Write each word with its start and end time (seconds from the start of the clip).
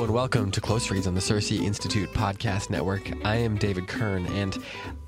And 0.00 0.14
welcome 0.14 0.50
to 0.52 0.62
Close 0.62 0.90
Reads 0.90 1.06
on 1.06 1.14
the 1.14 1.20
CiRCE 1.20 1.62
Institute 1.62 2.10
Podcast 2.14 2.70
Network. 2.70 3.02
I 3.22 3.36
am 3.36 3.56
David 3.56 3.86
Kern, 3.86 4.24
and 4.28 4.56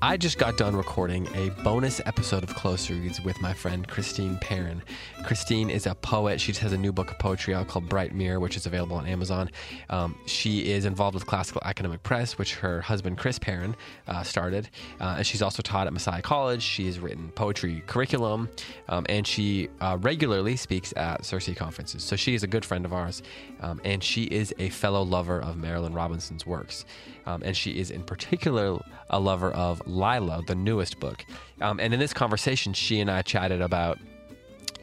I 0.03 0.17
just 0.17 0.37
got 0.37 0.57
done 0.57 0.75
recording 0.75 1.29
a 1.33 1.49
bonus 1.63 2.01
episode 2.05 2.43
of 2.43 2.53
Close 2.53 2.89
Reads 2.89 3.21
with 3.21 3.39
my 3.39 3.53
friend 3.53 3.87
Christine 3.87 4.37
Perrin. 4.41 4.83
Christine 5.23 5.69
is 5.69 5.87
a 5.87 5.95
poet. 5.95 6.41
She 6.41 6.51
has 6.51 6.73
a 6.73 6.77
new 6.77 6.91
book 6.91 7.09
of 7.09 7.17
poetry 7.19 7.53
out 7.53 7.69
called 7.69 7.87
Bright 7.87 8.13
Mirror, 8.13 8.41
which 8.41 8.57
is 8.57 8.65
available 8.65 8.97
on 8.97 9.05
Amazon. 9.05 9.49
Um, 9.89 10.17
she 10.25 10.69
is 10.69 10.83
involved 10.83 11.13
with 11.13 11.25
Classical 11.25 11.61
Academic 11.63 12.03
Press, 12.03 12.37
which 12.37 12.55
her 12.55 12.81
husband 12.81 13.17
Chris 13.17 13.39
Perrin 13.39 13.77
uh, 14.09 14.23
started, 14.23 14.69
uh, 14.99 15.15
and 15.19 15.25
she's 15.25 15.41
also 15.41 15.61
taught 15.61 15.87
at 15.87 15.93
Messiah 15.93 16.21
College. 16.21 16.61
She 16.61 16.85
has 16.87 16.99
written 16.99 17.31
poetry 17.31 17.81
curriculum, 17.87 18.49
um, 18.89 19.05
and 19.07 19.25
she 19.25 19.69
uh, 19.79 19.97
regularly 20.01 20.57
speaks 20.57 20.93
at 20.97 21.21
CiRCE 21.21 21.55
conferences. 21.55 22.03
So 22.03 22.17
she 22.17 22.35
is 22.35 22.43
a 22.43 22.47
good 22.47 22.65
friend 22.65 22.83
of 22.83 22.91
ours, 22.91 23.23
um, 23.61 23.79
and 23.85 24.03
she 24.03 24.23
is 24.23 24.53
a 24.59 24.67
fellow 24.67 25.01
lover 25.01 25.39
of 25.41 25.55
Marilynne 25.55 25.95
Robinson's 25.95 26.45
works. 26.45 26.83
Um, 27.25 27.41
and 27.43 27.55
she 27.55 27.79
is 27.79 27.91
in 27.91 28.03
particular 28.03 28.79
a 29.09 29.19
lover 29.19 29.51
of 29.51 29.81
Lila, 29.85 30.43
the 30.45 30.55
newest 30.55 30.99
book. 30.99 31.25
Um, 31.61 31.79
and 31.79 31.93
in 31.93 31.99
this 31.99 32.13
conversation, 32.13 32.73
she 32.73 32.99
and 32.99 33.09
I 33.09 33.21
chatted 33.21 33.61
about 33.61 33.99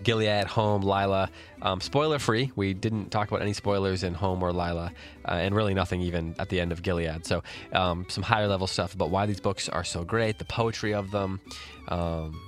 Gilead, 0.03 0.47
Home, 0.47 0.83
Lila. 0.83 1.30
Um, 1.63 1.80
spoiler 1.80 2.19
free. 2.19 2.51
We 2.57 2.73
didn't 2.75 3.11
talk 3.11 3.29
about 3.29 3.43
any 3.43 3.53
spoilers 3.53 4.03
in 4.03 4.15
Home 4.15 4.43
or 4.43 4.53
Lila, 4.53 4.93
uh, 5.27 5.33
and 5.33 5.55
really 5.55 5.75
nothing 5.75 6.01
even 6.01 6.35
at 6.39 6.49
the 6.49 6.61
end 6.61 6.73
of 6.73 6.83
Gilead. 6.83 7.27
So, 7.27 7.43
um, 7.73 8.07
some 8.09 8.23
higher 8.23 8.47
level 8.47 8.66
stuff 8.66 8.95
about 8.95 9.11
why 9.11 9.27
these 9.27 9.41
books 9.41 9.69
are 9.69 9.85
so 9.85 10.05
great, 10.05 10.38
the 10.38 10.45
poetry 10.45 10.95
of 10.95 11.11
them, 11.11 11.41
um, 11.88 12.41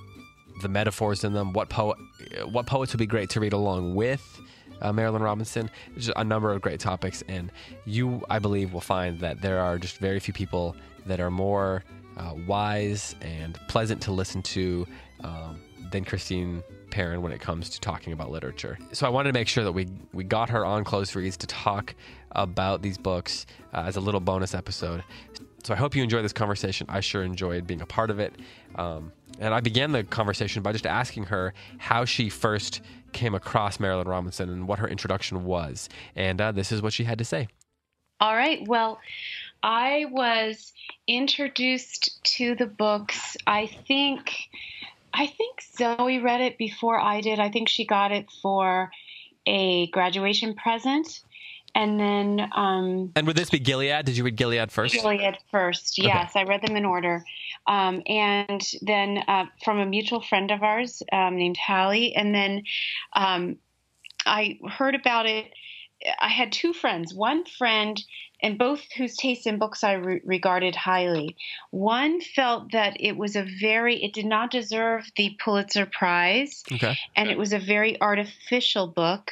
the 0.61 0.69
metaphors 0.69 1.23
in 1.23 1.33
them, 1.33 1.53
what, 1.53 1.69
po- 1.69 1.95
what 2.45 2.65
poets 2.65 2.93
would 2.93 2.99
be 2.99 3.05
great 3.05 3.29
to 3.31 3.39
read 3.39 3.53
along 3.53 3.95
with 3.95 4.41
uh, 4.83 4.91
Marilynne 4.91 5.21
Robinson. 5.21 5.69
Just 5.95 6.11
a 6.15 6.23
number 6.23 6.51
of 6.51 6.61
great 6.61 6.79
topics, 6.79 7.23
and 7.27 7.51
you, 7.85 8.21
I 8.29 8.39
believe, 8.39 8.73
will 8.73 8.81
find 8.81 9.19
that 9.21 9.41
there 9.41 9.59
are 9.59 9.79
just 9.79 9.97
very 9.97 10.19
few 10.19 10.33
people 10.33 10.75
that 11.05 11.19
are 11.19 11.31
more 11.31 11.83
uh, 12.17 12.35
wise 12.47 13.15
and 13.21 13.59
pleasant 13.67 14.01
to 14.03 14.11
listen 14.11 14.41
to 14.43 14.85
um, 15.23 15.59
than 15.91 16.05
Christine 16.05 16.63
Perrin 16.91 17.21
when 17.23 17.31
it 17.31 17.41
comes 17.41 17.69
to 17.71 17.79
talking 17.79 18.13
about 18.13 18.29
literature. 18.29 18.77
So 18.91 19.07
I 19.07 19.09
wanted 19.09 19.31
to 19.31 19.39
make 19.39 19.47
sure 19.47 19.63
that 19.63 19.71
we 19.71 19.87
we 20.13 20.23
got 20.23 20.49
her 20.49 20.63
on 20.65 20.83
Close 20.83 21.15
Reads 21.15 21.37
to 21.37 21.47
talk 21.47 21.95
about 22.33 22.81
these 22.81 22.97
books 22.97 23.45
uh, 23.73 23.83
as 23.87 23.95
a 23.95 23.99
little 23.99 24.19
bonus 24.19 24.53
episode. 24.53 25.03
So 25.63 25.73
I 25.73 25.77
hope 25.77 25.95
you 25.95 26.03
enjoy 26.03 26.21
this 26.21 26.33
conversation. 26.33 26.85
I 26.89 26.99
sure 26.99 27.23
enjoyed 27.23 27.65
being 27.65 27.81
a 27.81 27.85
part 27.85 28.11
of 28.11 28.19
it. 28.19 28.33
Um, 28.75 29.11
and 29.39 29.53
I 29.53 29.59
began 29.59 29.91
the 29.91 30.03
conversation 30.03 30.61
by 30.61 30.71
just 30.71 30.85
asking 30.85 31.25
her 31.25 31.53
how 31.77 32.05
she 32.05 32.29
first 32.29 32.81
came 33.13 33.35
across 33.35 33.77
Marilynne 33.77 34.07
Robinson 34.07 34.49
and 34.49 34.67
what 34.67 34.79
her 34.79 34.87
introduction 34.87 35.45
was. 35.45 35.89
And 36.15 36.39
uh, 36.41 36.51
this 36.51 36.71
is 36.71 36.81
what 36.81 36.93
she 36.93 37.03
had 37.03 37.17
to 37.19 37.25
say. 37.25 37.47
All 38.19 38.35
right. 38.35 38.65
Well, 38.67 38.99
I 39.61 40.05
was 40.11 40.73
introduced 41.07 42.23
to 42.37 42.55
the 42.55 42.65
books, 42.65 43.37
I 43.47 43.67
think. 43.87 44.31
I 45.13 45.27
think 45.27 45.61
Zoe 45.77 46.19
read 46.19 46.41
it 46.41 46.57
before 46.57 46.99
I 46.99 47.21
did. 47.21 47.39
I 47.39 47.49
think 47.49 47.69
she 47.69 47.85
got 47.85 48.11
it 48.11 48.27
for 48.41 48.91
a 49.45 49.87
graduation 49.87 50.55
present. 50.55 51.21
And 51.75 51.99
then. 51.99 52.49
Um, 52.55 53.11
and 53.15 53.25
would 53.25 53.35
this 53.35 53.49
be 53.49 53.59
Gilead? 53.59 54.05
Did 54.05 54.15
you 54.15 54.23
read 54.23 54.35
Gilead 54.35 54.71
first? 54.71 54.93
Gilead 54.93 55.37
first, 55.51 55.97
yes. 55.97 56.31
Okay. 56.31 56.41
I 56.41 56.43
read 56.43 56.61
them 56.61 56.75
in 56.75 56.85
order. 56.85 57.23
Um, 57.67 58.01
and 58.07 58.61
then 58.81 59.19
uh, 59.27 59.45
from 59.63 59.79
a 59.79 59.85
mutual 59.85 60.21
friend 60.21 60.51
of 60.51 60.63
ours 60.63 61.01
um, 61.11 61.37
named 61.37 61.57
Hallie. 61.57 62.13
And 62.15 62.33
then 62.33 62.63
um, 63.13 63.57
I 64.25 64.59
heard 64.69 64.95
about 64.95 65.25
it. 65.25 65.53
I 66.19 66.29
had 66.29 66.51
two 66.51 66.73
friends. 66.73 67.13
One 67.13 67.45
friend, 67.45 68.01
and 68.41 68.57
both 68.57 68.81
whose 68.97 69.15
tastes 69.15 69.45
in 69.45 69.57
books 69.57 69.83
I 69.85 69.93
re- 69.93 70.21
regarded 70.25 70.75
highly. 70.75 71.37
One 71.71 72.19
felt 72.19 72.73
that 72.73 72.97
it 72.99 73.15
was 73.15 73.37
a 73.37 73.47
very, 73.61 74.03
it 74.03 74.13
did 74.13 74.25
not 74.25 74.51
deserve 74.51 75.09
the 75.15 75.37
Pulitzer 75.39 75.85
Prize. 75.85 76.63
Okay. 76.69 76.97
And 77.15 77.29
it 77.29 77.37
was 77.37 77.53
a 77.53 77.59
very 77.59 78.01
artificial 78.01 78.87
book 78.87 79.31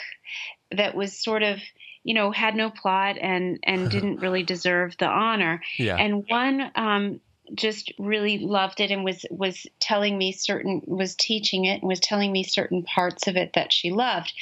that 0.71 0.95
was 0.95 1.17
sort 1.17 1.43
of 1.43 1.59
you 2.03 2.13
know 2.13 2.31
had 2.31 2.55
no 2.55 2.69
plot 2.69 3.17
and 3.19 3.59
and 3.63 3.91
didn't 3.91 4.17
really 4.17 4.43
deserve 4.43 4.95
the 4.97 5.05
honor 5.05 5.61
yeah. 5.77 5.97
and 5.97 6.25
one 6.27 6.71
um 6.75 7.19
just 7.55 7.91
really 7.97 8.39
loved 8.39 8.79
it 8.79 8.91
and 8.91 9.03
was 9.03 9.25
was 9.29 9.65
telling 9.79 10.17
me 10.17 10.31
certain 10.31 10.81
was 10.85 11.15
teaching 11.15 11.65
it 11.65 11.81
and 11.81 11.89
was 11.89 11.99
telling 11.99 12.31
me 12.31 12.43
certain 12.43 12.83
parts 12.83 13.27
of 13.27 13.35
it 13.35 13.53
that 13.53 13.73
she 13.73 13.91
loved. 13.91 14.33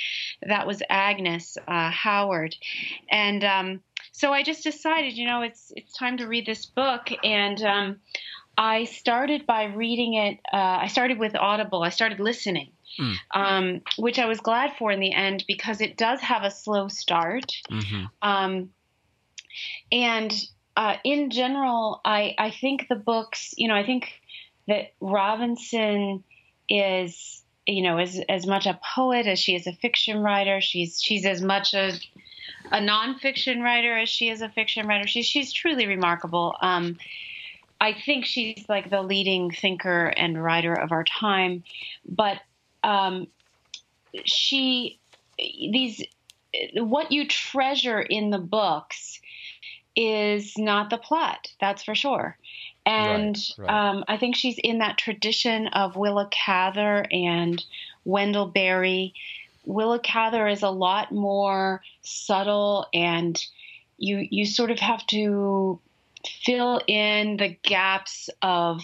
That 0.41 0.67
was 0.67 0.81
Agnes 0.89 1.57
uh, 1.67 1.89
Howard, 1.91 2.55
and 3.09 3.43
um, 3.43 3.81
so 4.11 4.33
I 4.33 4.43
just 4.43 4.63
decided, 4.63 5.17
you 5.17 5.27
know, 5.27 5.41
it's 5.41 5.71
it's 5.75 5.93
time 5.93 6.17
to 6.17 6.27
read 6.27 6.45
this 6.45 6.65
book, 6.65 7.07
and 7.23 7.61
um, 7.63 7.99
I 8.57 8.85
started 8.85 9.45
by 9.45 9.65
reading 9.65 10.15
it. 10.15 10.39
Uh, 10.51 10.79
I 10.81 10.87
started 10.87 11.19
with 11.19 11.35
Audible. 11.35 11.83
I 11.83 11.89
started 11.89 12.19
listening. 12.19 12.71
Mm. 12.99 13.15
Um, 13.31 13.81
which 13.97 14.17
I 14.17 14.25
was 14.25 14.39
glad 14.41 14.73
for 14.77 14.91
in 14.91 14.99
the 14.99 15.13
end 15.13 15.45
because 15.47 15.79
it 15.79 15.95
does 15.95 16.19
have 16.21 16.43
a 16.43 16.49
slow 16.49 16.87
start. 16.87 17.45
Mm-hmm. 17.69 18.05
Um, 18.21 18.71
and 19.91 20.33
uh, 20.75 20.95
in 21.03 21.29
general, 21.29 22.01
I, 22.05 22.35
I 22.37 22.51
think 22.51 22.87
the 22.87 22.95
books, 22.95 23.53
you 23.57 23.67
know, 23.67 23.75
I 23.75 23.85
think 23.85 24.09
that 24.67 24.93
Robinson 25.01 26.23
is, 26.69 27.43
you 27.65 27.81
know, 27.81 27.97
as 27.97 28.21
as 28.29 28.45
much 28.45 28.65
a 28.65 28.79
poet 28.95 29.25
as 29.25 29.39
she 29.39 29.55
is 29.55 29.67
a 29.67 29.73
fiction 29.73 30.19
writer. 30.19 30.61
She's 30.61 31.01
she's 31.01 31.25
as 31.25 31.41
much 31.41 31.73
a 31.73 31.93
a 32.71 32.79
nonfiction 32.79 33.61
writer 33.61 33.97
as 33.97 34.09
she 34.09 34.29
is 34.29 34.41
a 34.41 34.49
fiction 34.49 34.87
writer. 34.87 35.07
She's 35.07 35.25
she's 35.25 35.51
truly 35.51 35.87
remarkable. 35.87 36.55
Um, 36.61 36.97
I 37.81 37.93
think 37.93 38.25
she's 38.25 38.65
like 38.67 38.89
the 38.89 39.01
leading 39.01 39.51
thinker 39.51 40.07
and 40.07 40.41
writer 40.41 40.73
of 40.73 40.91
our 40.91 41.03
time, 41.03 41.63
but 42.07 42.37
um, 42.83 43.27
she 44.25 44.99
these 45.37 46.03
what 46.73 47.11
you 47.11 47.27
treasure 47.27 48.01
in 48.01 48.29
the 48.29 48.39
books 48.39 49.19
is 49.99 50.57
not 50.57 50.89
the 50.89 50.97
plot, 50.97 51.51
that's 51.59 51.83
for 51.83 51.93
sure. 51.93 52.37
And 52.85 53.37
right, 53.57 53.67
right. 53.67 53.89
Um, 53.89 54.05
I 54.07 54.15
think 54.15 54.37
she's 54.37 54.57
in 54.57 54.77
that 54.77 54.97
tradition 54.97 55.67
of 55.67 55.97
Willa 55.97 56.29
Cather 56.31 57.05
and 57.11 57.63
Wendell 58.05 58.47
Berry. 58.47 59.13
Willa 59.65 59.99
Cather 59.99 60.47
is 60.47 60.63
a 60.63 60.69
lot 60.69 61.11
more 61.11 61.83
subtle, 62.01 62.87
and 62.93 63.37
you 63.97 64.25
you 64.31 64.45
sort 64.45 64.71
of 64.71 64.79
have 64.79 65.05
to 65.07 65.81
fill 66.45 66.81
in 66.87 67.35
the 67.35 67.57
gaps 67.61 68.29
of. 68.41 68.81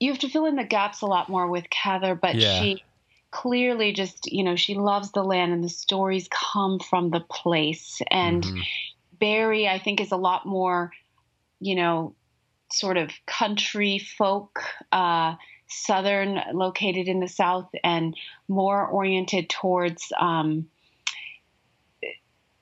You 0.00 0.10
have 0.10 0.20
to 0.22 0.28
fill 0.28 0.46
in 0.46 0.56
the 0.56 0.64
gaps 0.64 1.02
a 1.02 1.06
lot 1.06 1.28
more 1.28 1.46
with 1.46 1.70
Cather, 1.70 2.16
but 2.16 2.34
yeah. 2.34 2.60
she 2.60 2.82
clearly 3.30 3.92
just 3.92 4.30
you 4.30 4.42
know 4.42 4.56
she 4.56 4.74
loves 4.74 5.12
the 5.12 5.22
land 5.22 5.52
and 5.52 5.64
the 5.64 5.68
stories 5.68 6.28
come 6.30 6.80
from 6.80 7.10
the 7.10 7.20
place 7.20 8.02
and 8.10 8.42
mm-hmm. 8.42 8.60
Berry, 9.22 9.68
I 9.68 9.78
think, 9.78 10.00
is 10.00 10.10
a 10.10 10.16
lot 10.16 10.46
more, 10.46 10.90
you 11.60 11.76
know, 11.76 12.16
sort 12.72 12.96
of 12.96 13.12
country 13.24 14.00
folk, 14.00 14.60
uh, 14.90 15.36
southern, 15.68 16.40
located 16.52 17.06
in 17.06 17.20
the 17.20 17.28
south, 17.28 17.70
and 17.84 18.16
more 18.48 18.84
oriented 18.84 19.48
towards. 19.48 20.12
Um, 20.18 20.68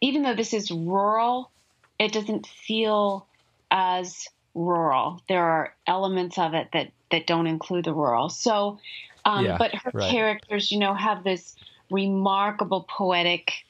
even 0.03 0.23
though 0.23 0.35
this 0.35 0.53
is 0.53 0.71
rural, 0.71 1.51
it 1.99 2.13
doesn't 2.13 2.47
feel 2.47 3.27
as 3.71 4.29
rural. 4.55 5.23
There 5.31 5.43
are 5.43 5.75
elements 5.87 6.37
of 6.37 6.53
it 6.53 6.69
that 6.75 6.91
that 7.11 7.27
don't 7.27 7.47
include 7.47 7.87
the 7.87 7.95
rural. 7.95 8.29
So, 8.29 8.81
um, 9.25 9.47
yeah, 9.47 9.57
but 9.57 9.75
her 9.75 9.93
right. 9.95 10.11
characters, 10.11 10.71
you 10.71 10.79
know, 10.79 10.93
have 10.93 11.25
this 11.25 11.57
remarkable 11.91 12.87
poetic 12.87 13.65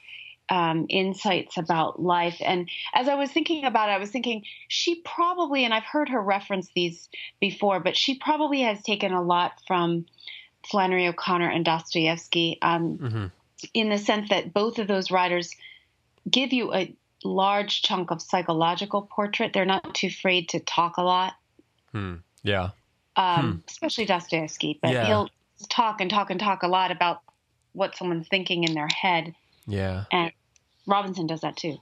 um, 0.51 0.87
insights 0.89 1.57
about 1.57 2.03
life. 2.03 2.37
And 2.45 2.69
as 2.93 3.09
I 3.09 3.15
was 3.15 3.31
thinking 3.31 3.65
about 3.65 3.89
it, 3.89 3.93
I 3.93 3.99
was 3.99 4.11
thinking 4.11 4.45
she 4.69 4.97
probably, 4.97 5.65
and 5.65 5.73
I've 5.73 5.85
heard 5.85 6.09
her 6.09 6.21
reference 6.21 6.69
these 6.75 7.09
before, 7.41 7.79
but 7.81 7.97
she 7.97 8.19
probably 8.19 8.63
has 8.63 8.83
taken 8.83 9.13
a 9.13 9.23
lot 9.23 9.53
from 9.67 10.07
Flannery 10.69 11.07
O'Connor 11.07 11.49
and 11.49 11.65
Dostoevsky 11.65 12.59
um, 12.61 12.99
mm-hmm. 12.99 13.27
in 13.73 13.89
the 13.89 13.99
sense 13.99 14.29
that 14.31 14.53
both 14.53 14.79
of 14.79 14.89
those 14.89 15.11
writers 15.11 15.55
give 16.29 16.53
you 16.53 16.75
a 16.75 16.95
large 17.23 17.83
chunk 17.83 18.11
of 18.11 18.21
psychological 18.21 19.03
portrait. 19.03 19.53
They're 19.53 19.65
not 19.65 19.95
too 19.95 20.09
afraid 20.09 20.49
to 20.51 20.61
talk 20.61 20.97
a 20.97 21.03
lot. 21.03 21.35
Hmm. 21.93 22.17
Yeah. 22.43 22.71
Um, 23.17 23.53
hmm. 23.53 23.59
Especially 23.69 24.05
Dostoevsky, 24.05 24.79
but 24.83 24.93
yeah. 24.93 25.07
he'll 25.07 25.31
talk 25.69 26.01
and 26.01 26.11
talk 26.11 26.31
and 26.31 26.41
talk 26.41 26.63
a 26.65 26.69
lot 26.69 26.91
about 26.91 27.21
what 27.73 27.97
someone's 27.97 28.27
thinking 28.29 28.65
in 28.65 28.75
their 28.75 28.89
head. 28.89 29.35
Yeah. 29.67 30.05
And 30.11 30.33
Robinson 30.91 31.27
does 31.27 31.41
that 31.41 31.57
too. 31.57 31.79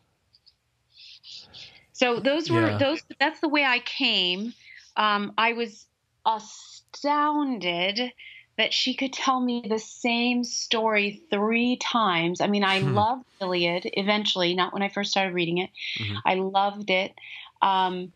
So 1.93 2.20
those 2.20 2.50
were 2.50 2.70
yeah. 2.70 2.78
those. 2.78 3.02
That's 3.19 3.40
the 3.40 3.49
way 3.49 3.64
I 3.64 3.81
came. 3.81 4.52
Um, 4.96 5.32
I 5.37 5.55
was 5.55 5.87
astounded 6.25 8.12
that 8.56 8.72
she 8.72 8.94
could 8.94 9.12
tell 9.12 9.40
me 9.40 9.64
the 9.69 9.78
same 9.78 10.44
story 10.44 11.22
three 11.31 11.76
times. 11.76 12.40
I 12.40 12.49
mean, 12.49 12.64
I 12.64 12.81
Hmm. 12.81 12.94
loved 12.94 13.25
Gilead 13.40 13.90
eventually, 13.94 14.55
not 14.55 14.72
when 14.72 14.82
I 14.82 14.88
first 14.88 15.12
started 15.12 15.32
reading 15.32 15.58
it. 15.58 15.70
Mhm. 15.99 16.22
I 16.25 16.34
loved 16.34 16.90
it. 16.90 17.14
Um, 17.62 18.12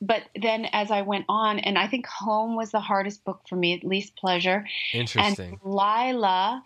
but 0.00 0.22
then 0.40 0.64
as 0.64 0.90
I 0.90 1.02
went 1.02 1.26
on, 1.28 1.58
and 1.58 1.76
I 1.76 1.86
think 1.86 2.06
Home 2.06 2.56
was 2.56 2.70
the 2.70 2.80
hardest 2.80 3.24
book 3.24 3.42
for 3.48 3.56
me, 3.56 3.74
at 3.74 3.84
least 3.84 4.16
pleasure. 4.16 4.66
Interesting. 4.94 5.50
And 5.52 5.60
Lila 5.62 6.64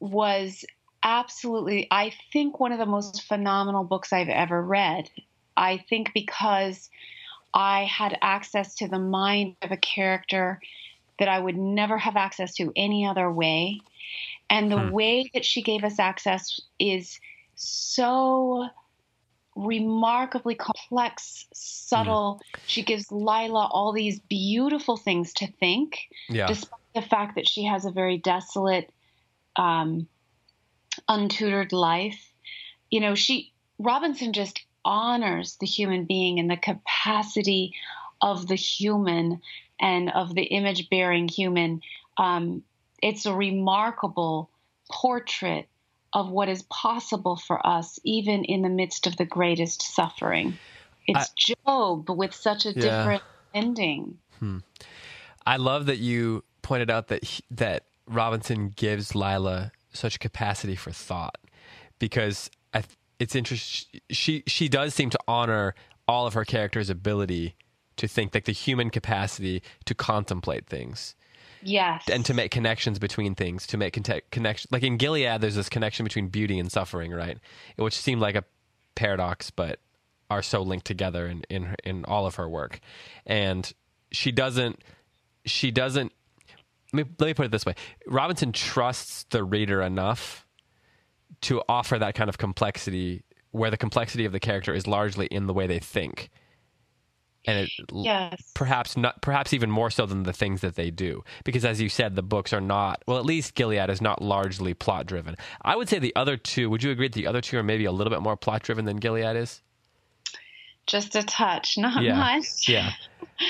was 0.00 0.64
absolutely, 1.06 1.86
I 1.90 2.12
think, 2.32 2.60
one 2.60 2.72
of 2.72 2.78
the 2.78 2.86
most 2.86 3.22
phenomenal 3.22 3.84
books 3.84 4.12
I've 4.12 4.28
ever 4.28 4.60
read. 4.60 5.08
I 5.56 5.78
think 5.88 6.10
because 6.12 6.90
I 7.54 7.84
had 7.84 8.18
access 8.20 8.74
to 8.76 8.88
the 8.88 8.98
mind 8.98 9.56
of 9.62 9.70
a 9.70 9.76
character 9.78 10.60
that 11.18 11.28
I 11.28 11.38
would 11.38 11.56
never 11.56 11.96
have 11.96 12.16
access 12.16 12.54
to 12.56 12.72
any 12.76 13.06
other 13.06 13.30
way. 13.30 13.80
And 14.50 14.70
the 14.70 14.78
Hmm. 14.78 14.90
way 14.90 15.30
that 15.32 15.44
she 15.44 15.62
gave 15.62 15.84
us 15.84 15.98
access 15.98 16.60
is 16.78 17.18
so 17.54 18.68
remarkably 19.54 20.54
complex, 20.54 21.46
subtle. 21.54 22.40
She 22.66 22.82
gives 22.82 23.10
Lila 23.10 23.68
all 23.70 23.92
these 23.92 24.20
beautiful 24.20 24.96
things 24.98 25.32
to 25.34 25.46
think 25.52 25.98
yeah. 26.28 26.48
despite 26.48 26.80
the 26.94 27.02
fact 27.02 27.36
that 27.36 27.48
she 27.48 27.64
has 27.64 27.86
a 27.86 27.90
very 27.90 28.18
desolate, 28.18 28.92
um, 29.56 30.06
untutored 31.08 31.72
life. 31.72 32.32
You 32.90 33.00
know, 33.00 33.14
she 33.14 33.52
Robinson 33.78 34.32
just 34.32 34.60
honors 34.84 35.56
the 35.60 35.66
human 35.66 36.04
being 36.04 36.38
and 36.38 36.50
the 36.50 36.56
capacity 36.56 37.74
of 38.22 38.46
the 38.46 38.54
human 38.54 39.40
and 39.80 40.10
of 40.10 40.34
the 40.34 40.44
image 40.44 40.88
bearing 40.88 41.28
human. 41.28 41.82
Um, 42.16 42.62
it's 43.02 43.26
a 43.26 43.34
remarkable 43.34 44.50
portrait 44.90 45.68
of 46.12 46.30
what 46.30 46.48
is 46.48 46.62
possible 46.62 47.36
for 47.36 47.64
us, 47.66 47.98
even 48.04 48.44
in 48.44 48.62
the 48.62 48.68
midst 48.68 49.06
of 49.06 49.16
the 49.16 49.26
greatest 49.26 49.82
suffering. 49.82 50.58
It's 51.06 51.30
Job 51.36 52.08
with 52.08 52.34
such 52.34 52.64
a 52.64 52.72
Yeah. 52.72 52.80
different 52.80 53.22
ending. 53.52 54.18
I 55.46 55.56
love 55.56 55.86
that 55.86 55.98
you 55.98 56.42
pointed 56.62 56.90
out 56.90 57.08
that 57.08 57.40
that 57.50 57.84
Robinson 58.08 58.70
gives 58.70 59.14
Lila 59.14 59.72
such 59.96 60.20
capacity 60.20 60.76
for 60.76 60.90
thought 60.92 61.38
because 61.98 62.50
I, 62.74 62.84
it's 63.18 63.34
interesting. 63.34 64.00
She 64.10 64.42
she 64.46 64.68
does 64.68 64.94
seem 64.94 65.10
to 65.10 65.18
honor 65.26 65.74
all 66.08 66.26
of 66.26 66.34
her 66.34 66.44
characters' 66.44 66.90
ability 66.90 67.54
to 67.96 68.06
think, 68.06 68.34
like 68.34 68.44
the 68.44 68.52
human 68.52 68.90
capacity 68.90 69.62
to 69.86 69.94
contemplate 69.94 70.66
things 70.66 71.14
Yes. 71.62 72.04
and 72.12 72.24
to 72.26 72.34
make 72.34 72.50
connections 72.50 72.98
between 72.98 73.34
things, 73.34 73.66
to 73.68 73.76
make 73.78 73.94
connection. 74.30 74.68
Like 74.70 74.82
in 74.82 74.98
Gilead, 74.98 75.40
there's 75.40 75.54
this 75.54 75.68
connection 75.70 76.04
between 76.04 76.28
beauty 76.28 76.58
and 76.58 76.70
suffering, 76.70 77.10
right? 77.12 77.38
Which 77.76 77.96
seemed 77.96 78.20
like 78.20 78.36
a 78.36 78.44
paradox, 78.94 79.50
but 79.50 79.80
are 80.30 80.42
so 80.42 80.60
linked 80.62 80.86
together 80.86 81.26
in 81.26 81.42
in 81.48 81.74
in 81.84 82.04
all 82.04 82.26
of 82.26 82.34
her 82.36 82.48
work. 82.48 82.80
And 83.24 83.72
she 84.12 84.30
doesn't. 84.30 84.82
She 85.46 85.70
doesn't. 85.70 86.12
Let 86.96 87.06
me, 87.06 87.12
let 87.18 87.26
me 87.26 87.34
put 87.34 87.46
it 87.46 87.52
this 87.52 87.66
way: 87.66 87.74
Robinson 88.06 88.52
trusts 88.52 89.24
the 89.30 89.44
reader 89.44 89.82
enough 89.82 90.46
to 91.42 91.62
offer 91.68 91.98
that 91.98 92.14
kind 92.14 92.28
of 92.28 92.38
complexity, 92.38 93.24
where 93.50 93.70
the 93.70 93.76
complexity 93.76 94.24
of 94.24 94.32
the 94.32 94.40
character 94.40 94.72
is 94.72 94.86
largely 94.86 95.26
in 95.26 95.46
the 95.46 95.52
way 95.52 95.66
they 95.66 95.78
think, 95.78 96.30
and 97.46 97.58
it 97.60 97.70
yes. 97.92 98.50
perhaps 98.54 98.96
not 98.96 99.20
perhaps 99.22 99.52
even 99.52 99.70
more 99.70 99.90
so 99.90 100.06
than 100.06 100.24
the 100.24 100.32
things 100.32 100.60
that 100.60 100.74
they 100.74 100.90
do 100.90 101.22
because 101.44 101.64
as 101.64 101.80
you 101.80 101.88
said 101.88 102.16
the 102.16 102.22
books 102.22 102.52
are 102.52 102.60
not 102.60 103.02
well 103.06 103.18
at 103.18 103.24
least 103.24 103.54
gilead 103.54 103.88
is 103.88 104.00
not 104.00 104.20
largely 104.20 104.74
plot 104.74 105.06
driven 105.06 105.36
i 105.62 105.76
would 105.76 105.88
say 105.88 105.98
the 105.98 106.14
other 106.16 106.36
two 106.36 106.68
would 106.68 106.82
you 106.82 106.90
agree 106.90 107.06
that 107.08 107.14
the 107.14 107.26
other 107.26 107.40
two 107.40 107.56
are 107.56 107.62
maybe 107.62 107.84
a 107.84 107.92
little 107.92 108.10
bit 108.10 108.20
more 108.20 108.36
plot 108.36 108.62
driven 108.62 108.84
than 108.84 108.96
gilead 108.96 109.36
is 109.36 109.62
just 110.86 111.16
a 111.16 111.22
touch, 111.24 111.76
not 111.78 112.00
Yeah. 112.02 112.14
much. 112.16 112.68
yeah 112.68 112.92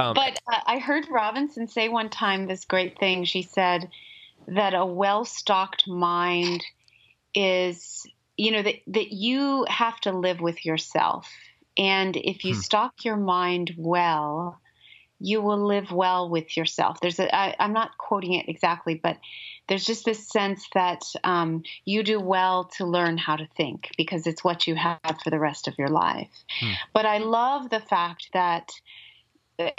um, 0.00 0.14
But 0.14 0.38
uh, 0.50 0.60
I 0.66 0.78
heard 0.78 1.06
Robinson 1.10 1.68
say 1.68 1.88
one 1.88 2.10
time 2.10 2.46
this 2.46 2.64
great 2.64 2.98
thing. 2.98 3.24
She 3.24 3.42
said 3.42 3.90
that 4.48 4.74
a 4.74 4.84
well 4.84 5.24
stocked 5.24 5.86
mind 5.88 6.64
is, 7.34 8.06
you 8.36 8.50
know, 8.50 8.62
that, 8.62 8.76
that 8.88 9.12
you 9.12 9.66
have 9.68 10.00
to 10.00 10.12
live 10.12 10.40
with 10.40 10.64
yourself. 10.64 11.28
And 11.76 12.16
if 12.16 12.44
you 12.44 12.54
Hmm. 12.54 12.60
stock 12.60 13.04
your 13.04 13.16
mind 13.16 13.74
well, 13.76 14.60
you 15.20 15.42
will 15.42 15.66
live 15.66 15.92
well 15.92 16.30
with 16.30 16.56
yourself. 16.56 17.00
There's 17.00 17.20
a, 17.20 17.34
I, 17.34 17.54
I'm 17.58 17.74
not 17.74 17.98
quoting 17.98 18.34
it 18.34 18.48
exactly, 18.48 18.94
but 18.94 19.18
there's 19.68 19.84
just 19.84 20.04
this 20.04 20.28
sense 20.28 20.66
that 20.74 21.02
um, 21.22 21.62
you 21.84 22.02
do 22.02 22.18
well 22.18 22.64
to 22.78 22.86
learn 22.86 23.18
how 23.18 23.36
to 23.36 23.46
think 23.56 23.90
because 23.96 24.26
it's 24.26 24.42
what 24.42 24.66
you 24.66 24.74
have 24.74 25.20
for 25.22 25.30
the 25.30 25.38
rest 25.38 25.68
of 25.68 25.78
your 25.78 25.88
life. 25.88 26.30
Hmm. 26.58 26.72
But 26.94 27.06
I 27.06 27.18
love 27.18 27.68
the 27.68 27.80
fact 27.80 28.30
that 28.32 28.72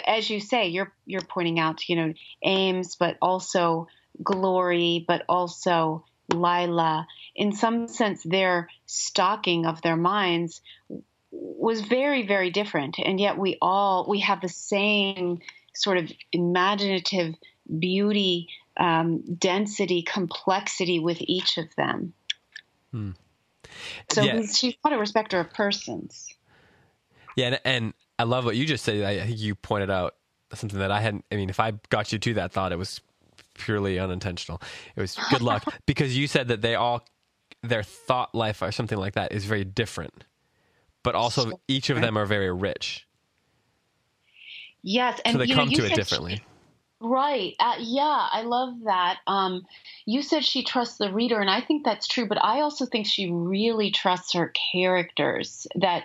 as 0.06 0.28
you 0.28 0.40
say, 0.40 0.68
you're 0.68 0.92
you're 1.06 1.22
pointing 1.22 1.58
out, 1.58 1.88
you 1.88 1.96
know, 1.96 2.14
Ames, 2.42 2.96
but 2.96 3.16
also 3.20 3.88
Glory, 4.22 5.04
but 5.06 5.24
also 5.28 6.04
Lila. 6.32 7.06
In 7.34 7.52
some 7.52 7.88
sense, 7.88 8.22
their 8.22 8.68
stocking 8.86 9.66
of 9.66 9.80
their 9.82 9.96
minds 9.96 10.60
was 11.30 11.80
very, 11.80 12.26
very 12.26 12.50
different, 12.50 12.98
and 12.98 13.18
yet 13.18 13.38
we 13.38 13.56
all 13.62 14.06
we 14.08 14.20
have 14.20 14.40
the 14.40 14.48
same 14.48 15.40
sort 15.74 15.96
of 15.96 16.12
imaginative 16.32 17.34
beauty, 17.78 18.48
um, 18.76 19.22
density, 19.38 20.02
complexity 20.02 20.98
with 20.98 21.18
each 21.20 21.56
of 21.58 21.66
them. 21.76 22.12
Hmm. 22.90 23.10
So 24.12 24.22
he's, 24.22 24.58
she's 24.58 24.74
not 24.84 24.92
a 24.92 24.98
respecter 24.98 25.40
of 25.40 25.52
persons. 25.52 26.34
yeah 27.36 27.46
and, 27.46 27.60
and 27.64 27.94
i 28.22 28.24
love 28.24 28.44
what 28.44 28.56
you 28.56 28.64
just 28.64 28.84
said 28.84 29.02
i 29.02 29.26
think 29.26 29.38
you 29.38 29.54
pointed 29.54 29.90
out 29.90 30.14
something 30.54 30.78
that 30.78 30.90
i 30.90 31.00
hadn't 31.00 31.24
i 31.32 31.36
mean 31.36 31.50
if 31.50 31.58
i 31.58 31.72
got 31.88 32.12
you 32.12 32.18
to 32.18 32.34
that 32.34 32.52
thought 32.52 32.72
it 32.72 32.78
was 32.78 33.00
purely 33.54 33.98
unintentional 33.98 34.60
it 34.96 35.00
was 35.00 35.18
good 35.30 35.42
luck 35.42 35.64
because 35.86 36.16
you 36.16 36.26
said 36.26 36.48
that 36.48 36.62
they 36.62 36.74
all 36.74 37.04
their 37.62 37.82
thought 37.82 38.34
life 38.34 38.62
or 38.62 38.72
something 38.72 38.98
like 38.98 39.14
that 39.14 39.32
is 39.32 39.44
very 39.44 39.64
different 39.64 40.24
but 41.02 41.14
also 41.14 41.50
So 41.50 41.60
each 41.68 41.90
of 41.90 42.00
them 42.00 42.16
are 42.16 42.26
very 42.26 42.52
rich 42.52 43.06
Yes, 44.84 45.20
and 45.24 45.34
so 45.34 45.38
they 45.38 45.46
know, 45.46 45.54
come 45.54 45.70
to 45.70 45.84
it 45.86 45.94
differently 45.94 46.42
Right. 47.04 47.56
Uh, 47.58 47.74
yeah, 47.80 48.28
I 48.30 48.42
love 48.42 48.74
that. 48.84 49.18
Um, 49.26 49.66
you 50.06 50.22
said 50.22 50.44
she 50.44 50.62
trusts 50.62 50.98
the 50.98 51.12
reader, 51.12 51.40
and 51.40 51.50
I 51.50 51.60
think 51.60 51.84
that's 51.84 52.06
true, 52.06 52.28
but 52.28 52.42
I 52.42 52.60
also 52.60 52.86
think 52.86 53.06
she 53.06 53.28
really 53.28 53.90
trusts 53.90 54.34
her 54.34 54.52
characters. 54.72 55.66
That 55.74 56.04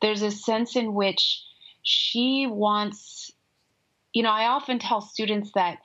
there's 0.00 0.22
a 0.22 0.30
sense 0.30 0.76
in 0.76 0.94
which 0.94 1.42
she 1.82 2.46
wants, 2.46 3.32
you 4.12 4.22
know, 4.22 4.30
I 4.30 4.46
often 4.46 4.78
tell 4.78 5.00
students 5.00 5.52
that 5.52 5.78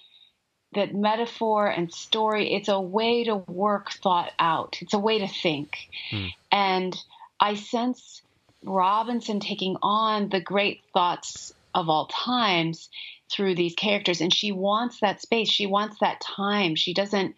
that 0.74 0.94
metaphor 0.94 1.68
and 1.68 1.94
story 1.94 2.54
it's 2.54 2.68
a 2.68 2.80
way 2.80 3.24
to 3.24 3.36
work 3.36 3.92
thought 3.92 4.34
out. 4.40 4.78
It's 4.82 4.94
a 4.94 5.00
way 5.00 5.20
to 5.20 5.28
think. 5.28 5.90
Hmm. 6.12 6.28
and 6.52 7.04
i 7.40 7.56
sense 7.56 8.22
robinson 8.64 9.40
taking 9.40 9.75
on 9.82 10.30
the 10.30 10.40
great 10.40 10.82
thoughts 10.94 11.54
of 11.75 11.90
all 11.90 12.08
times 12.08 12.90
through 13.32 13.56
these 13.56 13.75
characters. 13.75 14.22
And 14.22 14.34
she 14.34 14.52
wants 14.52 15.02
that 15.02 15.22
space. 15.22 15.50
She 15.50 15.66
wants 15.66 16.00
that 16.00 16.22
time. 16.22 16.75
She 16.75 16.94
doesn't 16.94 17.36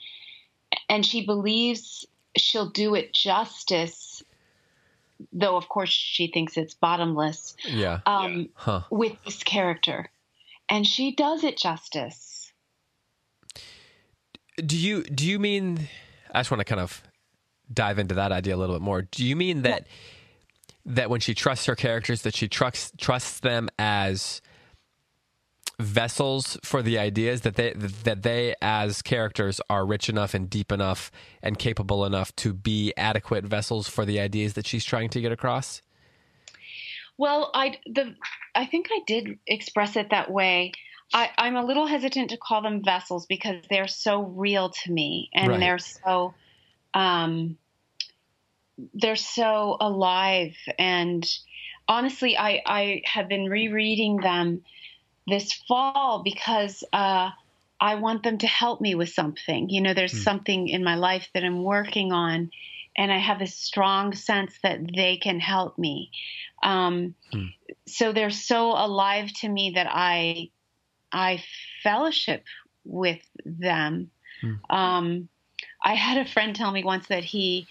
and 0.90 1.06
she 1.06 1.26
believes 1.26 2.06
she'll 2.38 2.70
do 2.70 2.94
it 2.96 3.14
justice 3.14 4.07
though 5.32 5.58
of 5.58 5.70
course 5.70 5.90
she 5.90 6.28
thinks 6.28 6.58
it's 6.58 6.74
bottomless 6.74 7.56
yeah. 7.66 8.00
um, 8.06 8.50
huh. 8.54 8.82
with 8.90 9.14
this 9.26 9.44
character. 9.44 10.10
And 10.70 10.86
she 10.86 11.16
does 11.16 11.44
it 11.44 11.58
justice. 11.58 12.52
Do 14.58 14.78
you 14.78 15.04
do 15.04 15.26
you 15.26 15.40
mean? 15.40 15.88
I 16.34 16.40
just 16.40 16.52
want 16.52 16.60
to 16.60 16.66
kind 16.66 16.82
of 16.82 17.02
dive 17.72 18.00
into 18.00 18.16
that 18.16 18.32
idea 18.32 18.56
a 18.56 18.58
little 18.58 18.76
bit 18.76 18.82
more. 18.82 19.04
Do 19.04 19.24
you 19.24 19.36
mean 19.36 19.62
that 19.62 19.88
that 20.86 21.10
when 21.10 21.20
she 21.20 21.34
trusts 21.34 21.66
her 21.68 21.76
characters, 21.76 22.24
that 22.24 22.36
she 22.36 22.48
trusts 22.48 22.92
trusts 22.98 23.40
them 23.40 23.70
as 23.78 24.42
vessels 25.80 26.58
for 26.64 26.82
the 26.82 26.98
ideas 26.98 27.42
that 27.42 27.56
they 27.56 27.72
that 27.74 28.24
they 28.24 28.56
as 28.62 29.02
characters 29.04 29.62
are 29.70 29.86
rich 29.86 30.10
enough 30.10 30.34
and 30.34 30.50
deep 30.50 30.72
enough 30.72 31.12
and 31.44 31.60
capable 31.60 32.04
enough 32.04 32.36
to 32.36 32.52
be 32.54 32.94
adequate 32.98 33.46
vessels 33.46 33.88
for 33.88 34.04
the 34.04 34.20
ideas 34.20 34.54
that 34.54 34.66
she's 34.66 34.84
trying 34.84 35.10
to 35.10 35.22
get 35.22 35.32
across? 35.32 35.82
Well, 37.18 37.52
I 37.54 37.78
the 37.86 38.16
I 38.56 38.66
think 38.66 38.88
I 38.92 39.02
did 39.06 39.40
express 39.46 39.96
it 39.96 40.10
that 40.10 40.32
way. 40.32 40.72
I, 41.14 41.30
I'm 41.38 41.56
a 41.56 41.64
little 41.64 41.88
hesitant 41.88 42.32
to 42.32 42.38
call 42.38 42.62
them 42.62 42.84
vessels 42.84 43.28
because 43.28 43.64
they're 43.70 43.88
so 43.88 44.22
real 44.24 44.72
to 44.84 44.92
me 44.92 45.30
and 45.34 45.50
Right. 45.52 45.62
they're 45.62 45.78
so 45.78 46.34
um, 46.94 47.58
they're 48.94 49.16
so 49.16 49.78
alive. 49.80 50.56
And 50.78 51.26
honestly, 51.88 52.38
I, 52.38 52.62
I 52.66 53.02
have 53.06 53.30
been 53.30 53.46
rereading 53.46 54.18
them 54.18 54.64
this 55.28 55.54
fall 55.68 56.22
because 56.24 56.84
uh, 56.94 57.30
I 57.80 57.96
want 57.96 58.24
them 58.24 58.38
to 58.40 58.48
help 58.48 58.82
me 58.82 58.96
with 58.96 59.10
something. 59.10 59.70
You 59.70 59.82
know, 59.82 59.94
there's 59.94 60.14
mm. 60.14 60.24
something 60.24 60.68
in 60.70 60.84
my 60.84 60.96
life 60.96 61.28
that 61.34 61.44
I'm 61.44 61.64
working 61.64 62.12
on, 62.12 62.52
and 62.96 63.12
I 63.12 63.18
have 63.18 63.42
a 63.42 63.48
strong 63.48 64.14
sense 64.14 64.54
that 64.64 64.80
they 64.96 65.18
can 65.18 65.40
help 65.40 65.78
me. 65.78 66.12
Um, 66.64 67.14
mm. 67.34 67.54
So 67.86 68.14
they're 68.14 68.30
so 68.30 68.72
alive 68.72 69.32
to 69.42 69.50
me 69.50 69.74
that 69.76 69.88
I 69.90 70.50
I 71.12 71.44
fellowship 71.84 72.44
with 72.84 73.22
them. 73.46 74.12
Mm. 74.44 74.60
Um, 74.70 75.30
I 75.84 75.94
had 75.94 76.26
a 76.26 76.30
friend 76.30 76.56
tell 76.56 76.72
me 76.72 76.84
once 76.84 77.08
that 77.08 77.24
he 77.24 77.68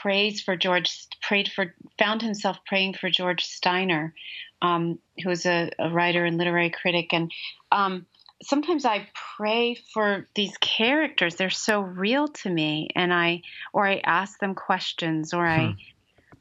prays 0.00 0.40
for 0.40 0.56
George, 0.56 1.06
prayed 1.20 1.50
for, 1.50 1.74
found 1.98 2.22
himself 2.22 2.58
praying 2.66 2.94
for 2.94 3.10
George 3.10 3.44
Steiner, 3.44 4.14
um, 4.60 4.98
who 5.22 5.28
was 5.28 5.46
a, 5.46 5.70
a, 5.78 5.90
writer 5.90 6.24
and 6.24 6.38
literary 6.38 6.70
critic, 6.70 7.12
and 7.12 7.30
um, 7.70 8.06
sometimes 8.42 8.84
I 8.84 9.08
pray 9.36 9.74
for 9.74 10.26
these 10.34 10.56
characters. 10.58 11.36
They're 11.36 11.50
so 11.50 11.80
real 11.80 12.28
to 12.28 12.50
me, 12.50 12.88
and 12.94 13.12
I 13.12 13.42
or 13.72 13.86
I 13.86 14.00
ask 14.04 14.38
them 14.38 14.54
questions, 14.54 15.32
or 15.32 15.46
I 15.46 15.66
hmm. 15.66 15.72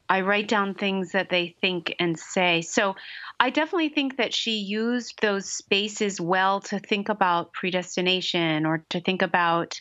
I 0.09 0.21
write 0.21 0.49
down 0.49 0.73
things 0.73 1.13
that 1.13 1.29
they 1.29 1.55
think 1.61 1.95
and 1.97 2.19
say. 2.19 2.61
So 2.61 2.95
I 3.39 3.49
definitely 3.49 3.89
think 3.89 4.17
that 4.17 4.33
she 4.33 4.57
used 4.57 5.21
those 5.21 5.49
spaces 5.49 6.19
well 6.19 6.59
to 6.61 6.79
think 6.79 7.07
about 7.07 7.53
predestination 7.53 8.65
or 8.65 8.83
to 8.89 8.99
think 8.99 9.21
about 9.21 9.79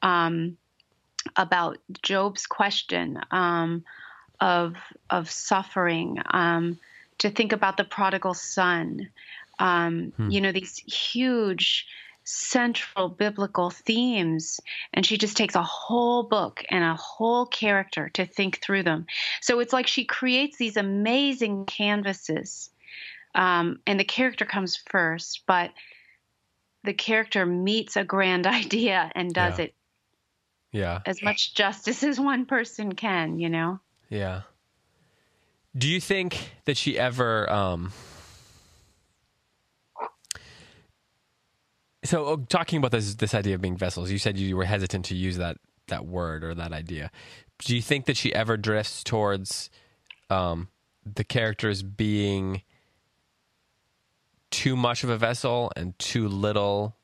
um, 0.00 0.58
about 1.36 1.78
Job's 2.02 2.46
question 2.46 3.20
um, 3.30 3.84
of 4.40 4.74
of 5.10 5.30
suffering. 5.30 6.18
Um, 6.30 6.78
to 7.18 7.30
think 7.30 7.52
about 7.52 7.76
the 7.76 7.84
prodigal 7.84 8.34
son 8.34 9.08
um, 9.58 10.12
hmm. 10.16 10.30
you 10.30 10.40
know, 10.40 10.52
these 10.52 10.78
huge 10.78 11.86
central 12.26 13.10
biblical 13.10 13.68
themes 13.68 14.58
and 14.94 15.04
she 15.04 15.18
just 15.18 15.36
takes 15.36 15.54
a 15.54 15.62
whole 15.62 16.22
book 16.22 16.64
and 16.70 16.82
a 16.82 16.94
whole 16.94 17.44
character 17.44 18.08
to 18.08 18.24
think 18.24 18.62
through 18.62 18.82
them 18.82 19.04
so 19.42 19.60
it's 19.60 19.74
like 19.74 19.86
she 19.86 20.06
creates 20.06 20.56
these 20.56 20.78
amazing 20.78 21.66
canvases 21.66 22.70
um, 23.34 23.78
and 23.86 24.00
the 24.00 24.04
character 24.04 24.46
comes 24.46 24.74
first 24.88 25.42
but 25.46 25.70
the 26.82 26.94
character 26.94 27.44
meets 27.44 27.94
a 27.94 28.04
grand 28.04 28.46
idea 28.46 29.12
and 29.14 29.34
does 29.34 29.58
yeah. 29.58 29.66
it 29.66 29.74
yeah. 30.74 31.00
as 31.06 31.22
much 31.22 31.54
justice 31.54 32.02
as 32.10 32.20
one 32.20 32.44
person 32.44 32.94
can 32.94 33.38
you 33.38 33.48
know? 33.48 33.80
Yeah. 34.10 34.42
Do 35.76 35.88
you 35.88 36.00
think 36.00 36.52
that 36.66 36.76
she 36.76 36.98
ever 36.98 37.50
um 37.50 37.92
So, 42.04 42.26
uh, 42.26 42.36
talking 42.50 42.76
about 42.76 42.92
this 42.92 43.14
this 43.14 43.34
idea 43.34 43.54
of 43.54 43.62
being 43.62 43.78
vessels, 43.78 44.10
you 44.10 44.18
said 44.18 44.38
you 44.38 44.56
were 44.56 44.66
hesitant 44.66 45.06
to 45.06 45.16
use 45.16 45.38
that 45.38 45.56
that 45.88 46.06
word 46.06 46.44
or 46.44 46.54
that 46.54 46.72
idea. 46.72 47.10
Do 47.58 47.74
you 47.74 47.82
think 47.82 48.04
that 48.06 48.16
she 48.16 48.34
ever 48.34 48.56
drifts 48.56 49.02
towards 49.02 49.70
um, 50.28 50.68
the 51.04 51.24
characters 51.24 51.82
being 51.82 52.62
too 54.50 54.76
much 54.76 55.02
of 55.02 55.10
a 55.10 55.16
vessel 55.16 55.72
and 55.76 55.98
too 55.98 56.28
little 56.28 56.96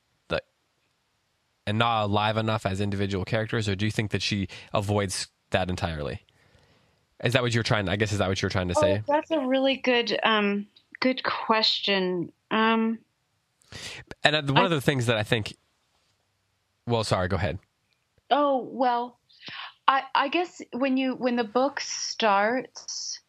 and 1.71 1.79
not 1.79 2.03
alive 2.03 2.37
enough 2.37 2.67
as 2.67 2.81
individual 2.81 3.25
characters, 3.25 3.69
or 3.69 3.77
do 3.77 3.85
you 3.85 3.93
think 3.93 4.11
that 4.11 4.21
she 4.21 4.49
avoids 4.75 5.29
that 5.51 5.71
entirely? 5.71 6.21
Is 7.23 7.33
that 7.35 7.43
what 7.43 7.55
you're 7.55 7.63
trying? 7.63 7.89
I 7.89 7.95
guess 7.95 8.11
is 8.11 8.19
that 8.19 8.29
what 8.29 8.43
you're 8.43 8.51
trying 8.51 8.69
to 8.69 8.75
say? 8.75 8.99
Oh, 8.99 9.13
that's 9.13 9.31
a 9.31 9.39
really 9.39 9.77
good 9.77 10.19
um, 10.25 10.67
good 10.99 11.23
question. 11.23 12.33
Um, 12.51 12.99
and 14.25 14.35
uh, 14.35 14.43
one 14.53 14.63
I, 14.63 14.65
of 14.65 14.71
the 14.73 14.81
things 14.81 15.07
that 15.07 15.17
I 15.17 15.23
think, 15.23 15.57
well, 16.87 17.05
sorry, 17.05 17.29
go 17.29 17.37
ahead. 17.37 17.61
Oh 18.31 18.69
well, 18.73 19.21
I 19.87 20.03
I 20.13 20.29
guess 20.29 20.61
when 20.73 20.97
you 20.97 21.15
when 21.15 21.37
the 21.37 21.45
book 21.45 21.79
starts, 21.79 23.21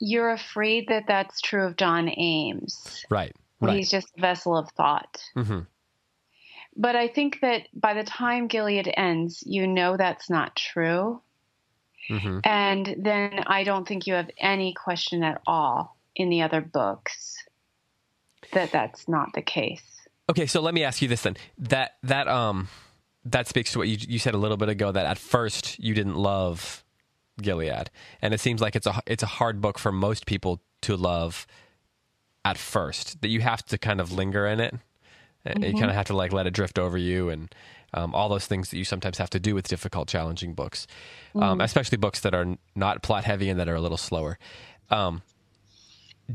you're 0.00 0.30
afraid 0.30 0.88
that 0.88 1.04
that's 1.06 1.40
true 1.40 1.64
of 1.64 1.76
John 1.76 2.08
Ames, 2.08 3.04
right? 3.08 3.32
Right. 3.60 3.76
He's 3.76 3.90
just 3.90 4.08
a 4.16 4.20
vessel 4.20 4.56
of 4.56 4.68
thought. 4.70 5.22
Mm-hmm. 5.36 5.60
But 6.78 6.94
I 6.94 7.08
think 7.08 7.40
that 7.42 7.62
by 7.74 7.94
the 7.94 8.04
time 8.04 8.46
Gilead 8.46 8.90
ends, 8.96 9.42
you 9.44 9.66
know 9.66 9.96
that's 9.96 10.30
not 10.30 10.54
true. 10.54 11.20
Mm-hmm. 12.08 12.38
And 12.44 12.94
then 12.98 13.42
I 13.46 13.64
don't 13.64 13.86
think 13.86 14.06
you 14.06 14.14
have 14.14 14.30
any 14.38 14.72
question 14.72 15.24
at 15.24 15.42
all 15.46 15.96
in 16.14 16.30
the 16.30 16.42
other 16.42 16.60
books 16.60 17.36
that 18.52 18.70
that's 18.70 19.08
not 19.08 19.32
the 19.34 19.42
case. 19.42 19.82
Okay, 20.30 20.46
so 20.46 20.60
let 20.60 20.72
me 20.72 20.84
ask 20.84 21.02
you 21.02 21.08
this 21.08 21.22
then. 21.22 21.36
That 21.58 21.96
that 22.04 22.28
um 22.28 22.68
that 23.24 23.48
speaks 23.48 23.72
to 23.72 23.78
what 23.78 23.88
you 23.88 23.98
you 24.08 24.18
said 24.18 24.34
a 24.34 24.38
little 24.38 24.56
bit 24.56 24.68
ago 24.68 24.92
that 24.92 25.04
at 25.04 25.18
first 25.18 25.78
you 25.78 25.94
didn't 25.94 26.16
love 26.16 26.84
Gilead. 27.42 27.90
And 28.22 28.32
it 28.32 28.40
seems 28.40 28.60
like 28.60 28.76
it's 28.76 28.86
a 28.86 29.00
it's 29.06 29.22
a 29.22 29.26
hard 29.26 29.60
book 29.60 29.78
for 29.78 29.90
most 29.90 30.26
people 30.26 30.62
to 30.82 30.96
love 30.96 31.46
at 32.44 32.56
first. 32.56 33.20
That 33.20 33.28
you 33.28 33.40
have 33.40 33.64
to 33.66 33.78
kind 33.78 34.00
of 34.00 34.12
linger 34.12 34.46
in 34.46 34.60
it. 34.60 34.74
Mm-hmm. 35.56 35.64
You 35.64 35.72
kind 35.74 35.90
of 35.90 35.94
have 35.94 36.06
to 36.06 36.16
like 36.16 36.32
let 36.32 36.46
it 36.46 36.52
drift 36.54 36.78
over 36.78 36.98
you 36.98 37.28
and 37.28 37.54
um, 37.94 38.14
all 38.14 38.28
those 38.28 38.46
things 38.46 38.70
that 38.70 38.78
you 38.78 38.84
sometimes 38.84 39.18
have 39.18 39.30
to 39.30 39.40
do 39.40 39.54
with 39.54 39.68
difficult, 39.68 40.08
challenging 40.08 40.54
books, 40.54 40.86
mm-hmm. 41.30 41.42
um, 41.42 41.60
especially 41.60 41.98
books 41.98 42.20
that 42.20 42.34
are 42.34 42.56
not 42.74 43.02
plot 43.02 43.24
heavy 43.24 43.48
and 43.48 43.58
that 43.58 43.68
are 43.68 43.74
a 43.74 43.80
little 43.80 43.96
slower. 43.96 44.38
Um, 44.90 45.22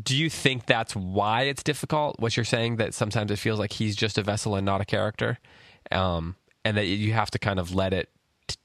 do 0.01 0.15
you 0.15 0.29
think 0.29 0.65
that's 0.65 0.95
why 0.95 1.43
it's 1.43 1.61
difficult? 1.61 2.19
What 2.19 2.35
you're 2.35 2.43
saying 2.43 2.77
that 2.77 2.93
sometimes 2.93 3.29
it 3.29 3.37
feels 3.37 3.59
like 3.59 3.73
he's 3.73 3.95
just 3.95 4.17
a 4.17 4.23
vessel 4.23 4.55
and 4.55 4.65
not 4.65 4.81
a 4.81 4.85
character, 4.85 5.37
um, 5.91 6.35
and 6.65 6.75
that 6.77 6.85
you 6.85 7.13
have 7.13 7.29
to 7.31 7.39
kind 7.39 7.59
of 7.59 7.75
let 7.75 7.93
it 7.93 8.09
t- 8.47 8.57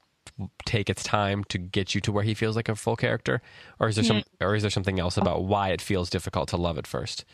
take 0.65 0.89
its 0.89 1.03
time 1.03 1.43
to 1.45 1.59
get 1.59 1.93
you 1.93 2.01
to 2.01 2.11
where 2.11 2.23
he 2.23 2.33
feels 2.33 2.55
like 2.55 2.67
a 2.67 2.75
full 2.75 2.95
character, 2.95 3.43
or 3.79 3.89
is 3.89 3.95
there 3.95 4.03
some, 4.03 4.23
or 4.41 4.55
is 4.55 4.63
there 4.63 4.71
something 4.71 4.99
else 4.99 5.17
about 5.17 5.43
why 5.43 5.69
it 5.69 5.81
feels 5.81 6.09
difficult 6.09 6.49
to 6.49 6.57
love 6.57 6.79
at 6.79 6.87
first? 6.87 7.25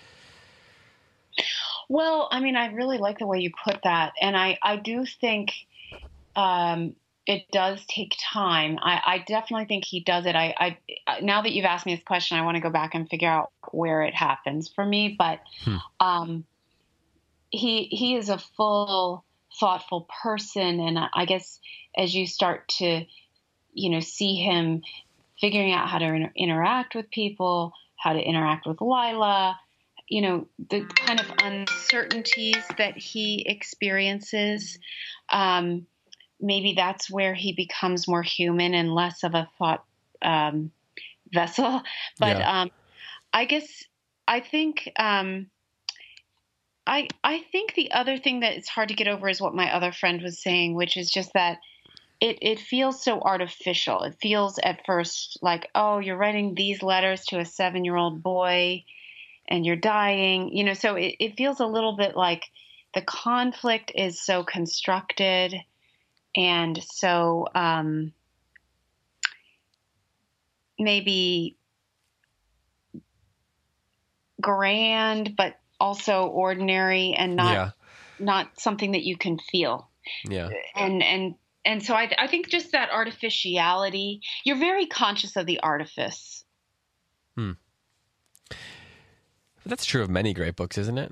Well, 1.87 2.27
I 2.31 2.39
mean, 2.39 2.55
I 2.55 2.71
really 2.71 2.97
like 2.97 3.19
the 3.19 3.27
way 3.27 3.39
you 3.39 3.51
put 3.63 3.81
that, 3.83 4.13
and 4.21 4.35
I 4.35 4.57
I 4.61 4.77
do 4.77 5.05
think 5.05 5.51
um, 6.35 6.95
it 7.25 7.45
does 7.51 7.83
take 7.87 8.15
time. 8.33 8.77
I, 8.81 9.01
I, 9.05 9.17
definitely 9.25 9.65
think 9.65 9.85
he 9.85 10.01
does 10.01 10.25
it. 10.25 10.35
I, 10.35 10.77
I, 11.07 11.21
now 11.21 11.41
that 11.41 11.53
you've 11.53 11.65
asked 11.65 11.85
me 11.85 11.95
this 11.95 12.03
question, 12.03 12.37
I 12.37 12.43
want 12.43 12.55
to 12.55 12.61
go 12.61 12.69
back 12.69 12.93
and 12.93 13.09
figure 13.09 13.29
out 13.29 13.51
where 13.71 14.03
it 14.03 14.13
happens 14.13 14.69
for 14.69 14.85
me. 14.85 15.15
But 15.17 15.39
hmm. 15.63 15.77
um, 15.99 16.45
he 17.49 17.85
he 17.85 18.15
is 18.15 18.29
a 18.29 18.37
full, 18.37 19.23
thoughtful 19.59 20.07
person, 20.21 20.79
and 20.79 20.99
I 21.13 21.25
guess 21.25 21.59
as 21.97 22.13
you 22.13 22.27
start 22.27 22.67
to, 22.79 23.05
you 23.73 23.89
know, 23.89 24.01
see 24.01 24.35
him 24.35 24.83
figuring 25.39 25.71
out 25.71 25.89
how 25.89 25.97
to 25.97 26.05
inter- 26.05 26.33
interact 26.35 26.95
with 26.95 27.09
people, 27.09 27.73
how 27.95 28.13
to 28.13 28.19
interact 28.19 28.67
with 28.67 28.81
Lila, 28.81 29.59
you 30.07 30.21
know, 30.21 30.47
the 30.69 30.85
kind 30.85 31.19
of 31.19 31.25
uncertainties 31.41 32.63
that 32.77 32.97
he 32.97 33.43
experiences. 33.47 34.77
Um, 35.29 35.87
maybe 36.39 36.73
that's 36.75 37.09
where 37.09 37.33
he 37.33 37.53
becomes 37.53 38.07
more 38.07 38.21
human 38.21 38.73
and 38.73 38.93
less 38.93 39.23
of 39.23 39.33
a 39.33 39.49
thought 39.57 39.83
um, 40.21 40.71
vessel. 41.33 41.81
But 42.19 42.37
yeah. 42.37 42.61
um, 42.61 42.71
I 43.33 43.45
guess 43.45 43.83
I 44.27 44.39
think 44.39 44.91
um, 44.97 45.47
I 46.87 47.07
I 47.23 47.43
think 47.51 47.73
the 47.73 47.91
other 47.91 48.17
thing 48.17 48.41
that 48.41 48.53
it's 48.53 48.69
hard 48.69 48.89
to 48.89 48.95
get 48.95 49.07
over 49.07 49.27
is 49.27 49.41
what 49.41 49.55
my 49.55 49.73
other 49.73 49.91
friend 49.91 50.21
was 50.21 50.41
saying, 50.41 50.75
which 50.75 50.97
is 50.97 51.09
just 51.09 51.33
that 51.33 51.57
it 52.21 52.37
it 52.41 52.59
feels 52.59 53.03
so 53.03 53.19
artificial. 53.19 54.03
It 54.03 54.17
feels 54.21 54.59
at 54.59 54.85
first 54.85 55.39
like 55.41 55.69
oh 55.75 55.99
you're 55.99 56.17
writing 56.17 56.53
these 56.55 56.83
letters 56.83 57.25
to 57.25 57.39
a 57.39 57.45
seven 57.45 57.83
year 57.83 57.95
old 57.95 58.21
boy 58.21 58.83
and 59.47 59.65
you're 59.65 59.75
dying, 59.75 60.55
you 60.55 60.63
know. 60.63 60.73
So 60.73 60.95
it, 60.95 61.15
it 61.19 61.37
feels 61.37 61.59
a 61.59 61.65
little 61.65 61.95
bit 61.95 62.15
like 62.15 62.43
the 62.93 63.01
conflict 63.01 63.91
is 63.93 64.21
so 64.21 64.43
constructed 64.43 65.55
and 66.35 66.81
so 66.83 67.47
um, 67.55 68.13
maybe 70.77 71.57
grand, 74.41 75.35
but 75.35 75.59
also 75.79 76.27
ordinary 76.27 77.13
and 77.13 77.35
not 77.35 77.53
yeah. 77.53 77.69
not 78.19 78.59
something 78.59 78.91
that 78.93 79.03
you 79.03 79.17
can 79.17 79.39
feel. 79.39 79.89
Yeah. 80.27 80.49
And 80.75 81.03
and 81.03 81.35
and 81.63 81.83
so 81.83 81.95
I 81.95 82.11
I 82.17 82.27
think 82.27 82.49
just 82.49 82.71
that 82.73 82.91
artificiality. 82.91 84.21
You're 84.43 84.59
very 84.59 84.85
conscious 84.85 85.35
of 85.35 85.45
the 85.45 85.59
artifice. 85.61 86.43
Hmm. 87.35 87.53
That's 89.65 89.85
true 89.85 90.01
of 90.03 90.09
many 90.09 90.33
great 90.33 90.55
books, 90.55 90.77
isn't 90.77 90.97
it? 90.97 91.11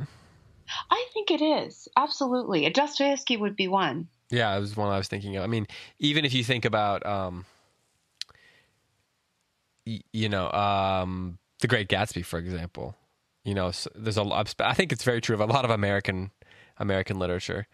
I 0.89 1.05
think 1.13 1.31
it 1.31 1.41
is 1.41 1.87
absolutely. 1.97 2.65
A 2.65 2.69
Dostoevsky 2.69 3.37
would 3.37 3.55
be 3.55 3.67
one. 3.67 4.07
Yeah, 4.29 4.55
it 4.55 4.59
was 4.59 4.75
one 4.77 4.89
I 4.91 4.97
was 4.97 5.07
thinking 5.07 5.35
of. 5.35 5.43
I 5.43 5.47
mean, 5.47 5.67
even 5.99 6.25
if 6.25 6.33
you 6.33 6.43
think 6.43 6.65
about, 6.65 7.05
um, 7.05 7.45
y- 9.85 10.01
you 10.11 10.29
know, 10.29 10.49
um, 10.51 11.37
The 11.59 11.67
Great 11.67 11.87
Gatsby, 11.89 12.25
for 12.25 12.39
example, 12.39 12.95
you 13.43 13.53
know, 13.53 13.71
so 13.71 13.89
there's 13.95 14.17
a 14.17 14.23
lot. 14.23 14.53
I 14.59 14.73
think 14.73 14.91
it's 14.91 15.03
very 15.03 15.21
true 15.21 15.35
of 15.35 15.41
a 15.41 15.45
lot 15.45 15.65
of 15.65 15.71
American 15.71 16.31
American 16.77 17.19
literature. 17.19 17.67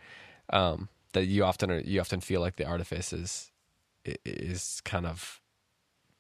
Um, 0.51 0.89
that 1.13 1.25
you 1.25 1.43
often 1.43 1.71
are, 1.71 1.79
you 1.79 1.99
often 1.99 2.21
feel 2.21 2.41
like 2.41 2.55
the 2.55 2.65
artifice 2.65 3.13
is 3.13 3.51
is 4.25 4.81
kind 4.83 5.05
of 5.05 5.41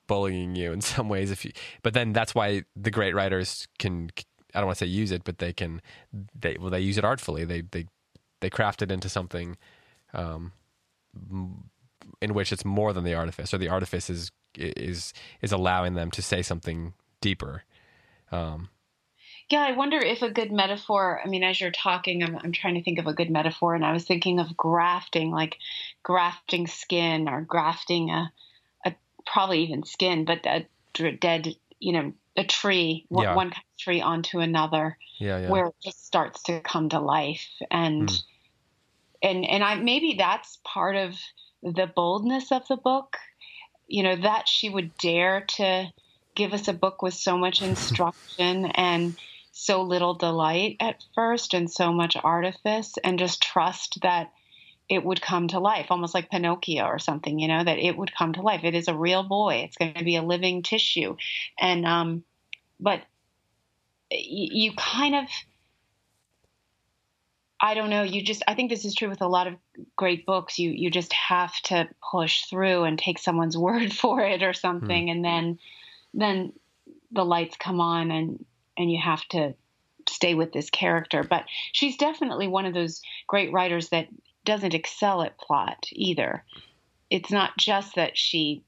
bullying 0.07 0.55
you 0.55 0.71
in 0.71 0.81
some 0.93 1.09
ways. 1.09 1.31
If 1.31 1.45
you, 1.45 1.51
but 1.81 1.93
then 1.93 2.13
that's 2.13 2.35
why 2.35 2.63
the 2.75 2.91
great 2.91 3.15
writers 3.15 3.67
can 3.79 4.11
I 4.53 4.59
don't 4.59 4.67
want 4.67 4.79
to 4.79 4.85
say 4.85 4.89
use 4.89 5.11
it, 5.11 5.23
but 5.23 5.37
they 5.37 5.53
can 5.53 5.81
they 6.39 6.57
well 6.59 6.69
they 6.69 6.79
use 6.79 6.97
it 6.97 7.05
artfully. 7.05 7.45
They 7.45 7.61
they 7.61 7.85
they 8.41 8.49
craft 8.49 8.81
it 8.81 8.91
into 8.91 9.09
something 9.09 9.57
um, 10.13 10.53
in 12.21 12.33
which 12.33 12.51
it's 12.51 12.65
more 12.65 12.93
than 12.93 13.03
the 13.03 13.13
artifice, 13.13 13.53
or 13.53 13.57
the 13.57 13.69
artifice 13.69 14.09
is 14.09 14.31
is 14.55 15.13
is 15.41 15.51
allowing 15.51 15.93
them 15.93 16.11
to 16.11 16.21
say 16.21 16.41
something 16.41 16.93
deeper. 17.21 17.63
Um, 18.31 18.69
yeah, 19.49 19.61
I 19.61 19.71
wonder 19.71 19.97
if 19.97 20.21
a 20.21 20.29
good 20.29 20.51
metaphor. 20.51 21.19
I 21.23 21.27
mean, 21.27 21.43
as 21.43 21.59
you're 21.59 21.71
talking, 21.71 22.23
I'm, 22.23 22.35
I'm 22.35 22.51
trying 22.51 22.75
to 22.75 22.83
think 22.83 22.99
of 22.99 23.07
a 23.07 23.13
good 23.13 23.31
metaphor, 23.31 23.73
and 23.73 23.83
I 23.83 23.93
was 23.93 24.05
thinking 24.05 24.39
of 24.39 24.55
grafting, 24.55 25.31
like 25.31 25.57
grafting 26.03 26.67
skin 26.67 27.27
or 27.27 27.41
grafting 27.41 28.11
a, 28.11 28.31
a 28.85 28.93
probably 29.25 29.63
even 29.63 29.83
skin, 29.83 30.25
but 30.25 30.45
a 30.45 30.67
dead, 31.19 31.55
you 31.79 31.93
know, 31.93 32.13
a 32.39 32.45
tree, 32.45 33.05
yeah. 33.09 33.35
one 33.35 33.49
kind 33.49 33.63
of 33.73 33.79
tree 33.79 34.01
onto 34.01 34.39
another, 34.39 34.97
yeah, 35.19 35.41
yeah. 35.41 35.49
where 35.49 35.67
it 35.67 35.75
just 35.83 36.05
starts 36.05 36.43
to 36.43 36.61
come 36.61 36.89
to 36.89 36.99
life, 36.99 37.47
and 37.69 38.09
mm. 38.09 38.23
and 39.21 39.45
and 39.45 39.63
I 39.63 39.75
maybe 39.75 40.15
that's 40.17 40.59
part 40.63 40.95
of 40.95 41.15
the 41.63 41.91
boldness 41.93 42.51
of 42.51 42.67
the 42.67 42.77
book, 42.77 43.17
you 43.87 44.03
know, 44.03 44.15
that 44.15 44.47
she 44.47 44.69
would 44.69 44.97
dare 44.97 45.41
to 45.41 45.91
give 46.35 46.53
us 46.53 46.67
a 46.67 46.73
book 46.73 47.01
with 47.01 47.13
so 47.13 47.37
much 47.37 47.61
instruction 47.69 48.65
and 48.65 49.15
so 49.51 49.81
little 49.81 50.13
delight 50.13 50.77
at 50.79 51.03
first 51.15 51.53
and 51.53 51.69
so 51.69 51.91
much 51.91 52.15
artifice 52.23 52.93
and 53.03 53.19
just 53.19 53.41
trust 53.41 53.99
that 54.01 54.31
it 54.89 55.05
would 55.05 55.21
come 55.21 55.47
to 55.49 55.59
life, 55.59 55.87
almost 55.89 56.15
like 56.15 56.31
Pinocchio 56.31 56.83
or 56.83 56.97
something, 56.97 57.37
you 57.37 57.47
know, 57.47 57.63
that 57.63 57.77
it 57.77 57.95
would 57.95 58.15
come 58.15 58.33
to 58.33 58.41
life. 58.41 58.61
It 58.63 58.73
is 58.73 58.87
a 58.87 58.95
real 58.95 59.21
boy. 59.21 59.61
It's 59.65 59.77
going 59.77 59.93
to 59.93 60.03
be 60.03 60.15
a 60.15 60.23
living 60.23 60.63
tissue. 60.63 61.15
And, 61.59 61.85
um, 61.85 62.23
but 62.79 63.01
you, 64.11 64.69
you 64.69 64.73
kind 64.77 65.15
of, 65.15 65.25
I 67.61 67.73
don't 67.73 67.89
know. 67.89 68.03
You 68.03 68.23
just, 68.23 68.43
I 68.47 68.55
think 68.55 68.69
this 68.69 68.85
is 68.85 68.95
true 68.95 69.09
with 69.09 69.21
a 69.21 69.27
lot 69.27 69.47
of 69.47 69.55
great 69.95 70.25
books. 70.25 70.57
You, 70.59 70.71
you 70.71 70.89
just 70.89 71.13
have 71.13 71.53
to 71.63 71.89
push 72.11 72.45
through 72.45 72.83
and 72.83 72.97
take 72.97 73.19
someone's 73.19 73.57
word 73.69 73.93
for 73.93 74.21
it 74.21 74.43
or 74.43 74.53
something. 74.53 75.07
Hmm. 75.07 75.11
And 75.11 75.25
then, 75.25 75.59
then 76.13 76.53
the 77.11 77.25
lights 77.25 77.57
come 77.57 77.81
on 77.81 78.11
and 78.11 78.45
and 78.77 78.91
you 78.91 78.99
have 79.03 79.23
to 79.29 79.53
stay 80.07 80.33
with 80.33 80.53
this 80.53 80.69
character. 80.69 81.23
But 81.23 81.45
she's 81.73 81.97
definitely 81.97 82.47
one 82.47 82.65
of 82.65 82.73
those 82.73 83.01
great 83.27 83.51
writers 83.51 83.89
that 83.89 84.07
doesn't 84.45 84.73
excel 84.73 85.21
at 85.21 85.37
plot 85.37 85.85
either. 85.91 86.43
It's 87.09 87.31
not 87.31 87.57
just 87.57 87.95
that 87.95 88.17
she 88.17 88.63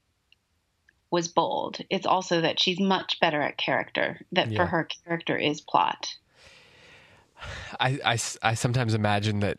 was 1.12 1.28
bold, 1.28 1.78
it's 1.90 2.06
also 2.06 2.40
that 2.40 2.58
she's 2.58 2.80
much 2.80 3.20
better 3.20 3.40
at 3.42 3.58
character, 3.58 4.18
that 4.32 4.50
yeah. 4.50 4.58
for 4.58 4.66
her, 4.66 4.88
character 5.04 5.36
is 5.36 5.60
plot. 5.60 6.16
I, 7.78 8.00
I, 8.04 8.18
I 8.42 8.54
sometimes 8.54 8.94
imagine 8.94 9.40
that 9.40 9.58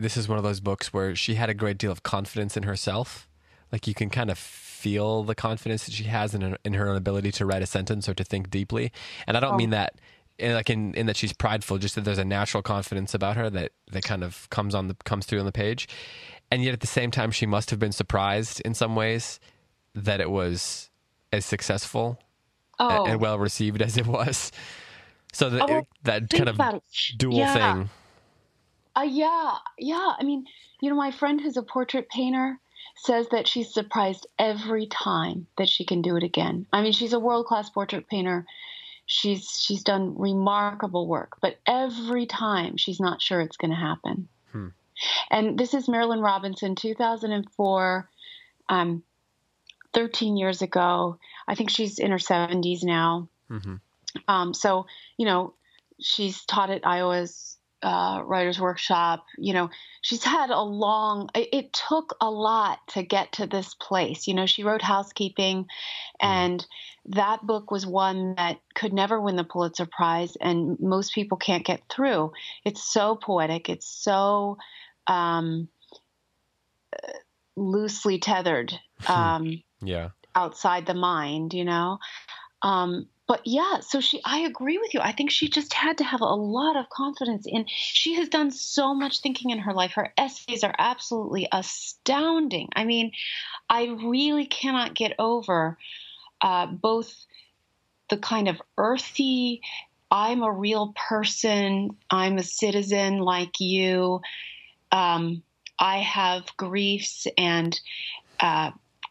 this 0.00 0.16
is 0.16 0.28
one 0.28 0.38
of 0.38 0.44
those 0.44 0.60
books 0.60 0.92
where 0.92 1.14
she 1.14 1.34
had 1.34 1.50
a 1.50 1.54
great 1.54 1.76
deal 1.76 1.92
of 1.92 2.02
confidence 2.02 2.56
in 2.56 2.62
herself. 2.62 3.28
Like 3.70 3.86
you 3.86 3.92
can 3.92 4.08
kind 4.08 4.30
of 4.30 4.38
feel 4.38 5.24
the 5.24 5.34
confidence 5.34 5.84
that 5.84 5.92
she 5.92 6.04
has 6.04 6.34
in 6.34 6.40
her, 6.40 6.56
in 6.64 6.72
her 6.72 6.88
own 6.88 6.96
ability 6.96 7.32
to 7.32 7.44
write 7.44 7.62
a 7.62 7.66
sentence 7.66 8.08
or 8.08 8.14
to 8.14 8.24
think 8.24 8.48
deeply. 8.48 8.90
And 9.26 9.36
I 9.36 9.40
don't 9.40 9.54
oh. 9.54 9.58
mean 9.58 9.70
that 9.70 9.96
in, 10.38 10.54
like 10.54 10.70
in, 10.70 10.94
in 10.94 11.04
that 11.06 11.16
she's 11.16 11.34
prideful, 11.34 11.76
just 11.78 11.96
that 11.96 12.04
there's 12.04 12.18
a 12.18 12.24
natural 12.24 12.62
confidence 12.62 13.12
about 13.12 13.36
her 13.36 13.50
that, 13.50 13.72
that 13.92 14.04
kind 14.04 14.24
of 14.24 14.48
comes 14.48 14.74
on 14.74 14.88
the 14.88 14.96
comes 15.04 15.26
through 15.26 15.40
on 15.40 15.46
the 15.46 15.52
page. 15.52 15.86
And 16.50 16.64
yet 16.64 16.72
at 16.72 16.80
the 16.80 16.86
same 16.86 17.10
time, 17.10 17.30
she 17.30 17.44
must 17.44 17.68
have 17.68 17.78
been 17.78 17.92
surprised 17.92 18.62
in 18.62 18.72
some 18.72 18.94
ways 18.94 19.38
that 20.04 20.20
it 20.20 20.30
was 20.30 20.90
as 21.32 21.44
successful 21.44 22.18
oh. 22.78 23.06
and, 23.06 23.20
well 23.20 23.38
received 23.38 23.82
as 23.82 23.96
it 23.96 24.06
was. 24.06 24.52
So 25.32 25.50
that, 25.50 25.70
oh, 25.70 25.86
that 26.04 26.30
kind 26.30 26.48
of 26.48 26.82
dual 27.16 27.38
yeah. 27.38 27.74
thing. 27.74 27.90
Uh, 28.96 29.02
yeah, 29.02 29.54
yeah. 29.78 30.14
I 30.18 30.24
mean, 30.24 30.46
you 30.80 30.90
know, 30.90 30.96
my 30.96 31.10
friend 31.10 31.40
who's 31.40 31.56
a 31.56 31.62
portrait 31.62 32.08
painter, 32.08 32.58
says 32.98 33.28
that 33.30 33.46
she's 33.46 33.72
surprised 33.72 34.26
every 34.38 34.86
time 34.86 35.46
that 35.56 35.68
she 35.68 35.84
can 35.84 36.02
do 36.02 36.16
it 36.16 36.22
again. 36.22 36.66
I 36.72 36.82
mean, 36.82 36.92
she's 36.92 37.12
a 37.12 37.20
world 37.20 37.46
class 37.46 37.70
portrait 37.70 38.08
painter. 38.08 38.44
She's 39.06 39.60
she's 39.60 39.84
done 39.84 40.18
remarkable 40.18 41.06
work, 41.06 41.38
but 41.40 41.58
every 41.66 42.26
time 42.26 42.76
she's 42.76 43.00
not 43.00 43.22
sure 43.22 43.40
it's 43.40 43.56
going 43.56 43.70
to 43.70 43.76
happen. 43.76 44.28
Hmm. 44.52 44.68
And 45.30 45.58
this 45.58 45.74
is 45.74 45.86
Marilynne 45.86 46.22
Robinson, 46.22 46.74
2004, 46.74 48.10
um, 48.68 49.02
13 49.94 50.36
years 50.36 50.62
ago. 50.62 51.18
I 51.46 51.54
think 51.54 51.70
she's 51.70 51.98
in 51.98 52.10
her 52.10 52.18
70s 52.18 52.84
now. 52.84 53.28
Mm-hmm. 53.50 53.76
Um, 54.26 54.54
so 54.54 54.86
you 55.16 55.26
know, 55.26 55.54
she's 56.00 56.44
taught 56.44 56.70
at 56.70 56.86
Iowa's 56.86 57.58
uh, 57.82 58.22
writers 58.24 58.58
workshop 58.58 59.24
you 59.38 59.52
know 59.52 59.70
she's 60.00 60.24
had 60.24 60.50
a 60.50 60.60
long 60.60 61.28
it, 61.34 61.48
it, 61.52 61.72
took 61.72 62.16
a 62.20 62.28
lot 62.28 62.80
to 62.88 63.04
get 63.04 63.30
to 63.30 63.46
this 63.46 63.74
place 63.74 64.26
you 64.26 64.34
know 64.34 64.46
she 64.46 64.64
wrote 64.64 64.82
housekeeping 64.82 65.62
mm-hmm. 65.62 66.26
and 66.26 66.66
that 67.06 67.46
book 67.46 67.70
was 67.70 67.86
one 67.86 68.34
that 68.34 68.58
could 68.74 68.92
never 68.92 69.20
win 69.20 69.36
the 69.36 69.44
pulitzer 69.44 69.86
prize 69.86 70.36
and 70.40 70.78
most 70.80 71.14
people 71.14 71.38
can't 71.38 71.64
get 71.64 71.80
through 71.88 72.32
it's 72.64 72.82
so 72.82 73.14
poetic 73.14 73.68
it's 73.68 73.86
so 73.86 74.58
um, 75.06 75.68
loosely 77.54 78.18
tethered 78.18 78.72
um, 79.06 79.62
yeah 79.80 80.10
outside 80.34 80.86
the 80.86 80.94
mind 80.94 81.54
you 81.54 81.64
know 81.64 81.98
um, 82.62 83.06
but 83.28 83.42
yeah, 83.44 83.80
so 83.80 84.00
she, 84.00 84.22
I 84.24 84.40
agree 84.40 84.78
with 84.78 84.94
you. 84.94 85.00
I 85.00 85.12
think 85.12 85.30
she 85.30 85.48
just 85.48 85.74
had 85.74 85.98
to 85.98 86.04
have 86.04 86.22
a 86.22 86.24
lot 86.24 86.76
of 86.76 86.88
confidence 86.88 87.44
in. 87.46 87.66
She 87.68 88.14
has 88.14 88.30
done 88.30 88.50
so 88.50 88.94
much 88.94 89.20
thinking 89.20 89.50
in 89.50 89.58
her 89.58 89.74
life. 89.74 89.92
Her 89.92 90.12
essays 90.16 90.64
are 90.64 90.74
absolutely 90.78 91.46
astounding. 91.52 92.70
I 92.74 92.84
mean, 92.84 93.12
I 93.68 93.96
really 94.02 94.46
cannot 94.46 94.94
get 94.94 95.12
over 95.18 95.76
uh, 96.40 96.66
both 96.66 97.14
the 98.08 98.16
kind 98.16 98.48
of 98.48 98.62
earthy, 98.78 99.60
I'm 100.10 100.42
a 100.42 100.50
real 100.50 100.94
person, 100.96 101.90
I'm 102.08 102.38
a 102.38 102.42
citizen 102.42 103.18
like 103.18 103.60
you. 103.60 104.22
Um, 104.90 105.42
I 105.78 105.98
have 105.98 106.56
griefs 106.56 107.26
and 107.36 107.78
uh, 108.40 108.70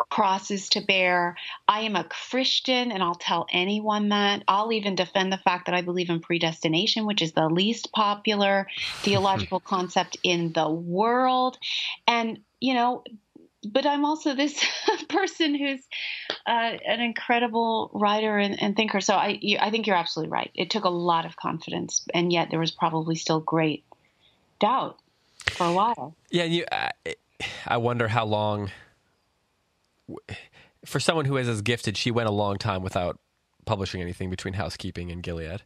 crosses 0.10 0.70
to 0.70 0.82
bear. 0.82 1.36
I 1.68 1.82
am 1.82 1.96
a 1.96 2.04
Christian, 2.04 2.92
and 2.92 3.02
I'll 3.04 3.16
tell 3.16 3.48
anyone 3.52 4.10
that. 4.10 4.44
I'll 4.48 4.72
even 4.72 4.96
defend 4.96 5.32
the 5.32 5.38
fact 5.38 5.66
that 5.66 5.76
I 5.76 5.82
believe 5.82 6.10
in 6.10 6.20
predestination, 6.20 7.06
which 7.06 7.22
is 7.22 7.34
the 7.34 7.48
least 7.48 7.92
popular 7.92 8.68
theological 9.04 9.60
concept 9.60 10.18
in 10.24 10.54
the 10.54 10.70
world. 10.70 11.58
And, 12.08 12.40
you 12.60 12.74
know, 12.74 13.04
but 13.68 13.86
I'm 13.86 14.06
also 14.06 14.36
this 14.36 14.64
person 15.10 15.56
who's 15.56 15.82
uh, 16.46 16.78
an 16.86 17.02
incredible 17.02 17.92
writer 17.94 18.38
and, 18.38 18.62
and 18.62 18.76
thinker. 18.76 19.02
So 19.02 19.16
I, 19.16 19.38
you, 19.42 19.58
I 19.60 19.72
think 19.72 19.88
you're 19.88 19.96
absolutely 19.96 20.32
right. 20.32 20.52
It 20.56 20.70
took 20.70 20.86
a 20.86 20.90
lot 20.90 21.26
of 21.26 21.36
confidence, 21.36 22.06
and 22.14 22.32
yet 22.32 22.50
there 22.50 22.60
was 22.60 22.72
probably 22.72 23.16
still 23.16 23.40
great 23.40 23.84
doubt 24.60 25.00
for 25.56 25.66
a 25.66 25.74
while. 25.74 26.16
Yeah, 26.30 26.44
you. 26.44 26.66
I, 26.72 26.92
I 27.66 27.78
wonder 27.78 28.08
how 28.08 28.26
long 28.26 28.72
for 30.86 31.00
someone 31.00 31.26
who 31.26 31.38
is 31.38 31.48
as 31.48 31.62
gifted, 31.62 31.98
she 31.98 32.12
went 32.12 32.28
a 32.28 32.32
long 32.32 32.58
time 32.58 32.82
without 32.82 33.20
publishing 33.66 34.02
anything 34.02 34.30
between 34.30 34.54
Housekeeping 34.54 35.12
and 35.12 35.22
Gilead. 35.22 35.64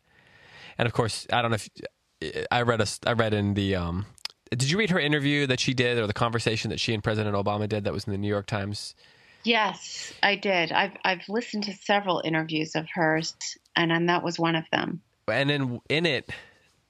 And 0.78 0.88
of 0.88 0.94
course, 0.94 1.28
I 1.32 1.42
don't 1.42 1.52
know 1.52 1.56
if 1.56 2.46
I 2.52 2.62
read 2.64 2.82
a 2.82 2.88
I 3.06 3.14
read 3.14 3.34
in 3.34 3.54
the 3.54 3.76
um, 3.76 4.06
did 4.52 4.70
you 4.70 4.78
read 4.78 4.90
her 4.90 5.00
interview 5.00 5.48
that 5.48 5.60
she 5.60 5.74
did 5.74 5.98
or 5.98 6.08
the 6.08 6.14
conversation 6.14 6.70
that 6.70 6.80
she 6.80 6.94
and 6.94 7.04
President 7.04 7.36
Obama 7.36 7.70
did 7.70 7.84
that 7.86 7.94
was 7.94 8.06
in 8.06 8.12
the 8.12 8.18
New 8.18 8.28
York 8.28 8.48
Times? 8.48 8.96
Yes, 9.44 10.14
I 10.22 10.36
did. 10.36 10.72
I've 10.72 10.96
I've 11.04 11.28
listened 11.30 11.64
to 11.64 11.74
several 11.74 12.22
interviews 12.24 12.76
of 12.76 12.88
hers 12.94 13.36
and 13.76 13.92
and 13.92 14.10
that 14.10 14.24
was 14.24 14.38
one 14.38 14.56
of 14.56 14.66
them. 14.72 15.02
And 15.28 15.50
in 15.50 15.80
in 15.90 16.06
it 16.06 16.30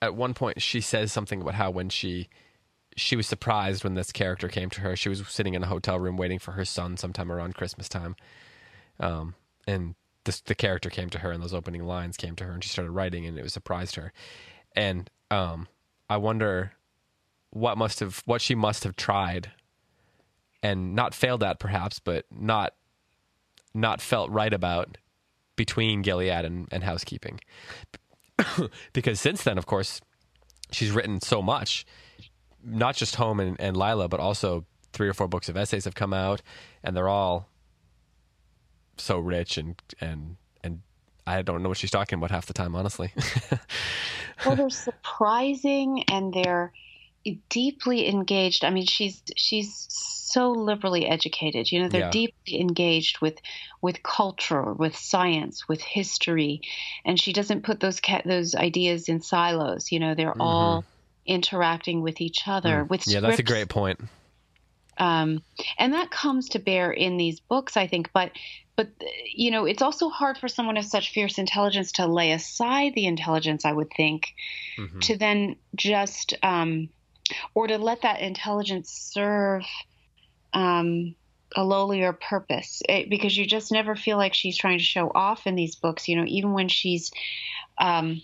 at 0.02 0.16
one 0.16 0.34
point 0.34 0.62
she 0.62 0.82
says 0.82 1.12
something 1.12 1.42
about 1.42 1.56
how 1.56 1.70
when 1.70 1.90
she 1.90 2.30
she 2.98 3.16
was 3.16 3.28
surprised 3.28 3.84
when 3.84 3.94
this 3.94 4.12
character 4.12 4.48
came 4.48 4.70
to 4.72 4.82
her. 4.82 4.96
She 4.96 5.10
was 5.10 5.26
sitting 5.28 5.54
in 5.54 5.64
a 5.64 5.68
hotel 5.68 6.00
room 6.00 6.18
waiting 6.18 6.40
for 6.40 6.54
her 6.54 6.66
son 6.66 6.98
sometime 6.98 7.32
around 7.32 7.56
Christmas 7.56 7.88
time. 7.88 8.16
Um, 9.00 9.36
and 9.68 9.96
this, 10.26 10.42
the 10.42 10.56
character 10.56 10.90
came 10.90 11.10
to 11.12 11.20
her 11.20 11.32
and 11.32 11.42
those 11.42 11.54
opening 11.54 11.86
lines 11.86 12.18
came 12.18 12.36
to 12.36 12.44
her 12.44 12.52
and 12.52 12.64
she 12.64 12.70
started 12.70 12.92
writing 12.92 13.26
and 13.26 13.38
it 13.38 13.44
was 13.44 13.54
surprised 13.54 13.96
her. 13.96 14.12
And 14.76 15.10
um, 15.30 15.68
I 16.10 16.18
wonder 16.18 16.74
what 17.52 17.78
must 17.78 18.00
have 18.00 18.22
what 18.26 18.42
she 18.42 18.56
must 18.56 18.84
have 18.84 18.96
tried 18.96 19.52
and 20.64 20.96
not 20.96 21.14
failed 21.14 21.44
at 21.44 21.60
perhaps, 21.60 22.00
but 22.00 22.26
not 22.32 22.74
not 23.74 24.02
felt 24.02 24.30
right 24.30 24.54
about 24.54 24.98
between 25.56 26.02
Gilead 26.02 26.46
and, 26.46 26.68
and 26.72 26.84
housekeeping. 26.84 27.40
because 28.94 29.20
since 29.20 29.44
then, 29.44 29.58
of 29.58 29.66
course, 29.66 30.02
she's 30.72 30.92
written 30.92 31.22
so 31.22 31.42
much 31.42 31.86
not 32.64 32.96
just 32.96 33.16
Home 33.16 33.40
and, 33.40 33.60
and 33.60 33.76
Lila, 33.76 34.08
but 34.08 34.20
also 34.20 34.66
three 34.94 35.08
or 35.08 35.14
four 35.14 35.28
books 35.28 35.50
of 35.50 35.58
essays 35.58 35.86
have 35.86 35.96
come 35.96 36.14
out, 36.14 36.42
and 36.84 36.96
they're 36.96 37.10
all 37.10 37.48
so 38.98 39.20
rich 39.20 39.58
and 39.58 39.82
and 40.00 40.38
and 40.64 40.82
I 41.26 41.42
don't 41.42 41.64
know 41.64 41.70
what 41.70 41.78
she's 41.78 41.92
talking 41.92 42.18
about 42.18 42.32
half 42.32 42.46
the 42.46 42.54
time, 42.54 42.76
honestly. 42.76 43.14
well, 44.46 44.56
they're 44.56 44.70
surprising 44.70 46.04
and 46.10 46.34
they're 46.34 46.72
deeply 47.50 48.08
engaged. 48.08 48.64
I 48.64 48.70
mean, 48.70 48.86
she's 48.86 49.22
she's 49.38 49.88
so 49.90 50.52
liberally 50.52 51.06
educated. 51.06 51.72
You 51.72 51.82
know, 51.82 51.90
they're 51.90 52.02
yeah. 52.02 52.10
deeply 52.10 52.60
engaged 52.60 53.22
with 53.22 53.40
with 53.82 54.04
culture, 54.04 54.74
with 54.74 54.96
science, 54.96 55.68
with 55.68 55.82
history, 55.82 56.62
and 57.06 57.20
she 57.20 57.34
doesn't 57.34 57.64
put 57.64 57.80
those 57.80 58.00
ca- 58.00 58.24
those 58.26 58.56
ideas 58.56 59.10
in 59.10 59.22
silos. 59.22 59.92
You 59.92 60.00
know, 60.00 60.16
they're 60.16 60.32
mm-hmm. 60.32 60.42
all 60.42 60.86
interacting 61.26 62.02
with 62.02 62.22
each 62.22 62.48
other. 62.48 62.84
Mm. 62.84 62.90
With 62.90 63.08
yeah, 63.08 63.20
that's 63.20 63.40
a 63.40 63.44
great 63.44 63.70
point. 63.70 64.00
Um, 64.98 65.42
and 65.80 65.94
that 65.94 66.12
comes 66.12 66.50
to 66.50 66.60
bear 66.60 66.92
in 66.92 67.18
these 67.18 67.40
books, 67.40 67.78
I 67.78 67.88
think. 67.88 68.12
But 68.14 68.32
but 68.76 68.90
you 69.34 69.52
know, 69.52 69.66
it's 69.66 69.82
also 69.82 70.10
hard 70.10 70.38
for 70.38 70.48
someone 70.48 70.78
of 70.78 70.86
such 70.86 71.12
fierce 71.12 71.38
intelligence 71.38 71.94
to 71.94 72.08
lay 72.08 72.32
aside 72.32 72.94
the 72.96 73.06
intelligence. 73.06 73.66
I 73.66 73.72
would 73.72 73.92
think 73.96 74.34
mm-hmm. 74.78 75.00
to 75.00 75.18
then 75.18 75.56
just 75.76 76.34
um, 76.44 76.90
or 77.54 77.68
to 77.68 77.78
let 77.78 78.02
that 78.04 78.22
intelligence 78.22 78.92
serve 78.92 79.64
um, 80.54 81.16
a 81.56 81.62
lowlier 81.62 82.18
purpose 82.18 82.82
it, 82.88 83.10
because 83.10 83.36
you 83.36 83.46
just 83.46 83.72
never 83.72 83.96
feel 83.96 84.18
like 84.18 84.34
she's 84.34 84.58
trying 84.58 84.78
to 84.78 84.84
show 84.84 85.12
off 85.14 85.48
in 85.48 85.56
these 85.56 85.76
books 85.76 86.08
you 86.08 86.16
know 86.16 86.26
even 86.28 86.54
when 86.54 86.70
she's 86.70 87.12
um, 87.78 88.22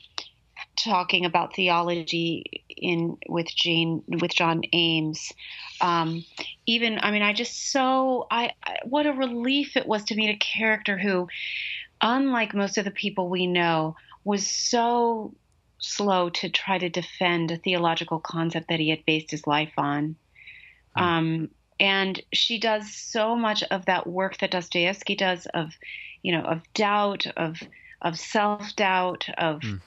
talking 0.77 1.25
about 1.25 1.55
theology 1.55 2.63
in 2.69 3.17
with 3.27 3.47
Jean 3.47 4.03
with 4.07 4.33
John 4.33 4.61
Ames 4.73 5.33
um, 5.81 6.23
even 6.65 6.99
I 7.01 7.11
mean 7.11 7.21
I 7.21 7.33
just 7.33 7.71
so 7.71 8.27
I, 8.29 8.51
I 8.63 8.77
what 8.85 9.05
a 9.05 9.13
relief 9.13 9.75
it 9.75 9.87
was 9.87 10.03
to 10.05 10.15
meet 10.15 10.29
a 10.29 10.37
character 10.37 10.97
who 10.97 11.27
unlike 12.01 12.53
most 12.53 12.77
of 12.77 12.85
the 12.85 12.91
people 12.91 13.29
we 13.29 13.47
know 13.47 13.95
was 14.23 14.45
so 14.45 15.33
slow 15.79 16.29
to 16.29 16.49
try 16.49 16.77
to 16.77 16.89
defend 16.89 17.51
a 17.51 17.57
theological 17.57 18.19
concept 18.19 18.69
that 18.69 18.79
he 18.79 18.89
had 18.89 19.05
based 19.05 19.31
his 19.31 19.45
life 19.47 19.73
on. 19.77 20.15
Hmm. 20.95 21.03
Um, 21.03 21.49
and 21.79 22.21
she 22.33 22.59
does 22.59 22.93
so 22.93 23.35
much 23.35 23.63
of 23.63 23.85
that 23.85 24.07
work 24.07 24.37
that 24.39 24.51
Dostoevsky 24.51 25.15
does 25.15 25.45
of, 25.53 25.73
you 26.23 26.31
know, 26.31 26.43
of 26.43 26.61
doubt, 26.73 27.27
of 27.37 27.61
of 28.01 28.19
self 28.19 28.75
doubt, 28.75 29.27
of 29.37 29.61
mm. 29.61 29.79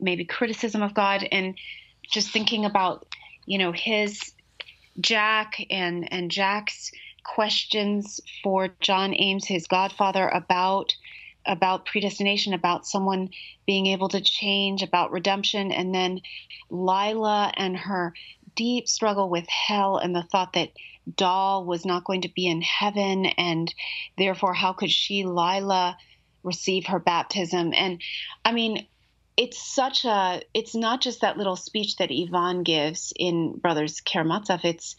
Maybe 0.00 0.24
criticism 0.24 0.82
of 0.82 0.94
God, 0.94 1.26
and 1.30 1.58
just 2.02 2.30
thinking 2.30 2.64
about, 2.64 3.06
you 3.46 3.58
know, 3.58 3.72
his 3.72 4.32
Jack 5.00 5.64
and 5.70 6.12
and 6.12 6.30
Jack's 6.30 6.92
questions 7.24 8.20
for 8.42 8.68
John 8.80 9.14
Ames, 9.14 9.46
his 9.46 9.66
godfather, 9.66 10.28
about 10.28 10.94
about 11.46 11.84
predestination, 11.84 12.54
about 12.54 12.86
someone 12.86 13.30
being 13.66 13.86
able 13.86 14.08
to 14.08 14.20
change, 14.20 14.82
about 14.82 15.12
redemption, 15.12 15.72
and 15.72 15.94
then 15.94 16.20
Lila 16.70 17.52
and 17.56 17.76
her 17.76 18.14
deep 18.54 18.88
struggle 18.88 19.28
with 19.28 19.46
hell 19.48 19.98
and 19.98 20.14
the 20.14 20.22
thought 20.22 20.52
that 20.54 20.70
Doll 21.16 21.66
was 21.66 21.84
not 21.84 22.04
going 22.04 22.22
to 22.22 22.32
be 22.32 22.46
in 22.46 22.62
heaven, 22.62 23.26
and 23.26 23.74
therefore, 24.16 24.54
how 24.54 24.72
could 24.72 24.90
she, 24.90 25.24
Lila, 25.24 25.98
receive 26.42 26.86
her 26.86 26.98
baptism? 26.98 27.72
And 27.74 28.00
I 28.44 28.52
mean, 28.52 28.86
it's 29.36 29.58
such 29.58 30.04
a 30.04 30.42
it's 30.52 30.74
not 30.74 31.00
just 31.00 31.22
that 31.22 31.36
little 31.36 31.56
speech 31.56 31.96
that 31.96 32.10
Ivan 32.10 32.62
gives 32.62 33.12
in 33.16 33.58
Brothers 33.58 34.00
Karamazov. 34.00 34.64
It's 34.64 34.96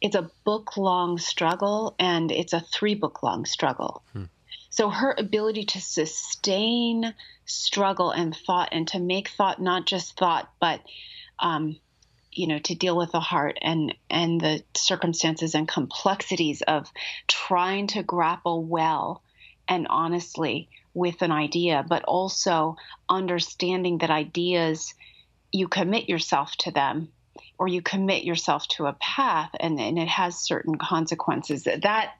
it's 0.00 0.16
a 0.16 0.30
book 0.44 0.76
long 0.76 1.18
struggle 1.18 1.94
and 1.98 2.30
it's 2.30 2.52
a 2.52 2.60
three 2.60 2.94
book 2.94 3.22
long 3.22 3.46
struggle. 3.46 4.02
Hmm. 4.12 4.24
So 4.70 4.90
her 4.90 5.14
ability 5.16 5.64
to 5.66 5.80
sustain 5.80 7.14
struggle 7.46 8.10
and 8.10 8.36
thought 8.36 8.70
and 8.72 8.88
to 8.88 8.98
make 8.98 9.28
thought 9.28 9.60
not 9.60 9.86
just 9.86 10.16
thought, 10.18 10.50
but 10.60 10.80
um, 11.38 11.76
you 12.32 12.48
know, 12.48 12.58
to 12.58 12.74
deal 12.74 12.96
with 12.96 13.12
the 13.12 13.20
heart 13.20 13.58
and 13.62 13.94
and 14.10 14.40
the 14.40 14.62
circumstances 14.74 15.54
and 15.54 15.66
complexities 15.66 16.62
of 16.62 16.90
trying 17.28 17.88
to 17.88 18.02
grapple 18.02 18.64
well 18.64 19.22
and 19.68 19.86
honestly 19.88 20.68
with 20.94 21.22
an 21.22 21.32
idea, 21.32 21.84
but 21.86 22.04
also 22.04 22.76
understanding 23.08 23.98
that 23.98 24.10
ideas 24.10 24.94
you 25.52 25.68
commit 25.68 26.08
yourself 26.08 26.56
to 26.56 26.70
them 26.70 27.08
or 27.58 27.68
you 27.68 27.82
commit 27.82 28.24
yourself 28.24 28.66
to 28.68 28.86
a 28.86 28.92
path 28.94 29.50
and, 29.60 29.78
and 29.78 29.98
it 29.98 30.08
has 30.08 30.36
certain 30.36 30.76
consequences. 30.76 31.64
That 31.64 32.14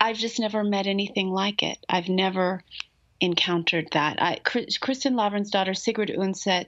I've 0.00 0.16
just 0.16 0.40
never 0.40 0.64
met 0.64 0.86
anything 0.86 1.30
like 1.30 1.62
it. 1.62 1.78
I've 1.88 2.08
never 2.08 2.64
encountered 3.20 3.88
that. 3.92 4.20
I, 4.20 4.40
Kristin 4.44 5.14
Lavransdatter, 5.14 5.76
Sigrid 5.76 6.08
Undset, 6.10 6.66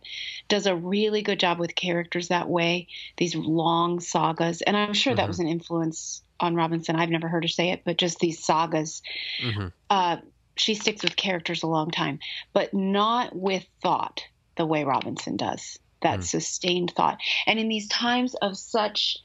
does 0.49 0.67
a 0.67 0.77
really 0.77 1.23
good 1.23 1.41
job 1.41 1.59
with 1.59 1.75
characters 1.75 2.29
that 2.29 2.49
way, 2.49 2.87
these 3.17 3.35
long 3.35 3.99
sagas. 3.99 4.63
And 4.63 4.77
I'm 4.77 4.95
sure 4.95 5.13
mm-hmm. 5.13 5.17
that 5.17 5.29
was 5.29 5.41
an 5.41 5.49
influence 5.49 6.23
on 6.39 6.55
Robinson. 6.55 6.95
I've 6.95 7.11
never 7.11 7.27
heard 7.27 7.43
her 7.43 7.49
say 7.49 7.71
it, 7.71 7.83
but 7.85 7.99
just 7.99 8.21
these 8.21 8.39
sagas. 8.39 9.03
Mm-hmm. 9.43 9.67
Uh, 9.91 10.19
she 10.57 10.75
sticks 10.75 11.03
with 11.03 11.17
characters 11.17 11.63
a 11.63 11.67
long 11.67 11.91
time, 11.91 12.19
but 12.53 12.73
not 12.73 13.35
with 13.35 13.67
thought 13.83 14.25
the 14.57 14.67
way 14.67 14.85
Robinson 14.85 15.37
does, 15.37 15.79
that 16.03 16.21
mm. 16.21 16.25
sustained 16.25 16.93
thought. 16.97 17.19
And 17.47 17.59
in 17.59 17.69
these 17.69 17.89
times 17.89 18.35
of 18.37 18.57
such 18.57 19.19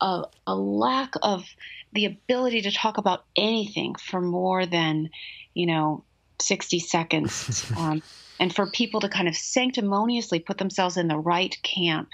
a, 0.00 0.24
a 0.46 0.54
lack 0.54 1.14
of 1.22 1.44
the 1.92 2.04
ability 2.06 2.62
to 2.62 2.72
talk 2.72 2.98
about 2.98 3.24
anything 3.36 3.94
for 3.94 4.20
more 4.20 4.66
than, 4.66 5.10
you 5.54 5.66
know, 5.66 6.04
60 6.40 6.80
seconds. 6.80 7.72
um, 7.76 8.02
and 8.40 8.54
for 8.54 8.66
people 8.66 9.00
to 9.00 9.08
kind 9.08 9.28
of 9.28 9.36
sanctimoniously 9.36 10.40
put 10.40 10.58
themselves 10.58 10.96
in 10.96 11.08
the 11.08 11.16
right 11.16 11.56
camp 11.62 12.08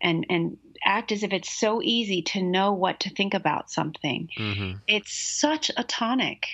and, 0.00 0.26
and 0.28 0.58
act 0.84 1.12
as 1.12 1.22
if 1.22 1.32
it's 1.32 1.50
so 1.50 1.80
easy 1.82 2.22
to 2.22 2.42
know 2.42 2.72
what 2.72 3.00
to 3.00 3.10
think 3.10 3.32
about 3.34 3.70
something. 3.70 4.28
Mm-hmm. 4.36 4.78
It's 4.88 5.12
such 5.12 5.70
a 5.76 5.84
tonic, 5.84 6.46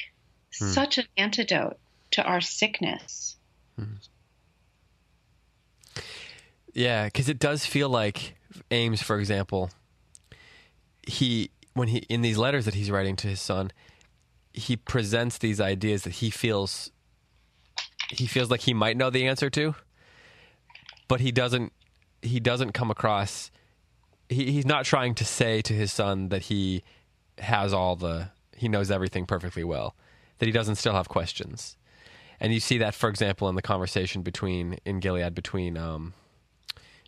mm. 0.52 0.74
such 0.74 0.98
an 0.98 1.06
antidote 1.16 1.78
to 2.12 2.22
our 2.22 2.40
sickness. 2.40 3.36
Mm. 3.78 4.08
Yeah, 6.74 7.06
because 7.06 7.28
it 7.28 7.38
does 7.38 7.66
feel 7.66 7.88
like 7.88 8.36
Ames, 8.70 9.02
for 9.02 9.18
example, 9.18 9.70
he 11.06 11.50
when 11.74 11.88
he 11.88 11.98
in 12.08 12.22
these 12.22 12.38
letters 12.38 12.64
that 12.64 12.74
he's 12.74 12.90
writing 12.90 13.16
to 13.16 13.28
his 13.28 13.40
son, 13.40 13.70
he 14.52 14.76
presents 14.76 15.38
these 15.38 15.60
ideas 15.60 16.02
that 16.02 16.14
he 16.14 16.30
feels 16.30 16.90
he 18.10 18.26
feels 18.26 18.50
like 18.50 18.60
he 18.60 18.74
might 18.74 18.96
know 18.96 19.10
the 19.10 19.26
answer 19.26 19.50
to, 19.50 19.74
but 21.08 21.20
he 21.20 21.32
doesn't 21.32 21.72
he 22.22 22.40
doesn't 22.40 22.72
come 22.72 22.90
across 22.90 23.50
he, 24.28 24.52
he's 24.52 24.66
not 24.66 24.84
trying 24.84 25.14
to 25.16 25.24
say 25.24 25.62
to 25.62 25.72
his 25.72 25.92
son 25.92 26.28
that 26.28 26.42
he 26.42 26.82
has 27.38 27.72
all 27.72 27.96
the 27.96 28.30
he 28.56 28.68
knows 28.68 28.90
everything 28.90 29.24
perfectly 29.26 29.64
well, 29.64 29.94
that 30.38 30.46
he 30.46 30.52
doesn't 30.52 30.76
still 30.76 30.94
have 30.94 31.08
questions. 31.08 31.76
And 32.40 32.52
you 32.52 32.60
see 32.60 32.78
that, 32.78 32.94
for 32.94 33.08
example, 33.08 33.48
in 33.48 33.56
the 33.56 33.62
conversation 33.62 34.22
between 34.22 34.78
in 34.84 35.00
Gilead 35.00 35.34
between 35.34 35.76
um, 35.76 36.14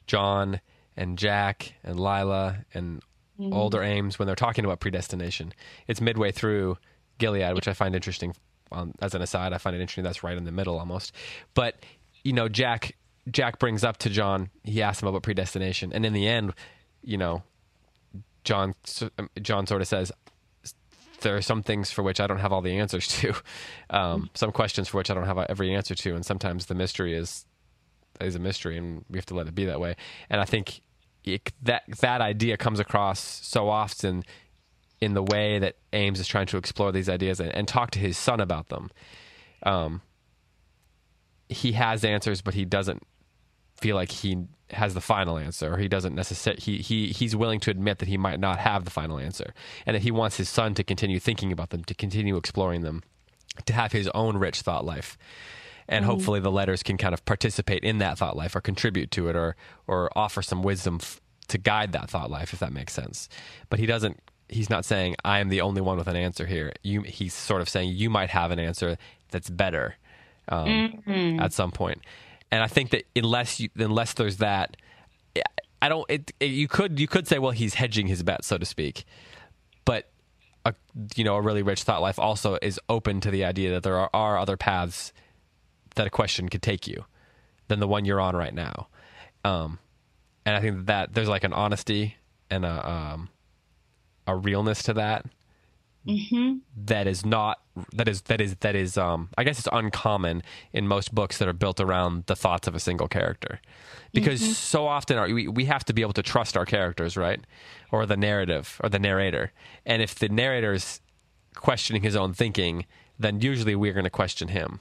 John 0.07 0.61
and 0.97 1.16
Jack 1.16 1.75
and 1.85 1.99
Lila 2.01 2.64
and 2.75 3.01
mm-hmm. 3.38 3.53
older 3.53 3.83
Ames 3.83 4.19
when 4.19 4.27
they're 4.27 4.37
talking 4.37 4.64
about 4.64 4.81
predestination. 4.81 5.53
It's 5.87 6.01
midway 6.01 6.33
through 6.33 6.79
Gilead, 7.19 7.55
which 7.55 7.69
I 7.69 7.75
find 7.75 7.95
interesting. 7.95 8.35
Um, 8.73 8.93
as 9.01 9.14
an 9.14 9.23
aside, 9.23 9.53
I 9.53 9.59
find 9.59 9.75
it 9.75 9.81
interesting 9.81 10.05
that's 10.05 10.23
right 10.23 10.37
in 10.37 10.45
the 10.45 10.53
middle 10.53 10.79
almost. 10.79 11.12
But 11.55 11.77
you 12.23 12.33
know, 12.33 12.49
Jack 12.49 12.97
Jack 13.31 13.59
brings 13.59 13.85
up 13.85 13.99
to 13.99 14.11
John. 14.11 14.51
He 14.64 14.83
asks 14.83 15.03
him 15.03 15.09
about 15.09 15.23
predestination, 15.23 15.93
and 15.93 16.05
in 16.05 16.12
the 16.12 16.27
end, 16.27 16.55
you 17.03 17.19
know, 17.19 17.43
John 18.45 18.75
um, 19.19 19.31
John 19.40 19.66
sort 19.66 19.81
of 19.83 19.88
says, 19.88 20.12
there 21.20 21.37
are 21.37 21.42
some 21.42 21.62
things 21.62 21.90
for 21.90 22.02
which 22.02 22.20
I 22.20 22.26
don't 22.26 22.38
have 22.38 22.52
all 22.52 22.62
the 22.62 22.78
answers 22.78 23.09
to, 23.09 23.28
um, 23.90 24.22
mm-hmm. 24.22 24.24
some 24.35 24.52
questions 24.52 24.88
for 24.88 24.98
which 24.98 25.11
I 25.11 25.14
don't 25.14 25.26
have 25.26 25.38
every 25.38 25.74
answer 25.74 25.94
to, 25.94 26.14
and 26.14 26.24
sometimes 26.24 26.66
the 26.66 26.74
mystery 26.74 27.14
is 27.14 27.46
is 28.20 28.35
a 28.35 28.38
mystery, 28.38 28.76
and 28.76 29.04
we 29.09 29.18
have 29.18 29.26
to 29.26 29.35
let 29.35 29.48
it 29.48 29.54
be 29.54 29.64
that 29.64 29.80
way. 29.80 29.96
And 30.28 30.40
I 30.40 30.44
think 30.44 30.83
it, 31.24 31.52
that 31.62 31.85
that 32.00 32.20
idea 32.20 32.56
comes 32.56 32.80
across 32.80 33.20
so 33.20 33.68
often 33.68 34.24
in 35.00 35.14
the 35.14 35.22
way 35.22 35.59
that 35.59 35.76
Ames 35.92 36.20
is 36.20 36.28
trying 36.28 36.46
to 36.46 36.59
explore 36.59 36.92
these 36.92 37.09
ideas 37.09 37.40
and, 37.40 37.50
and 37.54 37.66
talk 37.66 37.90
to 37.92 37.98
his 37.98 38.18
son 38.18 38.40
about 38.40 38.68
them. 38.68 38.90
Um, 39.62 40.02
he 41.48 41.72
has 41.72 42.04
answers, 42.04 42.42
but 42.42 42.54
he 42.54 42.64
doesn't 42.64 43.02
feel 43.81 43.97
like 43.97 44.11
he 44.11 44.47
has 44.71 44.95
the 44.95 45.01
final 45.01 45.37
answer, 45.37 45.75
or 45.75 45.79
he 45.79 45.88
doesn't 45.88 46.14
necessarily. 46.14 46.61
He 46.61 46.79
he 46.79 47.09
he's 47.09 47.35
willing 47.35 47.61
to 47.61 47.71
admit 47.71 47.99
that 47.99 48.09
he 48.09 48.16
might 48.16 48.40
not 48.40 48.59
have 48.59 48.85
the 48.85 48.90
final 48.90 49.19
answer, 49.19 49.55
and 49.87 49.95
that 49.95 50.03
he 50.03 50.11
wants 50.11 50.37
his 50.37 50.49
son 50.49 50.75
to 50.75 50.85
continue 50.85 51.19
thinking 51.19 51.53
about 51.53 51.71
them, 51.71 51.85
to 51.85 51.95
continue 51.95 52.37
exploring 52.37 52.83
them, 52.83 53.03
to 53.66 53.73
have 53.73 53.93
his 53.93 54.09
own 54.14 54.37
rich 54.37 54.61
thought 54.62 54.85
life 54.85 55.19
and 55.90 56.05
mm-hmm. 56.05 56.12
hopefully 56.12 56.40
the 56.40 56.51
letters 56.51 56.83
can 56.83 56.97
kind 56.97 57.12
of 57.12 57.23
participate 57.27 57.83
in 57.85 57.99
that 57.99 58.16
thought 58.16 58.37
life 58.37 58.57
or 58.57 58.61
contribute 58.61 59.11
to 59.11 59.29
it 59.29 59.37
or 59.37 59.57
or 59.87 60.09
offer 60.16 60.40
some 60.40 60.62
wisdom 60.62 60.99
f- 61.03 61.21
to 61.49 61.59
guide 61.59 61.93
that 61.93 62.09
thought 62.09 62.31
life, 62.31 62.53
if 62.55 62.61
that 62.61 62.73
makes 62.73 62.95
sense. 62.95 63.29
But 63.69 63.81
he 63.81 63.87
doesn't. 63.87 64.19
He's 64.49 64.71
not 64.71 64.85
saying 64.85 65.16
I 65.25 65.40
am 65.40 65.49
the 65.49 65.61
only 65.61 65.81
one 65.81 65.99
with 65.99 66.09
an 66.09 66.16
answer 66.16 66.47
here. 66.47 66.73
You, 66.83 67.03
he's 67.03 67.35
sort 67.35 67.61
of 67.61 67.69
saying 67.69 67.90
you 67.90 68.09
might 68.09 68.31
have 68.31 68.51
an 68.51 68.59
answer 68.59 68.97
that's 69.31 69.51
better 69.51 69.97
um, 70.49 70.69
mm-hmm. 71.07 71.40
at 71.40 71.53
some 71.53 71.71
point. 71.71 72.01
And 72.52 72.62
I 72.62 72.66
think 72.66 72.90
that 72.90 73.04
unless 73.14 73.60
you, 73.60 73.68
unless 73.76 74.14
there's 74.14 74.38
that, 74.38 74.76
I 75.82 75.88
don't. 75.88 76.04
It, 76.10 76.32
it, 76.40 76.46
you 76.46 76.68
could 76.68 76.98
you 76.98 77.06
could 77.06 77.26
say, 77.26 77.38
well, 77.38 77.52
he's 77.52 77.74
hedging 77.74 78.06
his 78.06 78.22
bet, 78.22 78.44
so 78.44 78.58
to 78.58 78.66
speak. 78.66 79.04
But 79.84 80.10
a 80.64 80.74
you 81.16 81.24
know 81.24 81.36
a 81.36 81.40
really 81.40 81.62
rich 81.62 81.84
thought 81.84 82.02
life 82.02 82.18
also 82.18 82.58
is 82.60 82.78
open 82.88 83.20
to 83.20 83.30
the 83.30 83.44
idea 83.44 83.70
that 83.70 83.82
there 83.82 83.96
are, 83.96 84.10
are 84.12 84.38
other 84.38 84.56
paths 84.56 85.12
that 85.94 86.06
a 86.06 86.10
question 86.10 86.48
could 86.48 86.62
take 86.62 86.86
you 86.86 87.04
than 87.68 87.80
the 87.80 87.88
one 87.88 88.04
you're 88.04 88.20
on 88.20 88.36
right 88.36 88.54
now. 88.54 88.88
Um, 89.44 89.78
and 90.44 90.56
I 90.56 90.60
think 90.60 90.86
that 90.86 91.14
there's 91.14 91.28
like 91.28 91.44
an 91.44 91.52
honesty 91.52 92.16
and 92.50 92.64
a 92.64 92.90
um, 92.90 93.28
a 94.26 94.36
realness 94.36 94.82
to 94.84 94.94
that 94.94 95.24
mm-hmm. 96.06 96.58
that 96.84 97.06
is 97.06 97.24
not 97.24 97.60
that 97.92 98.08
is 98.08 98.22
that 98.22 98.40
is 98.40 98.56
that 98.56 98.74
is 98.74 98.96
um, 98.98 99.28
I 99.36 99.44
guess 99.44 99.58
it's 99.58 99.68
uncommon 99.72 100.42
in 100.72 100.86
most 100.86 101.14
books 101.14 101.38
that 101.38 101.48
are 101.48 101.52
built 101.52 101.80
around 101.80 102.24
the 102.26 102.36
thoughts 102.36 102.68
of 102.68 102.74
a 102.74 102.80
single 102.80 103.08
character 103.08 103.60
because 104.12 104.40
mm-hmm. 104.40 104.52
so 104.52 104.86
often 104.86 105.18
our, 105.18 105.28
we 105.28 105.48
we 105.48 105.64
have 105.66 105.84
to 105.86 105.92
be 105.92 106.02
able 106.02 106.12
to 106.14 106.22
trust 106.22 106.56
our 106.56 106.66
characters 106.66 107.16
right 107.16 107.40
or 107.92 108.06
the 108.06 108.16
narrative 108.16 108.80
or 108.82 108.88
the 108.88 108.98
narrator 108.98 109.52
and 109.86 110.02
if 110.02 110.14
the 110.16 110.28
narrator 110.28 110.72
is 110.72 111.00
questioning 111.54 112.02
his 112.02 112.16
own 112.16 112.32
thinking 112.32 112.86
then 113.18 113.40
usually 113.40 113.74
we're 113.74 113.92
going 113.92 114.04
to 114.04 114.10
question 114.10 114.48
him 114.48 114.80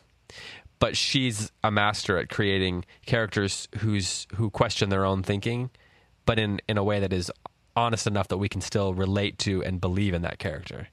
but 0.80 0.96
she's 0.96 1.52
a 1.64 1.70
master 1.70 2.18
at 2.18 2.30
creating 2.30 2.86
characters 3.06 3.68
who's 3.80 4.28
who 4.36 4.50
question 4.50 4.90
their 4.90 5.06
own 5.06 5.24
thinking, 5.24 5.70
but 6.26 6.40
in 6.40 6.62
in 6.68 6.78
a 6.78 6.84
way 6.84 7.00
that 7.00 7.14
is 7.14 7.32
honest 7.76 8.08
enough 8.08 8.30
that 8.30 8.38
we 8.38 8.50
can 8.50 8.62
still 8.62 8.94
relate 8.94 9.38
to 9.40 9.64
and 9.64 9.80
believe 9.80 10.14
in 10.14 10.22
that 10.24 10.40
character. 10.40 10.88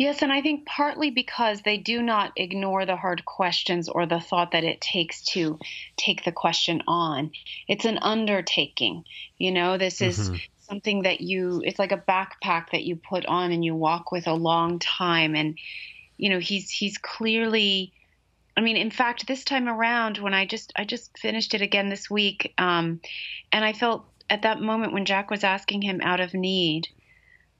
Yes, 0.00 0.22
and 0.22 0.32
I 0.32 0.40
think 0.40 0.64
partly 0.64 1.10
because 1.10 1.60
they 1.60 1.76
do 1.76 2.00
not 2.00 2.32
ignore 2.34 2.86
the 2.86 2.96
hard 2.96 3.26
questions 3.26 3.86
or 3.86 4.06
the 4.06 4.18
thought 4.18 4.52
that 4.52 4.64
it 4.64 4.80
takes 4.80 5.20
to 5.34 5.58
take 5.98 6.24
the 6.24 6.32
question 6.32 6.82
on. 6.88 7.32
It's 7.68 7.84
an 7.84 7.98
undertaking. 8.00 9.04
You 9.36 9.52
know, 9.52 9.76
this 9.76 10.00
is 10.00 10.30
mm-hmm. 10.30 10.36
something 10.60 11.02
that 11.02 11.20
you, 11.20 11.60
it's 11.62 11.78
like 11.78 11.92
a 11.92 11.98
backpack 11.98 12.70
that 12.72 12.84
you 12.84 12.96
put 12.96 13.26
on 13.26 13.52
and 13.52 13.62
you 13.62 13.74
walk 13.74 14.10
with 14.10 14.26
a 14.26 14.32
long 14.32 14.78
time. 14.78 15.36
And, 15.36 15.58
you 16.16 16.30
know, 16.30 16.38
he's, 16.38 16.70
he's 16.70 16.96
clearly 16.96 17.92
I 18.56 18.62
mean, 18.62 18.78
in 18.78 18.90
fact, 18.90 19.26
this 19.26 19.44
time 19.44 19.68
around, 19.68 20.16
when 20.16 20.32
I 20.32 20.46
just 20.46 20.72
I 20.76 20.84
just 20.84 21.16
finished 21.18 21.54
it 21.54 21.62
again 21.62 21.88
this 21.88 22.10
week, 22.10 22.52
um, 22.58 23.00
and 23.52 23.64
I 23.64 23.74
felt 23.74 24.06
at 24.28 24.42
that 24.42 24.60
moment 24.60 24.92
when 24.92 25.04
Jack 25.04 25.30
was 25.30 25.44
asking 25.44 25.82
him 25.82 26.00
out 26.02 26.20
of 26.20 26.34
need, 26.34 26.88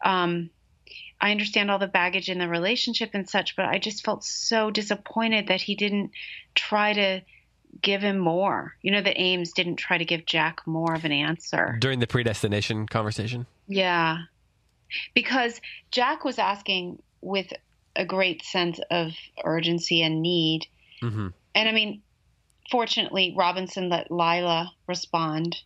um, 0.04 0.50
I 1.20 1.30
understand 1.30 1.70
all 1.70 1.78
the 1.78 1.86
baggage 1.86 2.28
in 2.28 2.38
the 2.38 2.48
relationship 2.48 3.10
and 3.12 3.28
such, 3.28 3.56
but 3.56 3.66
I 3.66 3.78
just 3.78 4.04
felt 4.04 4.24
so 4.24 4.70
disappointed 4.70 5.48
that 5.48 5.60
he 5.60 5.74
didn't 5.74 6.12
try 6.54 6.92
to 6.94 7.20
give 7.82 8.02
him 8.02 8.18
more. 8.18 8.74
You 8.82 8.92
know, 8.92 9.02
that 9.02 9.20
Ames 9.20 9.52
didn't 9.52 9.76
try 9.76 9.98
to 9.98 10.04
give 10.04 10.24
Jack 10.26 10.66
more 10.66 10.94
of 10.94 11.04
an 11.04 11.12
answer 11.12 11.76
during 11.80 11.98
the 11.98 12.06
predestination 12.06 12.86
conversation. 12.86 13.46
Yeah, 13.68 14.18
because 15.14 15.60
Jack 15.90 16.24
was 16.24 16.38
asking 16.38 17.02
with 17.20 17.52
a 17.96 18.04
great 18.04 18.42
sense 18.44 18.80
of 18.90 19.12
urgency 19.44 20.02
and 20.02 20.22
need 20.22 20.66
Mm-hmm. 21.02 21.28
And 21.54 21.68
I 21.68 21.72
mean, 21.72 22.02
fortunately, 22.70 23.34
Robinson 23.36 23.88
let 23.88 24.10
Lila 24.10 24.72
respond, 24.86 25.58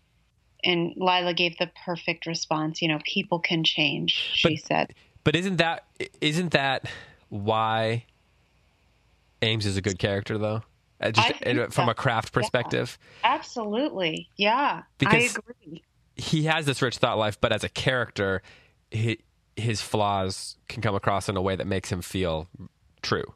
and 0.62 0.94
Lila 0.96 1.34
gave 1.34 1.58
the 1.58 1.70
perfect 1.84 2.26
response. 2.26 2.82
You 2.82 2.88
know, 2.88 3.00
people 3.04 3.38
can 3.40 3.64
change, 3.64 4.12
she 4.34 4.56
but, 4.56 4.66
said. 4.66 4.94
But 5.24 5.36
isn't 5.36 5.56
that 5.56 5.84
isn't 6.20 6.52
that 6.52 6.86
why 7.30 8.04
Ames 9.42 9.66
is 9.66 9.76
a 9.76 9.82
good 9.82 9.98
character, 9.98 10.38
though? 10.38 10.62
Uh, 11.00 11.10
just 11.10 11.74
from 11.74 11.88
a 11.88 11.94
craft 11.94 12.32
perspective. 12.32 12.98
Yeah, 13.22 13.34
absolutely, 13.34 14.28
yeah. 14.36 14.82
Because 14.98 15.14
I 15.14 15.38
agree. 15.38 15.82
He 16.16 16.44
has 16.44 16.64
this 16.66 16.80
rich 16.80 16.98
thought 16.98 17.18
life, 17.18 17.40
but 17.40 17.52
as 17.52 17.64
a 17.64 17.68
character, 17.68 18.42
he, 18.90 19.18
his 19.56 19.82
flaws 19.82 20.56
can 20.68 20.80
come 20.80 20.94
across 20.94 21.28
in 21.28 21.36
a 21.36 21.42
way 21.42 21.56
that 21.56 21.66
makes 21.66 21.90
him 21.90 22.00
feel 22.00 22.48
true. 23.02 23.34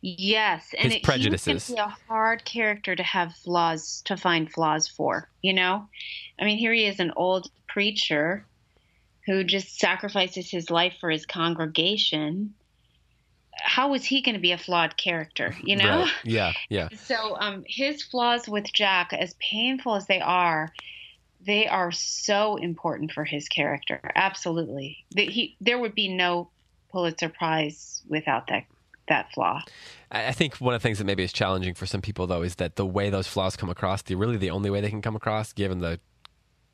Yes, 0.00 0.74
and 0.78 0.92
his 0.92 0.96
it, 0.96 1.02
prejudices. 1.02 1.66
He 1.66 1.74
be 1.74 1.80
a 1.80 1.96
hard 2.06 2.44
character 2.44 2.94
to 2.94 3.02
have 3.02 3.34
flaws 3.34 4.02
to 4.04 4.16
find 4.16 4.50
flaws 4.50 4.86
for. 4.86 5.28
You 5.42 5.54
know, 5.54 5.88
I 6.38 6.44
mean, 6.44 6.58
here 6.58 6.72
he 6.72 6.86
is, 6.86 7.00
an 7.00 7.12
old 7.16 7.50
preacher 7.66 8.46
who 9.28 9.44
just 9.44 9.78
sacrifices 9.78 10.50
his 10.50 10.70
life 10.70 10.94
for 11.00 11.10
his 11.10 11.26
congregation. 11.26 12.54
How 13.52 13.92
is 13.92 14.02
he 14.02 14.22
going 14.22 14.36
to 14.36 14.40
be 14.40 14.52
a 14.52 14.58
flawed 14.58 14.96
character? 14.96 15.54
You 15.62 15.76
know? 15.76 16.00
Right. 16.00 16.12
Yeah, 16.24 16.52
yeah. 16.70 16.88
So, 16.96 17.36
um, 17.38 17.62
his 17.66 18.02
flaws 18.02 18.48
with 18.48 18.72
Jack, 18.72 19.12
as 19.12 19.34
painful 19.38 19.96
as 19.96 20.06
they 20.06 20.20
are, 20.20 20.72
they 21.44 21.66
are 21.66 21.92
so 21.92 22.56
important 22.56 23.12
for 23.12 23.24
his 23.24 23.48
character. 23.48 24.00
Absolutely, 24.14 25.04
the, 25.10 25.26
he 25.26 25.56
there 25.60 25.78
would 25.78 25.94
be 25.94 26.08
no 26.08 26.48
Pulitzer 26.90 27.28
Prize 27.28 28.02
without 28.08 28.46
that 28.48 28.64
that 29.08 29.32
flaw. 29.32 29.60
I 30.10 30.32
think 30.32 30.56
one 30.56 30.74
of 30.74 30.80
the 30.80 30.88
things 30.88 30.98
that 30.98 31.04
maybe 31.04 31.22
is 31.22 31.32
challenging 31.32 31.74
for 31.74 31.84
some 31.84 32.00
people 32.00 32.26
though 32.26 32.42
is 32.42 32.54
that 32.56 32.76
the 32.76 32.86
way 32.86 33.10
those 33.10 33.26
flaws 33.26 33.56
come 33.56 33.68
across, 33.68 34.00
the 34.02 34.14
really 34.14 34.38
the 34.38 34.50
only 34.50 34.70
way 34.70 34.80
they 34.80 34.90
can 34.90 35.02
come 35.02 35.16
across, 35.16 35.52
given 35.52 35.80
the 35.80 36.00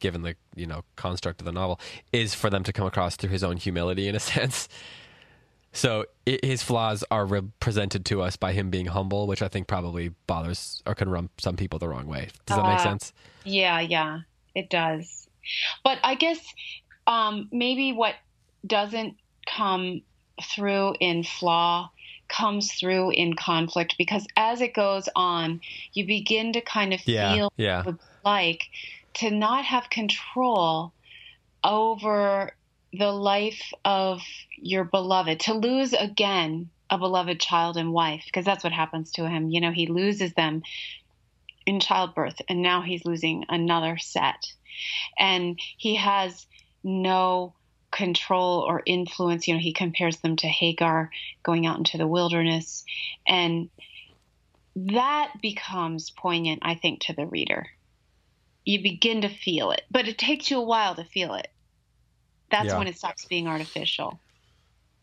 given 0.01 0.23
the 0.23 0.37
you 0.55 0.67
know 0.67 0.85
construct 0.97 1.41
of 1.41 1.45
the 1.45 1.53
novel, 1.53 1.81
is 2.13 2.35
for 2.35 2.51
them 2.51 2.63
to 2.65 2.73
come 2.73 2.87
across 2.87 3.17
through 3.17 3.31
his 3.31 3.45
own 3.45 3.57
humility 3.57 4.09
in 4.09 4.15
a 4.15 4.21
sense. 4.35 4.69
So 5.73 6.05
it, 6.25 6.45
his 6.45 6.63
flaws 6.63 7.05
are 7.11 7.27
represented 7.27 8.05
to 8.07 8.23
us 8.23 8.37
by 8.37 8.53
him 8.53 8.71
being 8.71 8.87
humble, 8.87 9.27
which 9.27 9.43
I 9.43 9.49
think 9.49 9.67
probably 9.67 10.11
bothers 10.27 10.83
or 10.87 10.95
can 10.95 11.09
run 11.09 11.31
some 11.39 11.57
people 11.57 11.79
the 11.81 11.89
wrong 11.89 12.07
way. 12.07 12.29
Does 12.47 12.57
that 12.57 12.65
uh, 12.65 12.71
make 12.71 12.81
sense? 12.81 13.13
Yeah, 13.45 13.81
yeah, 13.81 14.21
it 14.55 14.71
does. 14.71 15.29
But 15.83 15.99
I 16.03 16.15
guess 16.15 16.39
um, 17.07 17.49
maybe 17.53 17.93
what 17.93 18.15
doesn't 18.67 19.17
come 19.47 20.03
through 20.43 20.95
in 21.01 21.25
flaw 21.25 21.91
comes 22.29 22.73
through 22.73 23.11
in 23.11 23.35
conflict 23.35 23.97
because 23.99 24.27
as 24.37 24.61
it 24.61 24.75
goes 24.75 25.09
on, 25.15 25.61
you 25.93 26.07
begin 26.07 26.53
to 26.53 26.61
kind 26.61 26.95
of 26.95 27.07
yeah, 27.07 27.35
feel 27.35 27.53
yeah. 27.57 27.85
like 28.25 28.63
to 29.15 29.31
not 29.31 29.65
have 29.65 29.91
control 29.91 30.93
over 31.63 32.53
the 32.93 33.11
life 33.11 33.73
of 33.85 34.23
your 34.57 34.85
beloved, 34.85 35.41
to 35.41 35.55
lose 35.55 35.93
again 35.93 36.71
a 36.91 36.99
beloved 36.99 37.41
child 37.41 37.77
and 37.77 37.93
wife, 37.93 38.23
because 38.27 38.45
that's 38.45 38.63
what 38.63 38.73
happens 38.73 39.13
to 39.13 39.29
him. 39.29 39.49
You 39.49 39.61
know, 39.61 39.73
he 39.73 39.87
loses 39.87 40.35
them 40.35 40.63
in 41.67 41.81
childbirth, 41.81 42.41
and 42.49 42.63
now 42.63 42.83
he's 42.83 43.05
losing 43.05 43.45
another 43.49 43.97
set. 43.99 44.53
And 45.19 45.59
he 45.77 45.97
has 45.97 46.47
no 46.83 47.55
control 47.91 48.61
or 48.61 48.83
influence. 48.85 49.49
You 49.49 49.55
know, 49.55 49.61
he 49.61 49.73
compares 49.73 50.19
them 50.19 50.37
to 50.37 50.49
Hagar 50.49 51.11
going 51.43 51.67
out 51.67 51.79
into 51.79 51.97
the 51.97 52.07
wilderness. 52.07 52.85
And 53.27 53.71
that 54.77 55.33
becomes 55.41 56.11
poignant, 56.11 56.61
I 56.63 56.75
think, 56.75 57.01
to 57.03 57.13
the 57.13 57.27
reader. 57.27 57.69
You 58.65 58.83
begin 58.83 59.23
to 59.23 59.29
feel 59.29 59.71
it, 59.73 59.83
but 59.91 60.09
it 60.09 60.19
takes 60.19 60.51
you 60.51 60.59
a 60.59 60.65
while 60.65 60.95
to 60.95 61.05
feel 61.05 61.35
it. 61.35 61.49
That's 62.51 62.69
yeah. 62.69 62.79
when 62.79 62.87
it 62.87 62.97
stops 62.97 63.25
being 63.25 63.47
artificial. 63.47 64.21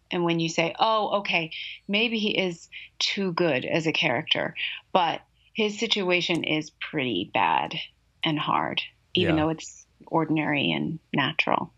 And 0.10 0.24
when 0.24 0.40
you 0.40 0.50
say, 0.50 0.76
oh, 0.80 1.20
okay, 1.20 1.52
maybe 1.88 2.20
he 2.20 2.38
is 2.38 2.68
too 3.00 3.32
good 3.34 3.66
as 3.66 3.88
a 3.88 3.94
character, 3.94 4.56
but 4.92 5.22
his 5.54 5.80
situation 5.80 6.44
is 6.44 6.70
pretty 6.70 7.30
bad 7.34 7.76
and 8.24 8.38
hard, 8.38 8.82
even 9.14 9.38
yeah. 9.38 9.44
though 9.44 9.50
it's 9.50 9.86
ordinary 10.08 10.72
and 10.72 11.00
natural 11.14 11.72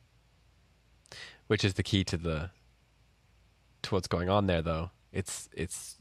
which 1.47 1.63
is 1.63 1.75
the 1.75 1.83
key 1.83 2.03
to 2.03 2.17
the 2.17 2.49
to 3.81 3.93
what's 3.93 4.07
going 4.07 4.29
on 4.29 4.47
there 4.47 4.61
though 4.61 4.89
it's 5.11 5.49
it's 5.53 5.97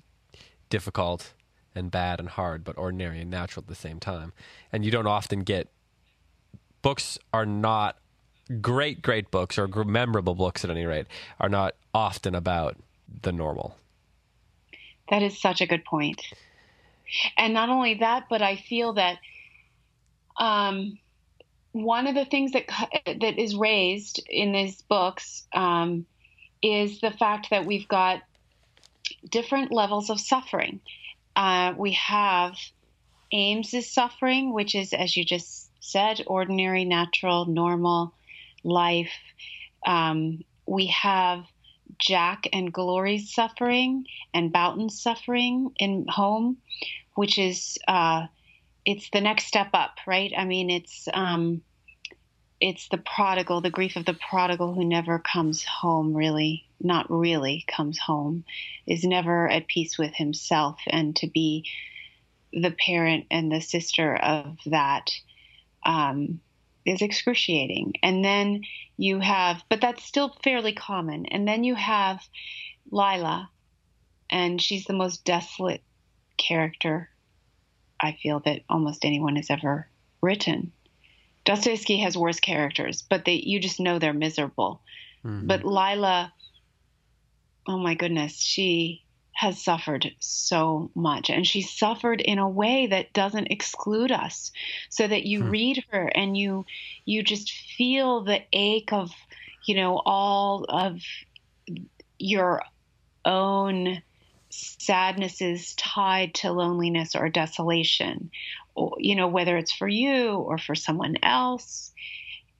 difficult 0.70 1.34
and 1.74 1.90
bad 1.90 2.20
and 2.20 2.30
hard 2.30 2.64
but 2.64 2.76
ordinary 2.78 3.20
and 3.20 3.30
natural 3.30 3.62
at 3.62 3.68
the 3.68 3.74
same 3.74 3.98
time 3.98 4.32
and 4.72 4.84
you 4.84 4.90
don't 4.90 5.06
often 5.06 5.40
get 5.40 5.68
books 6.82 7.18
are 7.32 7.46
not 7.46 7.96
great 8.60 9.02
great 9.02 9.30
books 9.30 9.58
or 9.58 9.66
memorable 9.84 10.34
books 10.34 10.64
at 10.64 10.70
any 10.70 10.84
rate 10.84 11.06
are 11.40 11.48
not 11.48 11.74
often 11.94 12.34
about 12.34 12.76
the 13.22 13.32
normal 13.32 13.76
that 15.10 15.22
is 15.22 15.40
such 15.40 15.60
a 15.60 15.66
good 15.66 15.84
point. 15.84 16.22
and 17.36 17.54
not 17.54 17.68
only 17.68 17.94
that 17.94 18.24
but 18.28 18.42
i 18.42 18.56
feel 18.56 18.94
that 18.94 19.18
um 20.38 20.98
one 21.72 22.06
of 22.06 22.14
the 22.14 22.26
things 22.26 22.52
that 22.52 22.66
that 23.06 23.38
is 23.38 23.56
raised 23.56 24.22
in 24.28 24.52
these 24.52 24.82
books 24.82 25.46
um, 25.54 26.06
is 26.62 27.00
the 27.00 27.10
fact 27.10 27.48
that 27.50 27.66
we've 27.66 27.88
got 27.88 28.22
different 29.28 29.72
levels 29.72 30.10
of 30.10 30.20
suffering. 30.20 30.80
Uh, 31.34 31.74
we 31.76 31.92
have 31.92 32.56
Ames's 33.32 33.92
suffering, 33.92 34.52
which 34.52 34.74
is, 34.74 34.92
as 34.92 35.16
you 35.16 35.24
just 35.24 35.70
said, 35.80 36.22
ordinary, 36.26 36.84
natural, 36.84 37.46
normal 37.46 38.14
life. 38.62 39.12
Um, 39.86 40.44
we 40.66 40.86
have 40.86 41.44
Jack 41.98 42.46
and 42.52 42.72
Glory's 42.72 43.34
suffering 43.34 44.04
and 44.34 44.52
Boughton's 44.52 45.00
suffering 45.00 45.72
in 45.76 46.06
home, 46.08 46.58
which 47.14 47.38
is 47.38 47.78
uh, 47.88 48.26
it's 48.84 49.08
the 49.10 49.20
next 49.20 49.46
step 49.46 49.70
up, 49.74 49.96
right? 50.06 50.32
I 50.36 50.44
mean, 50.44 50.70
it's 50.70 51.08
um, 51.12 51.62
it's 52.62 52.86
the 52.86 52.98
prodigal, 52.98 53.60
the 53.60 53.70
grief 53.70 53.96
of 53.96 54.04
the 54.04 54.14
prodigal 54.14 54.72
who 54.72 54.84
never 54.84 55.18
comes 55.18 55.64
home, 55.64 56.14
really, 56.14 56.64
not 56.80 57.10
really 57.10 57.64
comes 57.66 57.98
home, 57.98 58.44
is 58.86 59.02
never 59.02 59.50
at 59.50 59.66
peace 59.66 59.98
with 59.98 60.14
himself, 60.14 60.78
and 60.86 61.16
to 61.16 61.26
be 61.26 61.68
the 62.52 62.70
parent 62.70 63.26
and 63.32 63.50
the 63.50 63.60
sister 63.60 64.14
of 64.14 64.58
that 64.66 65.10
um, 65.84 66.40
is 66.86 67.02
excruciating. 67.02 67.94
And 68.00 68.24
then 68.24 68.62
you 68.96 69.18
have, 69.18 69.64
but 69.68 69.80
that's 69.80 70.04
still 70.04 70.36
fairly 70.44 70.72
common. 70.72 71.26
And 71.26 71.48
then 71.48 71.64
you 71.64 71.74
have 71.74 72.20
Lila, 72.92 73.50
and 74.30 74.62
she's 74.62 74.84
the 74.84 74.92
most 74.92 75.24
desolate 75.24 75.82
character 76.36 77.10
I 77.98 78.16
feel 78.22 78.38
that 78.44 78.62
almost 78.70 79.04
anyone 79.04 79.34
has 79.34 79.50
ever 79.50 79.88
written. 80.20 80.70
Dostoevsky 81.44 81.98
has 81.98 82.16
worse 82.16 82.40
characters, 82.40 83.02
but 83.02 83.24
they 83.24 83.34
you 83.34 83.60
just 83.60 83.80
know 83.80 83.98
they're 83.98 84.12
miserable. 84.12 84.80
Mm-hmm. 85.24 85.46
But 85.46 85.64
Lila, 85.64 86.32
oh 87.66 87.78
my 87.78 87.94
goodness, 87.94 88.40
she 88.40 89.02
has 89.34 89.62
suffered 89.62 90.12
so 90.20 90.90
much 90.94 91.30
and 91.30 91.46
she 91.46 91.62
suffered 91.62 92.20
in 92.20 92.38
a 92.38 92.48
way 92.48 92.86
that 92.86 93.12
doesn't 93.12 93.50
exclude 93.50 94.12
us 94.12 94.52
so 94.90 95.06
that 95.08 95.24
you 95.24 95.42
hmm. 95.42 95.50
read 95.50 95.84
her 95.90 96.06
and 96.14 96.36
you 96.36 96.66
you 97.06 97.22
just 97.22 97.50
feel 97.50 98.22
the 98.22 98.42
ache 98.52 98.92
of 98.92 99.10
you 99.64 99.74
know 99.74 100.00
all 100.04 100.64
of 100.68 101.00
your 102.18 102.62
own 103.24 104.02
sadnesses 104.52 105.74
tied 105.76 106.34
to 106.34 106.52
loneliness 106.52 107.14
or 107.14 107.28
desolation 107.28 108.30
or, 108.74 108.96
you 108.98 109.16
know 109.16 109.28
whether 109.28 109.56
it's 109.56 109.72
for 109.72 109.88
you 109.88 110.34
or 110.34 110.58
for 110.58 110.74
someone 110.74 111.16
else 111.22 111.92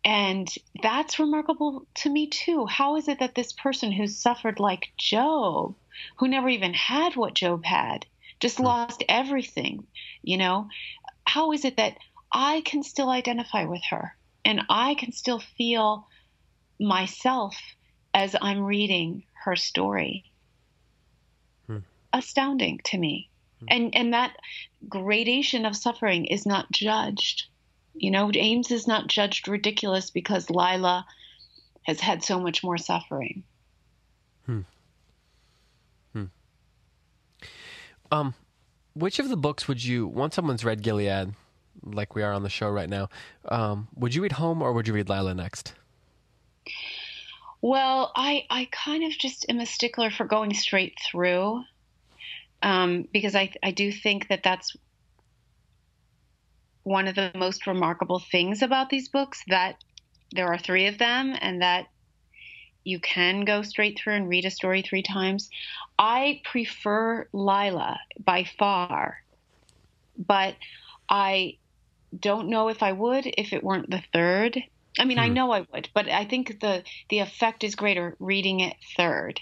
and 0.05 0.49
that's 0.83 1.19
remarkable 1.19 1.87
to 1.95 2.11
me 2.11 2.27
too 2.29 2.67
how 2.67 2.97
is 2.97 3.09
it 3.09 3.19
that 3.19 3.35
this 3.35 3.53
person 3.53 3.93
who 3.93 4.07
suffered 4.07 4.59
like 4.59 4.93
Job 4.97 5.75
who 6.17 6.29
never 6.29 6.49
even 6.49 6.75
had 6.75 7.17
what 7.17 7.35
Job 7.35 7.65
had, 7.65 8.07
just 8.41 8.59
mm. 8.59 8.65
lost 8.65 9.05
everything, 9.09 9.87
you 10.23 10.37
know? 10.37 10.69
How 11.25 11.53
is 11.53 11.65
it 11.65 11.77
that 11.77 11.97
I 12.33 12.63
can 12.63 12.83
still 12.83 13.11
identify 13.11 13.65
with 13.65 13.83
her 13.91 14.17
and 14.45 14.63
I 14.69 14.95
can 14.95 15.13
still 15.13 15.41
feel 15.57 16.07
myself 16.81 17.57
as 18.15 18.35
I'm 18.41 18.63
reading 18.63 19.25
her 19.45 19.57
story? 19.57 20.32
Hmm. 22.13 22.19
Astounding 22.19 22.81
to 22.85 22.99
me. 22.99 23.29
Hmm. 23.61 23.67
And 23.69 23.97
and 23.97 24.15
that 24.15 24.37
gradation 24.89 25.67
of 25.67 25.77
suffering 25.77 26.27
is 26.27 26.47
not 26.47 26.71
judged. 26.71 27.45
You 27.95 28.11
know, 28.11 28.31
Ames 28.35 28.71
is 28.71 28.87
not 28.87 29.07
judged 29.07 29.49
ridiculous 29.49 30.11
because 30.11 30.49
Lila 30.49 31.07
has 31.83 32.01
had 32.01 32.25
so 32.25 32.41
much 32.41 32.65
more 32.65 32.79
suffering. 32.79 33.43
Hmm. 34.47 34.63
Um, 38.13 38.35
which 38.95 39.19
of 39.19 39.31
the 39.31 39.37
books 39.37 39.67
would 39.67 39.83
you, 39.83 40.07
once 40.07 40.37
someone's 40.37 40.65
read 40.65 40.83
Gilead, 40.83 41.35
like 41.83 42.15
we 42.15 42.23
are 42.23 42.33
on 42.33 42.43
the 42.43 42.51
show 42.51 42.69
right 42.69 42.89
now, 42.89 43.09
um, 43.47 43.89
would 43.97 44.15
you 44.15 44.23
read 44.23 44.33
Home 44.33 44.61
or 44.61 44.73
would 44.75 44.87
you 44.87 44.93
read 44.93 45.09
Lila 45.09 45.35
next? 45.35 45.73
Well, 47.63 48.13
I 48.15 48.45
I 48.51 48.69
kind 48.71 49.05
of 49.05 49.13
just 49.13 49.47
am 49.49 49.61
a 49.61 49.67
stickler 49.67 50.11
for 50.11 50.27
going 50.27 50.53
straight 50.53 50.99
through, 51.11 51.63
um, 52.63 53.09
because 53.13 53.35
I 53.35 53.53
I 53.63 53.71
do 53.73 53.93
think 53.93 54.29
that 54.29 54.43
that's 54.43 54.77
one 56.85 57.07
of 57.07 57.15
the 57.15 57.31
most 57.35 57.67
remarkable 57.67 58.19
things 58.19 58.63
about 58.63 58.91
these 58.91 59.09
books 59.09 59.43
that 59.49 59.77
there 60.33 60.49
are 60.49 60.59
three 60.59 60.87
of 60.87 60.99
them 60.99 61.37
and 61.41 61.63
that 61.63 61.87
you 62.85 62.99
can 62.99 63.45
go 63.45 63.63
straight 63.63 63.99
through 63.99 64.15
and 64.15 64.29
read 64.29 64.45
a 64.45 64.51
story 64.51 64.83
three 64.83 65.03
times. 65.03 65.49
I 65.99 66.41
prefer 66.45 67.29
Lila 67.33 68.01
by 68.19 68.45
far, 68.59 69.23
but 70.19 70.57
I 71.09 71.59
don't 72.19 72.49
know 72.49 72.69
if 72.69 72.83
I 72.83 72.93
would 72.93 73.27
if 73.27 73.53
it 73.53 73.63
weren't 73.63 73.91
the 73.91 74.03
third. 74.13 74.61
I 74.99 75.05
mean, 75.05 75.19
hmm. 75.19 75.25
I 75.25 75.29
know 75.29 75.53
I 75.53 75.67
would, 75.73 75.89
but 75.95 76.09
I 76.09 76.25
think 76.25 76.61
the 76.61 76.83
the 77.09 77.21
effect 77.21 77.65
is 77.65 77.75
greater 77.75 78.17
reading 78.19 78.61
it 78.61 78.77
third. 78.97 79.41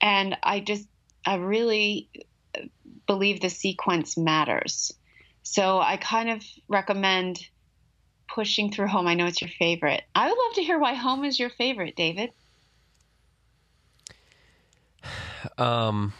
And 0.00 0.36
I 0.42 0.60
just 0.60 0.86
I 1.28 1.34
really 1.34 2.08
believe 3.06 3.42
the 3.42 3.50
sequence 3.50 4.16
matters. 4.16 4.94
So 5.42 5.78
I 5.78 5.98
kind 5.98 6.30
of 6.30 6.42
recommend 6.68 7.38
pushing 8.34 8.72
through 8.72 8.86
home. 8.86 9.06
I 9.06 9.12
know 9.12 9.26
it's 9.26 9.42
your 9.42 9.50
favorite. 9.58 10.02
I 10.14 10.26
would 10.26 10.38
love 10.38 10.54
to 10.54 10.62
hear 10.62 10.78
why 10.78 10.94
home 10.94 11.26
is 11.26 11.38
your 11.38 11.50
favorite, 11.50 11.96
David. 11.96 12.30
Um, 15.56 16.12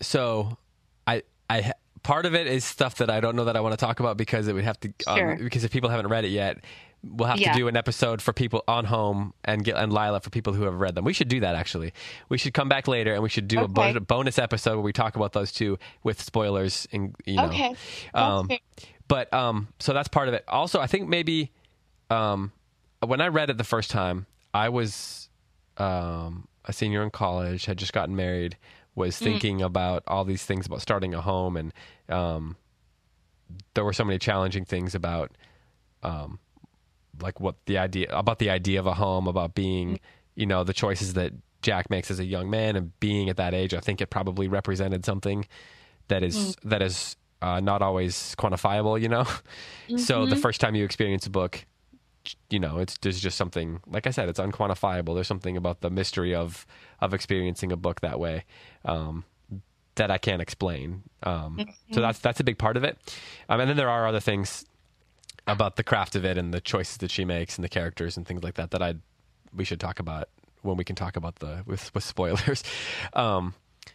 so 0.00 0.58
I 1.06 1.22
I 1.48 1.72
part 2.02 2.26
of 2.26 2.34
it 2.34 2.48
is 2.48 2.64
stuff 2.64 2.96
that 2.96 3.10
I 3.10 3.20
don't 3.20 3.36
know 3.36 3.44
that 3.44 3.56
I 3.56 3.60
want 3.60 3.72
to 3.72 3.76
talk 3.76 4.00
about 4.00 4.16
because 4.16 4.48
it 4.48 4.54
would 4.54 4.64
have 4.64 4.78
to 4.80 4.88
um, 5.06 5.16
sure. 5.16 5.32
um, 5.32 5.38
because 5.38 5.62
if 5.62 5.70
people 5.70 5.88
haven't 5.88 6.08
read 6.08 6.24
it 6.24 6.30
yet, 6.30 6.58
we'll 7.02 7.28
have 7.28 7.38
yeah. 7.38 7.52
to 7.52 7.58
do 7.58 7.68
an 7.68 7.76
episode 7.76 8.20
for 8.20 8.32
people 8.32 8.64
on 8.66 8.84
home 8.84 9.32
and 9.44 9.64
get 9.64 9.76
and 9.76 9.92
Lila 9.92 10.20
for 10.20 10.30
people 10.30 10.52
who 10.52 10.64
have 10.64 10.80
read 10.80 10.94
them. 10.94 11.04
We 11.04 11.12
should 11.12 11.28
do 11.28 11.40
that 11.40 11.54
actually. 11.54 11.92
We 12.28 12.38
should 12.38 12.54
come 12.54 12.68
back 12.68 12.88
later 12.88 13.14
and 13.14 13.22
we 13.22 13.28
should 13.28 13.48
do 13.48 13.60
okay. 13.60 13.94
a 13.96 14.00
bonus 14.00 14.38
episode 14.38 14.72
where 14.72 14.82
we 14.82 14.92
talk 14.92 15.16
about 15.16 15.32
those 15.32 15.52
two 15.52 15.78
with 16.02 16.20
spoilers 16.20 16.88
and 16.92 17.14
you 17.24 17.36
know. 17.36 17.46
Okay. 17.46 17.74
Um, 18.14 18.48
but 19.06 19.32
um, 19.32 19.68
so 19.78 19.92
that's 19.92 20.08
part 20.08 20.28
of 20.28 20.34
it. 20.34 20.44
Also, 20.48 20.80
I 20.80 20.86
think 20.86 21.08
maybe 21.08 21.52
um, 22.10 22.52
when 23.04 23.20
I 23.20 23.28
read 23.28 23.50
it 23.50 23.58
the 23.58 23.64
first 23.64 23.90
time, 23.90 24.26
I 24.52 24.68
was 24.68 25.28
um, 25.76 26.48
a 26.64 26.72
senior 26.72 27.02
in 27.02 27.10
college, 27.10 27.64
had 27.66 27.78
just 27.78 27.92
gotten 27.92 28.16
married, 28.16 28.56
was 28.94 29.16
mm. 29.16 29.24
thinking 29.24 29.58
mm. 29.58 29.64
about 29.64 30.02
all 30.06 30.24
these 30.24 30.44
things 30.44 30.66
about 30.66 30.82
starting 30.82 31.14
a 31.14 31.20
home, 31.20 31.56
and 31.56 31.72
um, 32.08 32.56
there 33.74 33.84
were 33.84 33.92
so 33.92 34.04
many 34.04 34.18
challenging 34.18 34.64
things 34.64 34.94
about, 34.94 35.32
um, 36.02 36.38
like 37.20 37.40
what 37.40 37.56
the 37.66 37.78
idea 37.78 38.08
about 38.10 38.38
the 38.38 38.50
idea 38.50 38.80
of 38.80 38.86
a 38.86 38.94
home, 38.94 39.26
about 39.26 39.54
being, 39.54 40.00
you 40.34 40.46
know, 40.46 40.64
the 40.64 40.72
choices 40.72 41.14
that 41.14 41.32
Jack 41.62 41.90
makes 41.90 42.10
as 42.10 42.18
a 42.18 42.24
young 42.24 42.50
man, 42.50 42.76
and 42.76 42.98
being 43.00 43.28
at 43.28 43.36
that 43.36 43.54
age. 43.54 43.74
I 43.74 43.80
think 43.80 44.00
it 44.00 44.10
probably 44.10 44.48
represented 44.48 45.04
something 45.04 45.46
that 46.08 46.22
is 46.22 46.36
mm. 46.36 46.70
that 46.70 46.82
is 46.82 47.16
uh, 47.42 47.60
not 47.60 47.82
always 47.82 48.34
quantifiable, 48.38 49.00
you 49.00 49.08
know. 49.08 49.22
Mm-hmm. 49.22 49.96
So 49.96 50.26
the 50.26 50.32
mm-hmm. 50.32 50.42
first 50.42 50.60
time 50.60 50.74
you 50.74 50.84
experience 50.84 51.26
a 51.26 51.30
book 51.30 51.64
you 52.50 52.58
know, 52.58 52.78
it's 52.78 52.98
there's 52.98 53.20
just 53.20 53.36
something 53.36 53.80
like 53.86 54.06
I 54.06 54.10
said, 54.10 54.28
it's 54.28 54.40
unquantifiable. 54.40 55.14
There's 55.14 55.28
something 55.28 55.56
about 55.56 55.80
the 55.80 55.90
mystery 55.90 56.34
of 56.34 56.66
of 57.00 57.14
experiencing 57.14 57.72
a 57.72 57.76
book 57.76 58.00
that 58.00 58.18
way 58.18 58.44
um, 58.84 59.24
that 59.94 60.10
I 60.10 60.18
can't 60.18 60.42
explain. 60.42 61.02
Um, 61.22 61.58
mm-hmm. 61.58 61.94
So 61.94 62.00
that's 62.00 62.18
that's 62.18 62.40
a 62.40 62.44
big 62.44 62.58
part 62.58 62.76
of 62.76 62.84
it. 62.84 62.98
Um, 63.48 63.60
and 63.60 63.70
then 63.70 63.76
there 63.76 63.88
are 63.88 64.06
other 64.06 64.20
things 64.20 64.64
about 65.48 65.76
the 65.76 65.82
craft 65.82 66.14
of 66.14 66.24
it 66.24 66.38
and 66.38 66.52
the 66.52 66.60
choices 66.60 66.98
that 66.98 67.10
she 67.10 67.24
makes 67.24 67.56
and 67.56 67.64
the 67.64 67.68
characters 67.68 68.16
and 68.16 68.26
things 68.26 68.42
like 68.42 68.54
that 68.54 68.70
that 68.70 68.82
I 68.82 68.94
we 69.54 69.64
should 69.64 69.80
talk 69.80 69.98
about 69.98 70.28
when 70.62 70.76
we 70.76 70.84
can 70.84 70.96
talk 70.96 71.16
about 71.16 71.36
the 71.36 71.62
with 71.66 71.92
with 71.94 72.04
spoilers. 72.04 72.62
Um, 73.14 73.54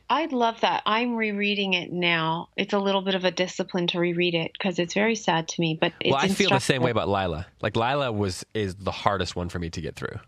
I'd 0.10 0.34
love 0.34 0.60
that. 0.62 0.82
I'm 0.86 1.16
rereading 1.16 1.74
it 1.74 1.92
now. 1.92 2.50
It's 2.58 2.74
a 2.74 2.80
little 2.80 3.02
bit 3.02 3.16
of 3.16 3.26
a 3.26 3.32
discipline 3.32 3.88
to 3.88 4.00
reread 4.00 4.34
it 4.34 4.52
because 4.54 4.80
it's 4.80 4.94
very 4.94 5.16
sad 5.16 5.48
to 5.50 5.62
me. 5.62 5.78
But 5.80 5.94
well, 6.04 6.16
I 6.16 6.28
feel 6.28 6.50
the 6.50 6.60
same 6.60 6.82
way 6.82 6.92
about 6.92 7.08
Lila. 7.08 7.48
Like 7.62 7.76
Lila 7.76 8.12
was 8.12 8.46
is 8.54 8.76
the 8.76 8.92
hardest 8.92 9.36
one 9.36 9.50
for 9.50 9.60
me 9.60 9.70
to 9.70 9.82
get 9.82 9.96
through. 9.96 10.20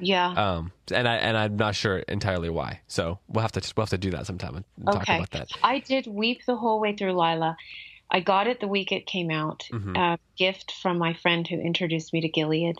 Yeah. 0.00 0.28
Um, 0.28 0.72
and 0.92 1.08
I 1.08 1.16
and 1.16 1.36
I'm 1.36 1.56
not 1.56 1.74
sure 1.74 1.98
entirely 1.98 2.50
why. 2.50 2.80
So 2.86 3.18
we'll 3.28 3.42
have 3.42 3.52
to 3.52 3.72
we'll 3.76 3.82
have 3.82 3.90
to 3.90 3.98
do 3.98 4.10
that 4.10 4.26
sometime 4.26 4.56
and 4.56 4.64
okay. 4.88 4.98
talk 4.98 5.08
about 5.08 5.30
that. 5.30 5.48
I 5.62 5.80
did 5.80 6.06
weep 6.06 6.44
the 6.46 6.56
whole 6.56 6.80
way 6.80 6.94
through 6.94 7.12
Lila. 7.12 7.56
I 8.10 8.20
got 8.20 8.46
it 8.46 8.60
the 8.60 8.68
week 8.68 8.92
it 8.92 9.06
came 9.06 9.30
out. 9.30 9.68
Mm-hmm. 9.72 9.96
A 9.96 10.18
gift 10.36 10.72
from 10.72 10.98
my 10.98 11.14
friend 11.14 11.46
who 11.46 11.56
introduced 11.60 12.12
me 12.12 12.22
to 12.22 12.28
Gilead, 12.28 12.78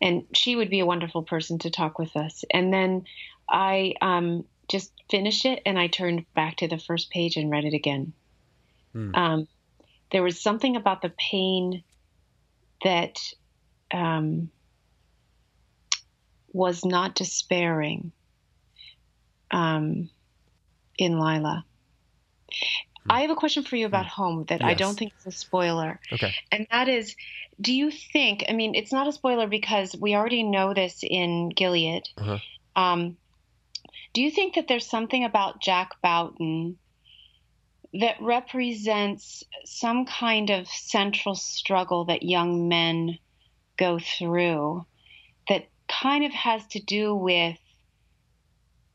and 0.00 0.24
she 0.32 0.56
would 0.56 0.70
be 0.70 0.80
a 0.80 0.86
wonderful 0.86 1.22
person 1.22 1.58
to 1.60 1.70
talk 1.70 1.98
with 1.98 2.16
us. 2.16 2.44
And 2.50 2.72
then 2.72 3.06
I 3.48 3.94
um, 4.00 4.44
just 4.68 4.92
finished 5.10 5.44
it 5.44 5.62
and 5.64 5.78
I 5.78 5.86
turned 5.86 6.24
back 6.34 6.56
to 6.56 6.68
the 6.68 6.78
first 6.78 7.10
page 7.10 7.36
and 7.36 7.50
read 7.50 7.64
it 7.64 7.74
again. 7.74 8.12
Hmm. 8.92 9.14
Um, 9.14 9.48
there 10.10 10.22
was 10.22 10.40
something 10.40 10.76
about 10.76 11.02
the 11.02 11.12
pain 11.30 11.82
that 12.84 13.18
um, 13.92 14.50
was 16.52 16.84
not 16.84 17.14
despairing 17.14 18.12
um, 19.50 20.10
in 20.96 21.18
Lila. 21.18 21.64
I 23.10 23.22
have 23.22 23.30
a 23.30 23.34
question 23.34 23.64
for 23.64 23.76
you 23.76 23.86
about 23.86 24.06
home 24.06 24.44
that 24.48 24.62
I 24.62 24.74
don't 24.74 24.98
think 24.98 25.12
is 25.18 25.26
a 25.26 25.30
spoiler. 25.30 26.00
Okay. 26.12 26.34
And 26.52 26.66
that 26.70 26.88
is, 26.88 27.14
do 27.60 27.72
you 27.72 27.90
think? 27.90 28.44
I 28.48 28.52
mean, 28.52 28.74
it's 28.74 28.92
not 28.92 29.08
a 29.08 29.12
spoiler 29.12 29.46
because 29.46 29.96
we 29.96 30.14
already 30.14 30.42
know 30.42 30.74
this 30.74 30.98
in 31.02 31.48
Gilead. 31.50 32.02
Uh-huh. 32.16 32.38
Um, 32.76 33.16
do 34.12 34.22
you 34.22 34.30
think 34.30 34.54
that 34.54 34.68
there's 34.68 34.88
something 34.88 35.24
about 35.24 35.60
Jack 35.60 36.00
Boughton 36.02 36.78
that 37.94 38.16
represents 38.20 39.44
some 39.64 40.04
kind 40.04 40.50
of 40.50 40.68
central 40.68 41.34
struggle 41.34 42.04
that 42.06 42.22
young 42.22 42.68
men 42.68 43.18
go 43.76 43.98
through 43.98 44.84
that 45.48 45.68
kind 45.88 46.24
of 46.24 46.32
has 46.32 46.66
to 46.66 46.80
do 46.80 47.14
with 47.14 47.58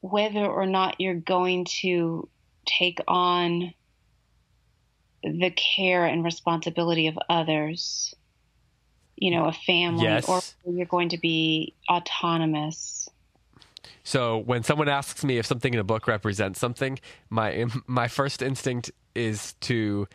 whether 0.01 0.45
or 0.45 0.65
not 0.65 0.99
you're 0.99 1.15
going 1.15 1.65
to 1.65 2.27
take 2.65 2.99
on 3.07 3.73
the 5.23 5.51
care 5.51 6.05
and 6.05 6.23
responsibility 6.23 7.07
of 7.07 7.17
others, 7.29 8.13
you 9.15 9.31
know, 9.31 9.45
a 9.45 9.53
family, 9.53 10.03
Yes. 10.03 10.27
or 10.27 10.41
you're 10.71 10.85
going 10.85 11.09
to 11.09 11.17
be 11.17 11.73
autonomous. 11.89 13.09
So 14.03 14.37
when 14.39 14.63
someone 14.63 14.89
asks 14.89 15.23
me 15.23 15.37
if 15.37 15.45
something 15.45 15.73
in 15.73 15.79
a 15.79 15.83
book 15.83 16.07
represents 16.07 16.59
something, 16.59 16.99
my 17.29 17.65
my 17.87 18.07
first 18.07 18.41
instinct 18.41 18.91
is 19.15 19.53
to, 19.61 20.07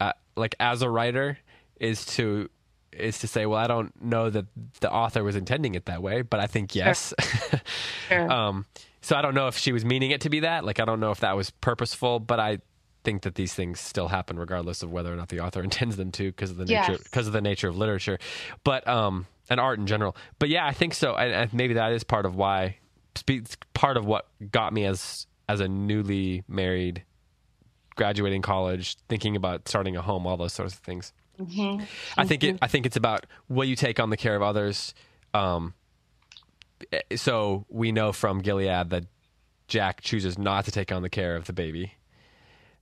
uh, 0.00 0.12
like 0.36 0.56
as 0.58 0.82
a 0.82 0.90
writer, 0.90 1.38
is 1.78 2.04
to 2.16 2.48
is 2.92 3.20
to 3.20 3.28
say, 3.28 3.46
well, 3.46 3.58
I 3.58 3.68
don't 3.68 4.02
know 4.02 4.30
that 4.30 4.46
the 4.80 4.90
author 4.90 5.22
was 5.22 5.36
intending 5.36 5.76
it 5.76 5.84
that 5.86 6.02
way, 6.02 6.22
but 6.22 6.40
I 6.40 6.46
think 6.48 6.74
yes. 6.74 7.14
Sure. 8.08 8.30
um, 8.32 8.66
so 9.00 9.14
I 9.16 9.22
don't 9.22 9.34
know 9.34 9.46
if 9.46 9.56
she 9.56 9.72
was 9.72 9.84
meaning 9.84 10.10
it 10.10 10.22
to 10.22 10.28
be 10.30 10.40
that. 10.40 10.64
Like 10.64 10.80
I 10.80 10.84
don't 10.84 10.98
know 11.00 11.12
if 11.12 11.20
that 11.20 11.36
was 11.36 11.50
purposeful, 11.50 12.18
but 12.18 12.40
I 12.40 12.58
think 13.04 13.22
that 13.22 13.34
these 13.34 13.54
things 13.54 13.80
still 13.80 14.08
happen 14.08 14.38
regardless 14.38 14.82
of 14.82 14.90
whether 14.92 15.12
or 15.12 15.16
not 15.16 15.28
the 15.28 15.40
author 15.40 15.62
intends 15.64 15.96
them 15.96 16.10
to 16.12 16.30
because 16.30 16.50
of 16.50 16.56
the 16.56 16.64
nature 16.66 16.92
Yes. 16.92 17.02
because 17.02 17.26
of 17.26 17.32
the 17.32 17.40
nature 17.40 17.68
of 17.68 17.76
literature, 17.76 18.18
but 18.64 18.86
um 18.88 19.26
and 19.48 19.58
art 19.58 19.78
in 19.78 19.86
general. 19.86 20.16
But 20.38 20.48
yeah, 20.48 20.64
I 20.66 20.72
think 20.72 20.94
so, 20.94 21.14
and, 21.16 21.32
and 21.32 21.52
maybe 21.52 21.74
that 21.74 21.92
is 21.92 22.04
part 22.04 22.24
of 22.26 22.36
why 22.36 22.76
part 23.74 23.96
of 23.96 24.04
what 24.06 24.26
got 24.52 24.72
me 24.72 24.84
as 24.84 25.26
as 25.48 25.60
a 25.60 25.66
newly 25.68 26.44
married, 26.46 27.02
graduating 27.96 28.42
college, 28.42 28.96
thinking 29.08 29.34
about 29.36 29.66
starting 29.68 29.96
a 29.96 30.02
home, 30.02 30.26
all 30.26 30.36
those 30.36 30.52
sorts 30.52 30.74
of 30.74 30.80
things. 30.80 31.12
Mhm. 31.40 31.84
I 32.16 32.26
think 32.26 32.44
it. 32.44 32.58
I 32.62 32.68
think 32.68 32.86
it's 32.86 32.96
about 32.96 33.26
will 33.48 33.64
you 33.64 33.74
take 33.76 33.98
on 33.98 34.10
the 34.10 34.16
care 34.16 34.36
of 34.36 34.42
others. 34.42 34.94
Um, 35.34 35.74
eh, 36.92 37.00
so 37.16 37.64
we 37.68 37.92
know 37.92 38.12
from 38.12 38.40
Gilead 38.40 38.90
that 38.90 39.04
Jack 39.68 40.00
chooses 40.02 40.38
not 40.38 40.64
to 40.66 40.70
take 40.70 40.92
on 40.92 41.02
the 41.02 41.10
care 41.10 41.34
of 41.36 41.46
the 41.46 41.52
baby. 41.52 41.94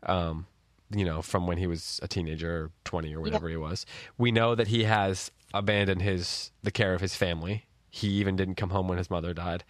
Um, 0.05 0.47
you 0.91 1.05
know, 1.05 1.21
from 1.21 1.47
when 1.47 1.59
he 1.59 1.67
was 1.67 2.01
a 2.03 2.09
teenager, 2.09 2.51
or 2.51 2.71
twenty, 2.85 3.15
or 3.15 3.21
whatever 3.21 3.49
he 3.49 3.57
was. 3.57 3.85
We 4.17 4.33
know 4.33 4.55
that 4.55 4.69
he 4.69 4.85
has 4.85 5.31
abandoned 5.53 6.03
his 6.03 6.51
the 6.63 6.71
care 6.71 6.95
of 6.95 7.01
his 7.01 7.15
family. 7.15 7.67
He 7.91 8.09
even 8.09 8.37
didn't 8.37 8.55
come 8.55 8.71
home 8.71 8.89
when 8.89 8.99
his 8.99 9.11
mother 9.11 9.35
died. 9.35 9.65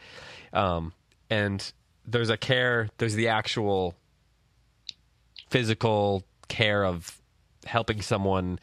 Um, 0.52 0.92
and 1.30 1.72
there's 2.06 2.30
a 2.30 2.36
care. 2.36 2.88
There's 2.98 3.14
the 3.14 3.28
actual 3.28 3.94
physical 5.50 6.24
care 6.48 6.84
of 6.84 7.20
helping 7.64 8.02
someone 8.02 8.58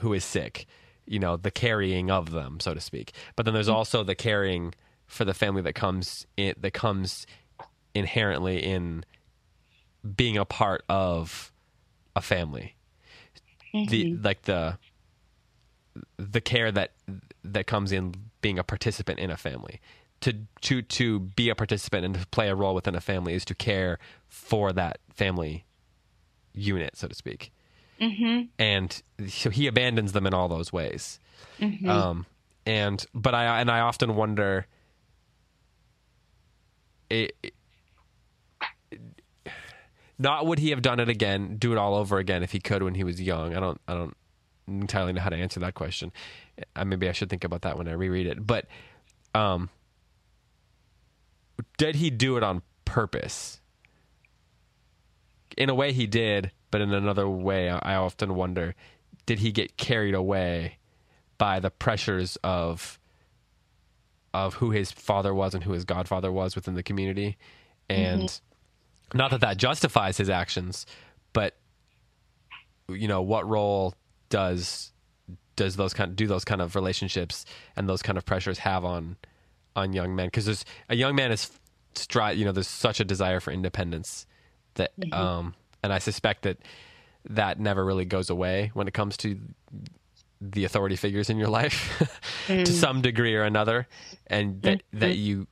who 0.00 0.12
is 0.12 0.24
sick, 0.24 0.66
you 1.06 1.18
know, 1.18 1.36
the 1.36 1.50
carrying 1.50 2.10
of 2.10 2.30
them, 2.30 2.60
so 2.60 2.74
to 2.74 2.80
speak. 2.80 3.12
But 3.36 3.44
then 3.44 3.54
there's 3.54 3.68
also 3.68 4.02
the 4.02 4.14
caring 4.14 4.74
for 5.06 5.24
the 5.24 5.34
family 5.34 5.62
that 5.62 5.74
comes 5.74 6.26
in, 6.36 6.54
that 6.58 6.72
comes 6.72 7.26
inherently 7.94 8.58
in 8.62 9.04
being 10.16 10.36
a 10.36 10.44
part 10.44 10.82
of 10.88 11.52
a 12.16 12.20
family. 12.20 12.74
The 13.72 14.16
like 14.22 14.42
the 14.42 14.78
the 16.16 16.40
care 16.40 16.72
that 16.72 16.92
that 17.44 17.66
comes 17.66 17.92
in 17.92 18.14
being 18.40 18.58
a 18.58 18.64
participant 18.64 19.18
in 19.20 19.30
a 19.30 19.36
family. 19.36 19.80
To 20.22 20.34
to 20.62 20.82
to 20.82 21.20
be 21.20 21.48
a 21.48 21.54
participant 21.54 22.04
and 22.04 22.14
to 22.14 22.26
play 22.28 22.48
a 22.48 22.54
role 22.54 22.74
within 22.74 22.94
a 22.94 23.00
family 23.00 23.34
is 23.34 23.44
to 23.46 23.54
care 23.54 23.98
for 24.28 24.72
that 24.72 24.98
family 25.14 25.64
unit, 26.52 26.96
so 26.96 27.08
to 27.08 27.14
speak. 27.14 27.52
Mhm. 28.00 28.48
And 28.58 29.02
so 29.28 29.50
he 29.50 29.66
abandons 29.66 30.12
them 30.12 30.26
in 30.26 30.34
all 30.34 30.48
those 30.48 30.72
ways. 30.72 31.18
Mhm. 31.58 31.86
Um, 31.88 32.26
and 32.66 33.06
but 33.14 33.34
I 33.34 33.60
and 33.60 33.70
I 33.70 33.80
often 33.80 34.16
wonder, 34.16 34.66
it- 37.08 37.54
not 40.20 40.46
would 40.46 40.58
he 40.58 40.70
have 40.70 40.82
done 40.82 41.00
it 41.00 41.08
again, 41.08 41.56
do 41.56 41.72
it 41.72 41.78
all 41.78 41.94
over 41.94 42.18
again 42.18 42.42
if 42.42 42.52
he 42.52 42.60
could 42.60 42.82
when 42.82 42.94
he 42.94 43.04
was 43.04 43.20
young? 43.20 43.56
I 43.56 43.60
don't, 43.60 43.80
I 43.88 43.94
don't 43.94 44.16
entirely 44.68 45.14
know 45.14 45.22
how 45.22 45.30
to 45.30 45.36
answer 45.36 45.60
that 45.60 45.74
question. 45.74 46.12
Uh, 46.76 46.84
maybe 46.84 47.08
I 47.08 47.12
should 47.12 47.30
think 47.30 47.42
about 47.42 47.62
that 47.62 47.78
when 47.78 47.88
I 47.88 47.92
reread 47.92 48.26
it. 48.26 48.46
But, 48.46 48.66
um, 49.34 49.70
did 51.78 51.96
he 51.96 52.10
do 52.10 52.36
it 52.36 52.42
on 52.42 52.60
purpose? 52.84 53.60
In 55.56 55.70
a 55.70 55.74
way, 55.74 55.92
he 55.92 56.06
did, 56.06 56.52
but 56.70 56.82
in 56.82 56.92
another 56.92 57.28
way, 57.28 57.70
I 57.70 57.78
I 57.78 57.94
often 57.96 58.34
wonder: 58.34 58.74
did 59.26 59.40
he 59.40 59.52
get 59.52 59.76
carried 59.76 60.14
away 60.14 60.78
by 61.38 61.60
the 61.60 61.70
pressures 61.70 62.36
of 62.44 62.98
of 64.32 64.54
who 64.54 64.70
his 64.70 64.92
father 64.92 65.34
was 65.34 65.54
and 65.54 65.64
who 65.64 65.72
his 65.72 65.84
godfather 65.84 66.30
was 66.30 66.54
within 66.54 66.74
the 66.74 66.82
community, 66.82 67.36
and 67.88 68.40
not 69.14 69.30
that 69.30 69.40
that 69.40 69.56
justifies 69.56 70.16
his 70.16 70.30
actions, 70.30 70.86
but 71.32 71.56
you 72.88 73.08
know 73.08 73.22
what 73.22 73.48
role 73.48 73.94
does 74.28 74.92
does 75.56 75.76
those 75.76 75.92
kind 75.92 76.16
do 76.16 76.26
those 76.26 76.44
kind 76.44 76.62
of 76.62 76.74
relationships 76.74 77.44
and 77.76 77.88
those 77.88 78.02
kind 78.02 78.16
of 78.16 78.24
pressures 78.24 78.58
have 78.58 78.84
on 78.84 79.16
on 79.76 79.92
young 79.92 80.14
men? 80.14 80.26
Because 80.26 80.46
there's 80.46 80.64
a 80.88 80.96
young 80.96 81.14
man 81.14 81.32
is 81.32 81.50
stri- 81.94 82.36
you 82.36 82.44
know 82.44 82.52
there's 82.52 82.68
such 82.68 83.00
a 83.00 83.04
desire 83.04 83.40
for 83.40 83.50
independence 83.50 84.26
that 84.74 84.98
mm-hmm. 84.98 85.12
um 85.12 85.54
and 85.82 85.92
I 85.92 85.98
suspect 85.98 86.42
that 86.42 86.58
that 87.28 87.60
never 87.60 87.84
really 87.84 88.04
goes 88.04 88.30
away 88.30 88.70
when 88.74 88.88
it 88.88 88.94
comes 88.94 89.16
to 89.18 89.38
the 90.40 90.64
authority 90.64 90.96
figures 90.96 91.28
in 91.28 91.36
your 91.36 91.48
life 91.48 91.98
to 92.46 92.52
mm. 92.54 92.68
some 92.68 93.02
degree 93.02 93.34
or 93.34 93.42
another 93.42 93.86
and 94.26 94.62
that 94.62 94.78
mm-hmm. 94.78 94.98
that 95.00 95.16
you 95.16 95.46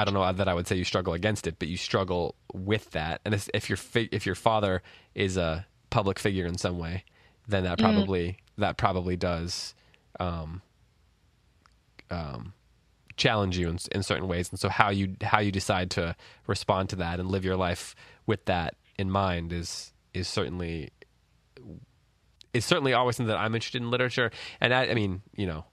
I 0.00 0.04
don't 0.04 0.14
know 0.14 0.32
that 0.32 0.48
I 0.48 0.54
would 0.54 0.66
say 0.66 0.76
you 0.76 0.84
struggle 0.84 1.12
against 1.12 1.46
it 1.46 1.58
but 1.58 1.68
you 1.68 1.76
struggle 1.76 2.34
with 2.52 2.90
that. 2.92 3.20
And 3.24 3.34
if, 3.34 3.48
if 3.52 3.68
your 3.68 3.76
fi- 3.76 4.08
if 4.12 4.26
your 4.26 4.34
father 4.34 4.82
is 5.14 5.36
a 5.36 5.66
public 5.90 6.18
figure 6.18 6.46
in 6.46 6.56
some 6.56 6.78
way 6.78 7.04
then 7.48 7.64
that 7.64 7.78
probably 7.78 8.38
that 8.58 8.76
probably 8.76 9.16
does 9.16 9.74
um 10.18 10.62
um 12.10 12.52
challenge 13.16 13.58
you 13.58 13.68
in, 13.68 13.78
in 13.92 14.02
certain 14.02 14.26
ways. 14.26 14.50
And 14.50 14.58
so 14.58 14.68
how 14.68 14.88
you 14.88 15.16
how 15.22 15.40
you 15.40 15.52
decide 15.52 15.90
to 15.92 16.16
respond 16.46 16.88
to 16.90 16.96
that 16.96 17.20
and 17.20 17.28
live 17.30 17.44
your 17.44 17.56
life 17.56 17.94
with 18.26 18.46
that 18.46 18.76
in 18.98 19.10
mind 19.10 19.52
is 19.52 19.92
is 20.14 20.26
certainly 20.26 20.90
is 22.52 22.64
certainly 22.64 22.94
always 22.94 23.16
something 23.16 23.28
that 23.28 23.38
I'm 23.38 23.54
interested 23.54 23.82
in 23.82 23.90
literature. 23.90 24.30
And 24.60 24.72
I, 24.72 24.86
I 24.86 24.94
mean 24.94 25.22
you 25.36 25.46
know 25.46 25.64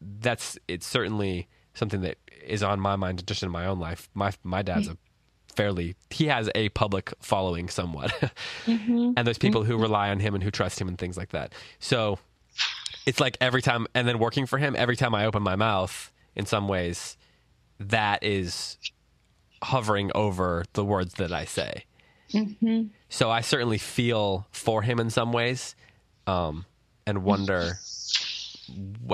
that's 0.00 0.58
it's 0.68 0.86
certainly 0.86 1.48
something 1.74 2.02
that 2.02 2.18
is 2.46 2.62
on 2.62 2.80
my 2.80 2.96
mind 2.96 3.26
just 3.26 3.42
in 3.42 3.50
my 3.50 3.66
own 3.66 3.78
life. 3.78 4.08
My 4.14 4.32
my 4.44 4.62
dad's 4.62 4.88
a 4.88 4.96
fairly 5.56 5.94
he 6.10 6.26
has 6.28 6.48
a 6.54 6.68
public 6.70 7.12
following 7.20 7.68
somewhat. 7.68 8.12
And 8.66 9.18
there's 9.26 9.38
people 9.38 9.64
who 9.64 9.76
rely 9.76 10.10
on 10.10 10.18
him 10.20 10.34
and 10.34 10.42
who 10.42 10.50
trust 10.50 10.80
him 10.80 10.88
and 10.88 10.96
things 10.98 11.16
like 11.16 11.30
that. 11.30 11.52
So 11.78 12.18
it's 13.06 13.20
like 13.20 13.36
every 13.40 13.60
time 13.62 13.86
and 13.94 14.06
then 14.08 14.18
working 14.18 14.46
for 14.46 14.58
him 14.58 14.74
every 14.78 14.96
time 14.96 15.14
i 15.14 15.24
open 15.26 15.42
my 15.42 15.56
mouth 15.56 16.12
in 16.36 16.46
some 16.46 16.68
ways 16.68 17.16
that 17.80 18.22
is 18.22 18.78
hovering 19.62 20.10
over 20.14 20.64
the 20.74 20.84
words 20.84 21.14
that 21.14 21.32
i 21.32 21.44
say. 21.44 21.84
Mhm. 22.32 22.90
so 23.08 23.30
i 23.30 23.40
certainly 23.42 23.78
feel 23.78 24.46
for 24.52 24.82
him 24.82 24.98
in 25.00 25.10
some 25.10 25.32
ways 25.32 25.74
um, 26.26 26.64
and 27.06 27.24
wonder 27.24 27.74
wh- 27.74 27.78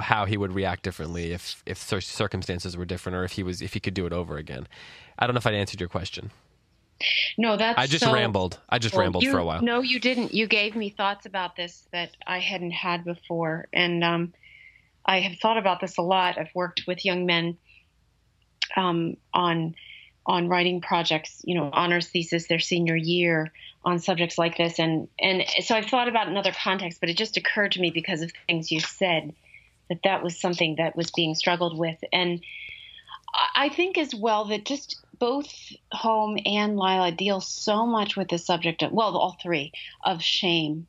how 0.02 0.24
he 0.24 0.36
would 0.36 0.52
react 0.52 0.82
differently 0.82 1.32
if 1.32 1.62
if 1.66 1.78
circumstances 1.78 2.76
were 2.76 2.84
different 2.84 3.16
or 3.16 3.24
if 3.24 3.32
he 3.32 3.42
was 3.42 3.62
if 3.62 3.74
he 3.74 3.80
could 3.80 3.94
do 3.94 4.06
it 4.06 4.12
over 4.12 4.36
again. 4.36 4.66
I 5.18 5.26
don't 5.26 5.34
know 5.34 5.38
if 5.38 5.46
i 5.46 5.52
answered 5.52 5.80
your 5.80 5.88
question. 5.88 6.30
No, 7.36 7.56
that's 7.56 7.78
i 7.78 7.86
just 7.86 8.04
so- 8.04 8.12
rambled. 8.12 8.58
I 8.68 8.78
just 8.78 8.94
Well, 8.94 9.02
rambled 9.02 9.24
you- 9.24 9.30
for 9.32 9.38
a 9.38 9.44
while. 9.44 9.62
No, 9.62 9.80
you 9.80 10.00
didn't. 10.00 10.34
You 10.34 10.46
gave 10.46 10.74
me 10.74 10.90
thoughts 10.90 11.26
about 11.26 11.56
this 11.56 11.86
that 11.92 12.10
I 12.26 12.38
hadn't 12.40 12.72
had 12.72 13.04
before, 13.04 13.68
and 13.72 14.02
um, 14.02 14.34
I 15.04 15.20
have 15.20 15.38
thought 15.38 15.58
about 15.58 15.80
this 15.80 15.96
a 15.98 16.02
lot. 16.02 16.38
I've 16.38 16.54
worked 16.54 16.82
with 16.86 17.04
young 17.04 17.24
men 17.26 17.56
um, 18.76 19.16
on 19.32 19.74
on 20.26 20.48
writing 20.48 20.80
projects, 20.82 21.40
you 21.44 21.54
know, 21.54 21.70
honors 21.72 22.08
thesis 22.08 22.48
their 22.48 22.58
senior 22.58 22.96
year 22.96 23.50
on 23.88 23.98
subjects 23.98 24.36
like 24.38 24.56
this, 24.56 24.78
and 24.78 25.08
and 25.18 25.44
so 25.62 25.74
I've 25.74 25.86
thought 25.86 26.08
about 26.08 26.26
it 26.26 26.30
in 26.30 26.36
other 26.36 26.52
contexts, 26.52 27.00
but 27.00 27.08
it 27.08 27.16
just 27.16 27.36
occurred 27.36 27.72
to 27.72 27.80
me 27.80 27.90
because 27.90 28.20
of 28.22 28.30
things 28.46 28.70
you 28.70 28.80
said 28.80 29.34
that 29.88 30.00
that 30.04 30.22
was 30.22 30.38
something 30.40 30.76
that 30.76 30.94
was 30.96 31.10
being 31.10 31.34
struggled 31.34 31.78
with, 31.78 31.98
and 32.12 32.42
I- 33.54 33.68
think 33.70 33.98
as 33.98 34.14
well 34.14 34.46
that 34.46 34.64
just 34.64 34.96
both 35.18 35.52
Home 35.92 36.38
and 36.44 36.76
Lila 36.76 37.12
deal 37.12 37.40
so 37.40 37.86
much 37.86 38.16
with 38.16 38.28
the 38.28 38.38
subject 38.38 38.82
of 38.82 38.92
well, 38.92 39.16
all 39.16 39.36
three 39.42 39.72
of 40.04 40.22
shame 40.22 40.86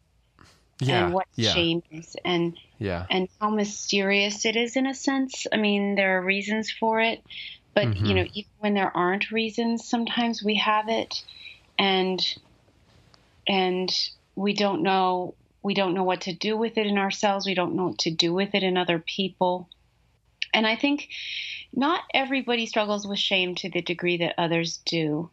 Yeah. 0.82 1.06
and 1.06 1.14
what 1.14 1.28
yeah. 1.36 1.54
shame 1.54 1.84
is, 1.92 2.16
and 2.26 2.58
Yeah. 2.80 3.06
and 3.10 3.28
how 3.40 3.50
mysterious 3.50 4.46
it 4.46 4.56
is 4.56 4.76
in 4.76 4.88
a 4.88 4.94
sense. 4.94 5.48
I 5.52 5.58
mean, 5.58 5.96
there 5.96 6.18
are 6.18 6.22
reasons 6.24 6.72
for 6.72 7.00
it, 7.00 7.24
but 7.74 7.88
Mhm. 7.88 8.08
you 8.08 8.14
know, 8.16 8.26
even 8.34 8.52
when 8.60 8.74
there 8.74 8.96
aren't 8.96 9.32
reasons, 9.32 9.88
sometimes 9.88 10.44
we 10.44 10.56
have 10.56 10.90
it, 10.90 11.24
and 11.78 12.20
and 13.48 13.90
we 14.36 14.54
don't 14.54 14.84
know 14.84 15.36
we 15.62 15.74
don't 15.74 15.94
know 15.94 16.04
what 16.04 16.22
to 16.22 16.34
do 16.34 16.56
with 16.56 16.78
it 16.78 16.88
in 16.88 16.98
ourselves. 16.98 17.46
We 17.46 17.54
don't 17.54 17.76
know 17.76 17.88
what 17.88 18.00
to 18.00 18.12
do 18.12 18.34
with 18.34 18.56
it 18.56 18.64
in 18.64 18.78
other 18.78 19.00
people, 19.00 19.70
and 20.54 20.66
I 20.66 20.76
think 20.76 21.10
not 21.74 22.02
everybody 22.14 22.66
struggles 22.66 23.06
with 23.08 23.20
shame 23.20 23.56
to 23.56 23.70
the 23.70 23.82
degree 23.82 24.18
that 24.18 24.36
others 24.38 24.82
do, 24.86 25.30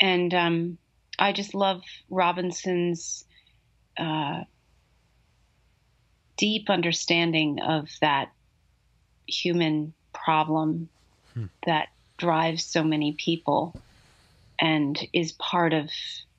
and 0.00 0.32
um, 0.32 0.78
I 1.18 1.32
just 1.32 1.54
love 1.54 1.82
Robinson's. 2.10 3.24
Uh, 3.98 4.42
deep 6.36 6.68
understanding 6.68 7.60
of 7.60 7.88
that 8.00 8.30
human 9.26 9.94
problem 10.12 10.88
Hmm. 11.34 11.46
that 11.66 11.88
drives 12.16 12.64
so 12.64 12.82
many 12.82 13.12
people 13.12 13.74
and 14.58 14.98
is 15.12 15.32
part 15.32 15.74
of 15.74 15.90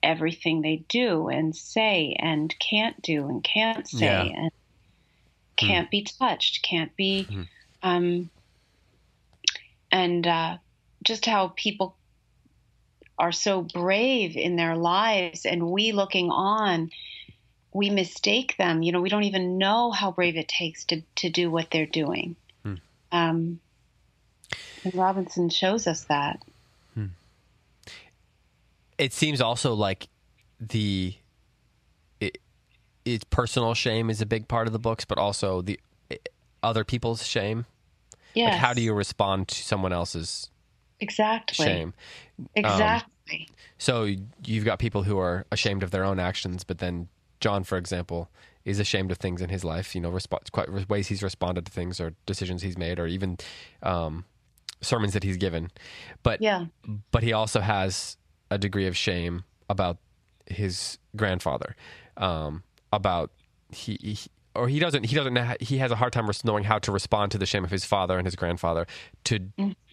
everything 0.08 0.62
they 0.62 0.78
do 0.90 1.28
and 1.28 1.56
say 1.56 2.16
and 2.18 2.56
can't 2.60 3.00
do 3.02 3.28
and 3.28 3.44
can't 3.44 3.88
say 3.88 4.30
Yeah. 4.30 4.44
and 4.44 4.52
can't 5.58 5.90
be 5.92 6.04
touched, 6.04 6.64
can't 6.64 6.96
be, 6.96 7.24
Hmm. 7.24 7.42
um, 7.82 8.30
and 9.92 10.26
uh, 10.28 10.58
just 11.04 11.26
how 11.26 11.50
people 11.56 11.98
are 13.18 13.32
so 13.32 13.62
brave 13.64 14.38
in 14.38 14.56
their 14.56 14.76
lives, 14.76 15.46
and 15.46 15.72
we 15.72 15.92
looking 15.92 16.30
on, 16.30 16.92
we 17.74 17.90
mistake 17.90 18.56
them. 18.58 18.84
You 18.84 18.92
know, 18.92 19.02
we 19.02 19.10
don't 19.10 19.24
even 19.24 19.58
know 19.58 19.92
how 19.92 20.12
brave 20.12 20.38
it 20.38 20.48
takes 20.48 20.86
to 20.86 21.02
to 21.16 21.30
do 21.30 21.50
what 21.50 21.72
they're 21.72 21.86
doing. 21.88 22.36
Hmm. 22.64 22.76
Um, 23.12 23.60
and 24.84 24.94
Robinson 24.94 25.50
shows 25.50 25.88
us 25.88 26.06
that. 26.06 26.44
It 28.98 29.14
seems 29.14 29.42
also 29.42 29.74
like 29.74 30.08
the 30.60 31.16
it, 32.20 32.40
it's 33.06 33.24
personal 33.26 33.74
shame 33.74 34.10
is 34.10 34.22
a 34.22 34.26
big 34.26 34.48
part 34.48 34.68
of 34.68 34.74
the 34.74 34.80
books, 34.80 35.06
but 35.06 35.18
also 35.18 35.62
the 35.62 35.80
other 36.64 36.84
people's 36.84 37.26
shame. 37.26 37.66
Yes. 38.34 38.54
Like, 38.54 38.62
how 38.62 38.74
do 38.74 38.82
you 38.82 38.94
respond 38.94 39.48
to 39.50 39.56
someone 39.56 39.94
else's 39.94 40.50
exactly 41.00 41.66
shame? 41.66 41.94
exactly 42.56 43.48
So 43.78 44.08
you've 44.44 44.66
got 44.66 44.80
people 44.80 45.04
who 45.04 45.18
are 45.20 45.46
ashamed 45.52 45.84
of 45.84 45.92
their 45.92 46.04
own 46.04 46.20
actions, 46.20 46.64
but 46.64 46.80
then 46.80 47.08
John, 47.40 47.64
for 47.64 47.78
example, 47.78 48.30
is 48.66 48.80
ashamed 48.80 49.12
of 49.12 49.18
things 49.18 49.42
in 49.42 49.50
his 49.50 49.64
life. 49.64 49.96
You 49.96 50.02
know, 50.02 50.12
resp- 50.12 50.52
quite 50.52 50.90
ways 50.90 51.08
he's 51.08 51.24
responded 51.24 51.66
to 51.66 51.72
things, 51.72 52.00
or 52.00 52.14
decisions 52.26 52.62
he's 52.62 52.78
made, 52.78 53.00
or 53.00 53.08
even 53.08 53.38
um, 53.84 54.26
sermons 54.82 55.14
that 55.14 55.24
he's 55.24 55.38
given. 55.38 55.72
But 56.24 56.42
yeah 56.42 56.66
but 57.12 57.24
he 57.24 57.34
also 57.34 57.60
has 57.62 58.18
a 58.50 58.58
degree 58.58 58.88
of 58.88 58.96
shame 58.96 59.44
about 59.70 59.98
his 60.46 60.98
grandfather, 61.16 61.76
um, 62.18 62.64
about 62.92 63.32
he, 63.72 63.98
he 64.02 64.18
or 64.56 64.68
he 64.68 64.80
doesn't 64.80 65.06
he 65.06 65.16
doesn't 65.16 65.62
he 65.62 65.78
has 65.78 65.92
a 65.92 65.96
hard 65.96 66.14
time 66.14 66.28
knowing 66.44 66.64
how 66.64 66.80
to 66.80 66.92
respond 66.92 67.32
to 67.32 67.38
the 67.38 67.46
shame 67.46 67.64
of 67.64 67.72
his 67.72 67.86
father 67.86 68.18
and 68.18 68.26
his 68.26 68.36
grandfather 68.36 68.88
to 69.26 69.40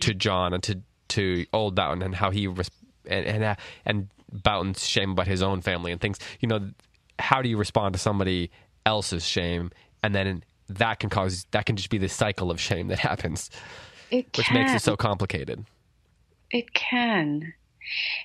to 0.01 0.15
John 0.15 0.55
and 0.55 0.63
to 0.63 0.81
to 1.09 1.47
old 1.53 1.75
Boughton 1.75 2.03
and 2.03 2.15
how 2.15 2.31
he 2.31 2.47
and 2.47 2.71
and, 3.07 3.45
uh, 3.45 3.55
and 3.85 4.09
Boughton's 4.33 4.87
shame 4.87 5.11
about 5.11 5.27
his 5.27 5.43
own 5.43 5.61
family 5.61 5.93
and 5.93 6.01
things. 6.01 6.19
You 6.41 6.49
know, 6.49 6.71
how 7.19 7.43
do 7.43 7.49
you 7.49 7.57
respond 7.57 7.93
to 7.93 7.99
somebody 7.99 8.51
else's 8.87 9.25
shame 9.25 9.71
and 10.03 10.15
then 10.15 10.43
that 10.69 10.99
can 11.01 11.11
cause 11.11 11.47
that 11.51 11.67
can 11.67 11.77
just 11.77 11.91
be 11.91 11.99
the 11.99 12.09
cycle 12.09 12.51
of 12.51 12.61
shame 12.61 12.89
that 12.89 12.99
happens, 13.11 13.51
it 14.11 14.27
which 14.37 14.47
can. 14.47 14.55
makes 14.55 14.73
it 14.73 14.83
so 14.83 14.97
complicated. 14.97 15.65
It 16.51 16.73
can. 16.73 17.53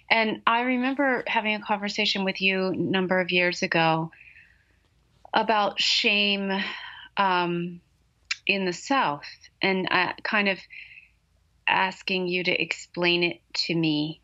And 0.09 0.41
I 0.47 0.61
remember 0.61 1.23
having 1.27 1.55
a 1.55 1.61
conversation 1.61 2.23
with 2.23 2.41
you 2.41 2.67
a 2.67 2.75
number 2.75 3.19
of 3.19 3.31
years 3.31 3.61
ago 3.61 4.11
about 5.33 5.79
shame 5.79 6.51
um, 7.17 7.81
in 8.47 8.65
the 8.65 8.73
South 8.73 9.27
and 9.61 9.87
uh, 9.91 10.13
kind 10.23 10.49
of 10.49 10.59
asking 11.67 12.27
you 12.27 12.43
to 12.43 12.61
explain 12.61 13.23
it 13.23 13.41
to 13.53 13.75
me 13.75 14.21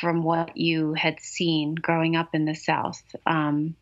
from 0.00 0.22
what 0.22 0.56
you 0.56 0.94
had 0.94 1.20
seen 1.20 1.74
growing 1.74 2.16
up 2.16 2.30
in 2.34 2.44
the 2.44 2.54
South. 2.54 3.02
Um, 3.26 3.76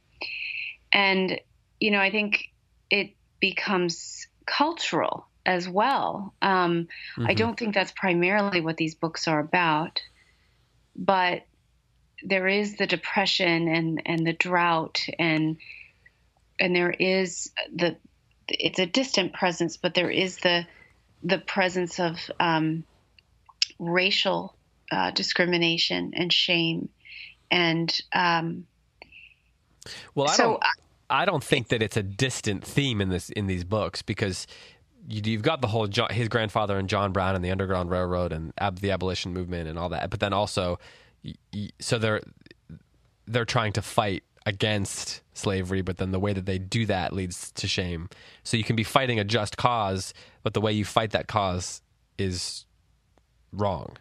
and, 0.92 1.40
you 1.80 1.90
know, 1.90 2.00
I 2.00 2.10
think 2.10 2.44
it 2.90 3.16
becomes 3.40 4.26
cultural 4.46 5.28
as 5.46 5.68
well. 5.68 6.34
Um, 6.40 6.88
I 7.18 7.34
Mhm. 7.34 7.36
don't 7.36 7.58
think 7.58 7.74
that's 7.74 7.92
primarily 7.92 8.60
what 8.60 8.76
these 8.76 8.94
books 8.94 9.28
are 9.28 9.40
about, 9.40 10.00
but 10.96 11.42
there 12.22 12.48
is 12.48 12.76
the 12.76 12.86
depression 12.86 13.68
and, 13.68 14.02
and 14.06 14.26
the 14.26 14.32
drought 14.32 15.04
and 15.18 15.56
and 16.60 16.74
there 16.74 16.90
is 16.92 17.50
the 17.74 17.96
it's 18.48 18.78
a 18.78 18.86
distant 18.86 19.32
presence, 19.32 19.76
but 19.76 19.94
there 19.94 20.10
is 20.10 20.38
the 20.38 20.66
the 21.22 21.38
presence 21.38 21.98
of 21.98 22.18
um, 22.38 22.84
racial 23.78 24.54
uh, 24.92 25.10
discrimination 25.10 26.12
and 26.14 26.32
shame 26.32 26.90
and 27.50 28.00
um, 28.12 28.66
Well, 30.14 30.28
I 30.28 30.32
so 30.32 30.42
don't. 30.44 30.62
I 31.10 31.24
don't 31.26 31.44
think 31.44 31.68
that 31.68 31.82
it's 31.82 31.96
a 31.96 32.02
distant 32.02 32.64
theme 32.64 33.00
in 33.00 33.10
this 33.10 33.30
in 33.30 33.46
these 33.46 33.64
books 33.64 34.02
because 34.02 34.46
you've 35.08 35.42
got 35.42 35.60
the 35.60 35.66
whole 35.66 35.86
John, 35.86 36.10
his 36.10 36.28
grandfather 36.28 36.78
and 36.78 36.88
John 36.88 37.12
Brown 37.12 37.34
and 37.34 37.44
the 37.44 37.50
Underground 37.50 37.90
Railroad 37.90 38.32
and 38.32 38.52
ab, 38.58 38.80
the 38.80 38.90
abolition 38.90 39.32
movement 39.32 39.68
and 39.68 39.78
all 39.78 39.88
that. 39.90 40.10
But 40.10 40.20
then 40.20 40.32
also, 40.32 40.78
so 41.80 41.98
they're 41.98 42.20
they're 43.26 43.44
trying 43.44 43.72
to 43.72 43.82
fight 43.82 44.22
against 44.46 45.22
slavery, 45.32 45.80
but 45.80 45.96
then 45.96 46.10
the 46.10 46.20
way 46.20 46.32
that 46.32 46.44
they 46.44 46.58
do 46.58 46.84
that 46.86 47.12
leads 47.12 47.50
to 47.52 47.66
shame. 47.66 48.10
So 48.42 48.56
you 48.56 48.64
can 48.64 48.76
be 48.76 48.84
fighting 48.84 49.18
a 49.18 49.24
just 49.24 49.56
cause, 49.56 50.12
but 50.42 50.52
the 50.52 50.60
way 50.60 50.72
you 50.72 50.84
fight 50.84 51.12
that 51.12 51.26
cause 51.26 51.80
is 52.18 52.66
wrong, 53.52 53.96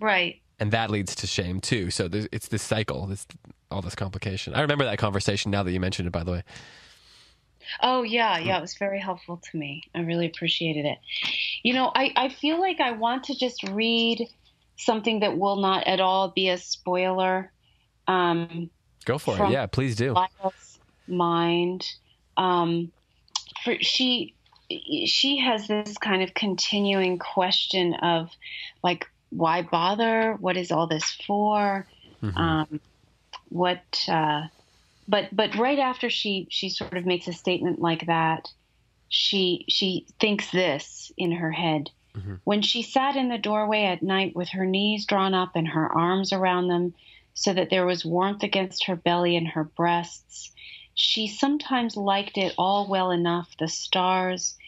right 0.00 0.40
and 0.60 0.72
that 0.72 0.90
leads 0.90 1.14
to 1.16 1.26
shame 1.26 1.60
too. 1.60 1.90
So 1.90 2.08
it's 2.32 2.48
this 2.48 2.62
cycle, 2.62 3.06
this 3.06 3.26
all 3.70 3.82
this 3.82 3.94
complication. 3.94 4.54
I 4.54 4.60
remember 4.62 4.84
that 4.84 4.98
conversation 4.98 5.50
now 5.50 5.62
that 5.62 5.72
you 5.72 5.80
mentioned 5.80 6.08
it. 6.08 6.12
By 6.12 6.24
the 6.24 6.32
way. 6.32 6.42
Oh 7.82 8.02
yeah, 8.02 8.38
yeah, 8.38 8.58
it 8.58 8.60
was 8.60 8.76
very 8.78 9.00
helpful 9.00 9.40
to 9.50 9.56
me. 9.56 9.82
I 9.94 10.00
really 10.00 10.26
appreciated 10.26 10.84
it. 10.84 10.98
You 11.62 11.74
know, 11.74 11.90
I, 11.94 12.12
I 12.16 12.28
feel 12.28 12.60
like 12.60 12.80
I 12.80 12.92
want 12.92 13.24
to 13.24 13.34
just 13.34 13.62
read 13.70 14.26
something 14.76 15.20
that 15.20 15.36
will 15.36 15.56
not 15.56 15.86
at 15.86 16.00
all 16.00 16.30
be 16.30 16.48
a 16.48 16.58
spoiler. 16.58 17.52
Um, 18.06 18.70
Go 19.04 19.18
for 19.18 19.42
it. 19.44 19.50
Yeah, 19.50 19.66
please 19.66 19.96
do. 19.96 20.12
Lila's 20.12 20.78
mind. 21.06 21.86
Um, 22.36 22.92
for 23.64 23.76
she 23.80 24.34
she 24.70 25.38
has 25.38 25.66
this 25.66 25.96
kind 25.98 26.22
of 26.22 26.34
continuing 26.34 27.18
question 27.18 27.94
of 27.94 28.30
like 28.82 29.06
why 29.30 29.62
bother? 29.62 30.36
What 30.40 30.56
is 30.56 30.70
all 30.70 30.86
this 30.86 31.16
for? 31.26 31.86
Mhm. 32.22 32.36
um, 32.36 32.80
what 33.50 34.04
uh, 34.08 34.42
but 35.08 35.34
but 35.34 35.56
right 35.56 35.78
after 35.78 36.10
she 36.10 36.46
she 36.50 36.68
sort 36.68 36.96
of 36.96 37.06
makes 37.06 37.26
a 37.26 37.32
statement 37.32 37.80
like 37.80 38.06
that 38.06 38.48
she 39.08 39.64
she 39.68 40.06
thinks 40.20 40.50
this 40.50 41.10
in 41.16 41.32
her 41.32 41.52
head. 41.52 41.90
Mhm. 42.14 42.40
when 42.44 42.62
she 42.62 42.82
sat 42.82 43.16
in 43.16 43.28
the 43.28 43.38
doorway 43.38 43.84
at 43.84 44.02
night 44.02 44.34
with 44.34 44.48
her 44.50 44.66
knees 44.66 45.04
drawn 45.06 45.34
up 45.34 45.54
and 45.54 45.68
her 45.68 45.92
arms 45.92 46.32
around 46.32 46.68
them 46.68 46.94
so 47.34 47.52
that 47.52 47.70
there 47.70 47.86
was 47.86 48.04
warmth 48.04 48.42
against 48.42 48.84
her 48.86 48.96
belly 48.96 49.36
and 49.36 49.48
her 49.48 49.64
breasts 49.64 50.52
she 50.94 51.28
sometimes 51.28 51.96
liked 51.96 52.36
it 52.36 52.52
all 52.58 52.88
well 52.88 53.12
enough 53.12 53.56
the 53.58 53.68
stars 53.68 54.58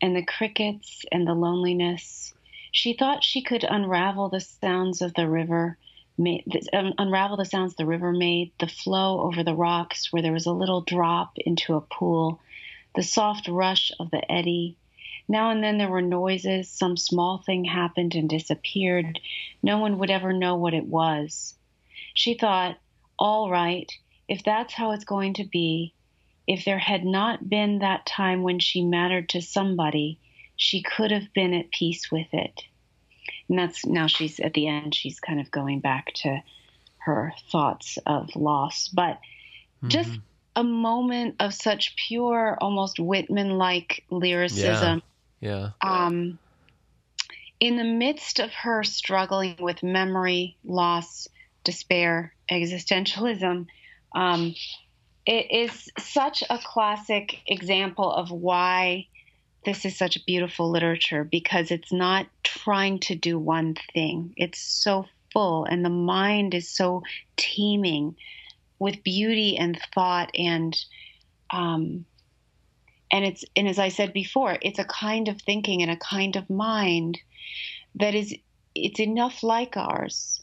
and 0.00 0.16
the 0.16 0.24
crickets 0.24 1.04
and 1.12 1.26
the 1.26 1.34
loneliness. 1.34 2.32
She 2.72 2.94
thought 2.94 3.22
she 3.22 3.42
could 3.42 3.64
unravel 3.64 4.30
the 4.30 4.40
sounds 4.40 5.02
of 5.02 5.12
the 5.12 5.28
river 5.28 5.76
made, 6.16 6.44
unravel 6.72 7.36
the 7.36 7.44
sounds 7.44 7.74
the 7.74 7.86
river 7.86 8.12
made, 8.12 8.52
the 8.58 8.66
flow 8.66 9.20
over 9.20 9.42
the 9.42 9.54
rocks 9.54 10.12
where 10.12 10.22
there 10.22 10.32
was 10.32 10.46
a 10.46 10.52
little 10.52 10.80
drop 10.80 11.32
into 11.38 11.74
a 11.74 11.80
pool, 11.80 12.40
the 12.94 13.02
soft 13.02 13.48
rush 13.48 13.90
of 13.98 14.10
the 14.10 14.30
eddy. 14.30 14.76
Now 15.26 15.50
and 15.50 15.62
then 15.62 15.78
there 15.78 15.88
were 15.88 16.02
noises, 16.02 16.68
some 16.68 16.96
small 16.96 17.38
thing 17.38 17.64
happened 17.64 18.14
and 18.14 18.28
disappeared. 18.28 19.20
No 19.62 19.78
one 19.78 19.98
would 19.98 20.10
ever 20.10 20.32
know 20.32 20.56
what 20.56 20.74
it 20.74 20.86
was. 20.86 21.54
She 22.12 22.34
thought, 22.34 22.78
all 23.18 23.50
right, 23.50 23.90
if 24.28 24.44
that's 24.44 24.74
how 24.74 24.92
it's 24.92 25.04
going 25.04 25.34
to 25.34 25.44
be, 25.44 25.94
if 26.46 26.64
there 26.64 26.78
had 26.78 27.04
not 27.04 27.48
been 27.48 27.78
that 27.78 28.06
time 28.06 28.42
when 28.42 28.58
she 28.58 28.84
mattered 28.84 29.30
to 29.30 29.40
somebody, 29.40 30.18
she 30.56 30.82
could 30.82 31.10
have 31.10 31.32
been 31.32 31.54
at 31.54 31.70
peace 31.70 32.12
with 32.12 32.28
it. 32.32 32.62
And 33.48 33.58
that's 33.58 33.84
now 33.84 34.06
she's 34.06 34.40
at 34.40 34.54
the 34.54 34.68
end. 34.68 34.94
She's 34.94 35.20
kind 35.20 35.40
of 35.40 35.50
going 35.50 35.80
back 35.80 36.12
to 36.22 36.42
her 36.98 37.32
thoughts 37.50 37.98
of 38.06 38.34
loss, 38.34 38.88
but 38.88 39.16
mm-hmm. 39.16 39.88
just 39.88 40.18
a 40.56 40.64
moment 40.64 41.36
of 41.40 41.52
such 41.52 41.96
pure, 41.96 42.56
almost 42.60 42.98
Whitman-like 42.98 44.04
lyricism. 44.10 45.02
Yeah. 45.40 45.70
yeah. 45.82 46.06
Um, 46.06 46.38
in 47.60 47.76
the 47.76 47.84
midst 47.84 48.40
of 48.40 48.52
her 48.52 48.82
struggling 48.82 49.56
with 49.60 49.82
memory 49.82 50.56
loss, 50.64 51.28
despair, 51.64 52.34
existentialism, 52.50 53.66
um, 54.14 54.54
it 55.26 55.50
is 55.50 55.90
such 55.98 56.42
a 56.48 56.58
classic 56.58 57.40
example 57.46 58.10
of 58.10 58.30
why 58.30 59.06
this 59.64 59.84
is 59.84 59.96
such 59.96 60.24
beautiful 60.26 60.70
literature 60.70 61.24
because 61.24 61.70
it's 61.70 61.92
not 61.92 62.26
trying 62.42 62.98
to 63.00 63.14
do 63.14 63.38
one 63.38 63.76
thing. 63.92 64.34
It's 64.36 64.60
so 64.60 65.06
full, 65.32 65.64
and 65.64 65.84
the 65.84 65.90
mind 65.90 66.54
is 66.54 66.68
so 66.68 67.02
teeming 67.36 68.16
with 68.78 69.02
beauty 69.04 69.56
and 69.56 69.78
thought 69.94 70.30
and 70.34 70.76
um, 71.50 72.04
and 73.12 73.24
it's 73.24 73.44
and 73.56 73.68
as 73.68 73.78
I 73.78 73.88
said 73.88 74.12
before, 74.12 74.58
it's 74.62 74.78
a 74.78 74.84
kind 74.84 75.28
of 75.28 75.40
thinking 75.40 75.82
and 75.82 75.90
a 75.90 75.96
kind 75.96 76.36
of 76.36 76.50
mind 76.50 77.18
that 77.94 78.14
is 78.14 78.34
it's 78.74 79.00
enough 79.00 79.42
like 79.42 79.76
ours 79.76 80.42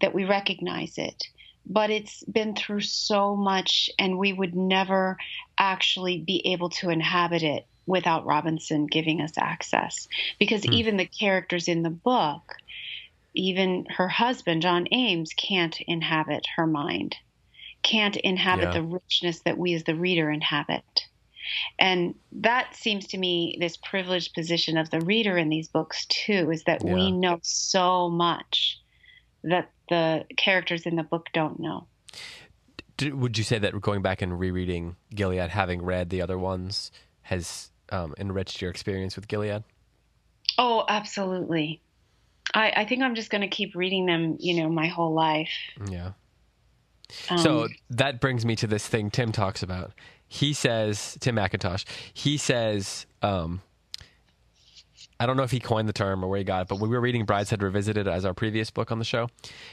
that 0.00 0.14
we 0.14 0.24
recognize 0.24 0.98
it 0.98 1.28
but 1.66 1.90
it's 1.90 2.22
been 2.24 2.54
through 2.54 2.80
so 2.80 3.34
much 3.34 3.88
and 3.98 4.18
we 4.18 4.32
would 4.32 4.54
never 4.54 5.16
actually 5.58 6.18
be 6.18 6.42
able 6.52 6.68
to 6.68 6.90
inhabit 6.90 7.42
it 7.42 7.66
without 7.86 8.26
Robinson 8.26 8.86
giving 8.86 9.20
us 9.20 9.32
access 9.36 10.08
because 10.38 10.64
hmm. 10.64 10.72
even 10.72 10.96
the 10.96 11.06
characters 11.06 11.68
in 11.68 11.82
the 11.82 11.90
book 11.90 12.56
even 13.36 13.84
her 13.86 14.08
husband 14.08 14.62
John 14.62 14.86
Ames 14.92 15.32
can't 15.34 15.80
inhabit 15.82 16.46
her 16.56 16.66
mind 16.66 17.16
can't 17.82 18.16
inhabit 18.16 18.64
yeah. 18.66 18.72
the 18.72 18.82
richness 18.82 19.40
that 19.40 19.58
we 19.58 19.74
as 19.74 19.84
the 19.84 19.94
reader 19.94 20.30
inhabit 20.30 21.08
and 21.78 22.14
that 22.32 22.74
seems 22.74 23.06
to 23.08 23.18
me 23.18 23.56
this 23.60 23.76
privileged 23.76 24.34
position 24.34 24.78
of 24.78 24.90
the 24.90 25.00
reader 25.00 25.36
in 25.36 25.48
these 25.48 25.68
books 25.68 26.06
too 26.06 26.50
is 26.50 26.64
that 26.64 26.84
yeah. 26.84 26.94
we 26.94 27.12
know 27.12 27.38
so 27.42 28.08
much 28.08 28.80
that 29.42 29.70
the 29.88 30.24
characters 30.36 30.86
in 30.86 30.96
the 30.96 31.02
book 31.02 31.28
don't 31.32 31.60
know. 31.60 31.86
Would 33.02 33.36
you 33.36 33.44
say 33.44 33.58
that 33.58 33.78
going 33.80 34.02
back 34.02 34.22
and 34.22 34.38
rereading 34.38 34.96
Gilead, 35.14 35.50
having 35.50 35.82
read 35.82 36.10
the 36.10 36.22
other 36.22 36.38
ones, 36.38 36.90
has 37.22 37.70
um, 37.90 38.14
enriched 38.18 38.60
your 38.60 38.70
experience 38.70 39.16
with 39.16 39.28
Gilead? 39.28 39.62
Oh, 40.58 40.84
absolutely. 40.88 41.80
I, 42.52 42.72
I 42.76 42.84
think 42.84 43.02
I'm 43.02 43.14
just 43.14 43.30
going 43.30 43.42
to 43.42 43.48
keep 43.48 43.74
reading 43.74 44.06
them, 44.06 44.36
you 44.38 44.62
know, 44.62 44.68
my 44.68 44.86
whole 44.86 45.14
life. 45.14 45.50
Yeah. 45.90 46.12
Um, 47.30 47.38
so 47.38 47.68
that 47.90 48.20
brings 48.20 48.44
me 48.44 48.56
to 48.56 48.66
this 48.66 48.86
thing 48.86 49.10
Tim 49.10 49.32
talks 49.32 49.62
about. 49.62 49.92
He 50.26 50.52
says, 50.52 51.16
Tim 51.20 51.36
McIntosh, 51.36 51.84
he 52.12 52.36
says, 52.36 53.06
um, 53.22 53.60
I 55.20 55.26
don't 55.26 55.36
know 55.36 55.42
if 55.42 55.50
he 55.50 55.60
coined 55.60 55.88
the 55.88 55.92
term 55.92 56.24
or 56.24 56.28
where 56.28 56.38
he 56.38 56.44
got 56.44 56.62
it, 56.62 56.68
but 56.68 56.80
we 56.80 56.88
were 56.88 57.00
reading 57.00 57.24
Brideshead 57.24 57.62
Revisited 57.62 58.08
as 58.08 58.24
our 58.24 58.34
previous 58.34 58.70
book 58.70 58.90
on 58.90 58.98
the 58.98 59.04
show, 59.04 59.28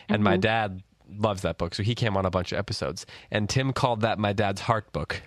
and 0.08 0.18
mm-hmm. 0.18 0.24
my 0.24 0.38
dad 0.38 0.84
loves 1.18 1.42
that 1.42 1.58
book, 1.58 1.74
so 1.74 1.84
he 1.84 1.96
came 1.96 2.16
on 2.16 2.26
a 2.26 2.30
bunch 2.30 2.52
of 2.52 2.60
episodes, 2.60 3.06
and 3.32 3.50
Tim 3.50 3.74
called 3.74 4.02
that 4.02 4.20
my 4.20 4.34
dad's 4.34 4.62
heart 4.62 4.92
book. 4.94 5.22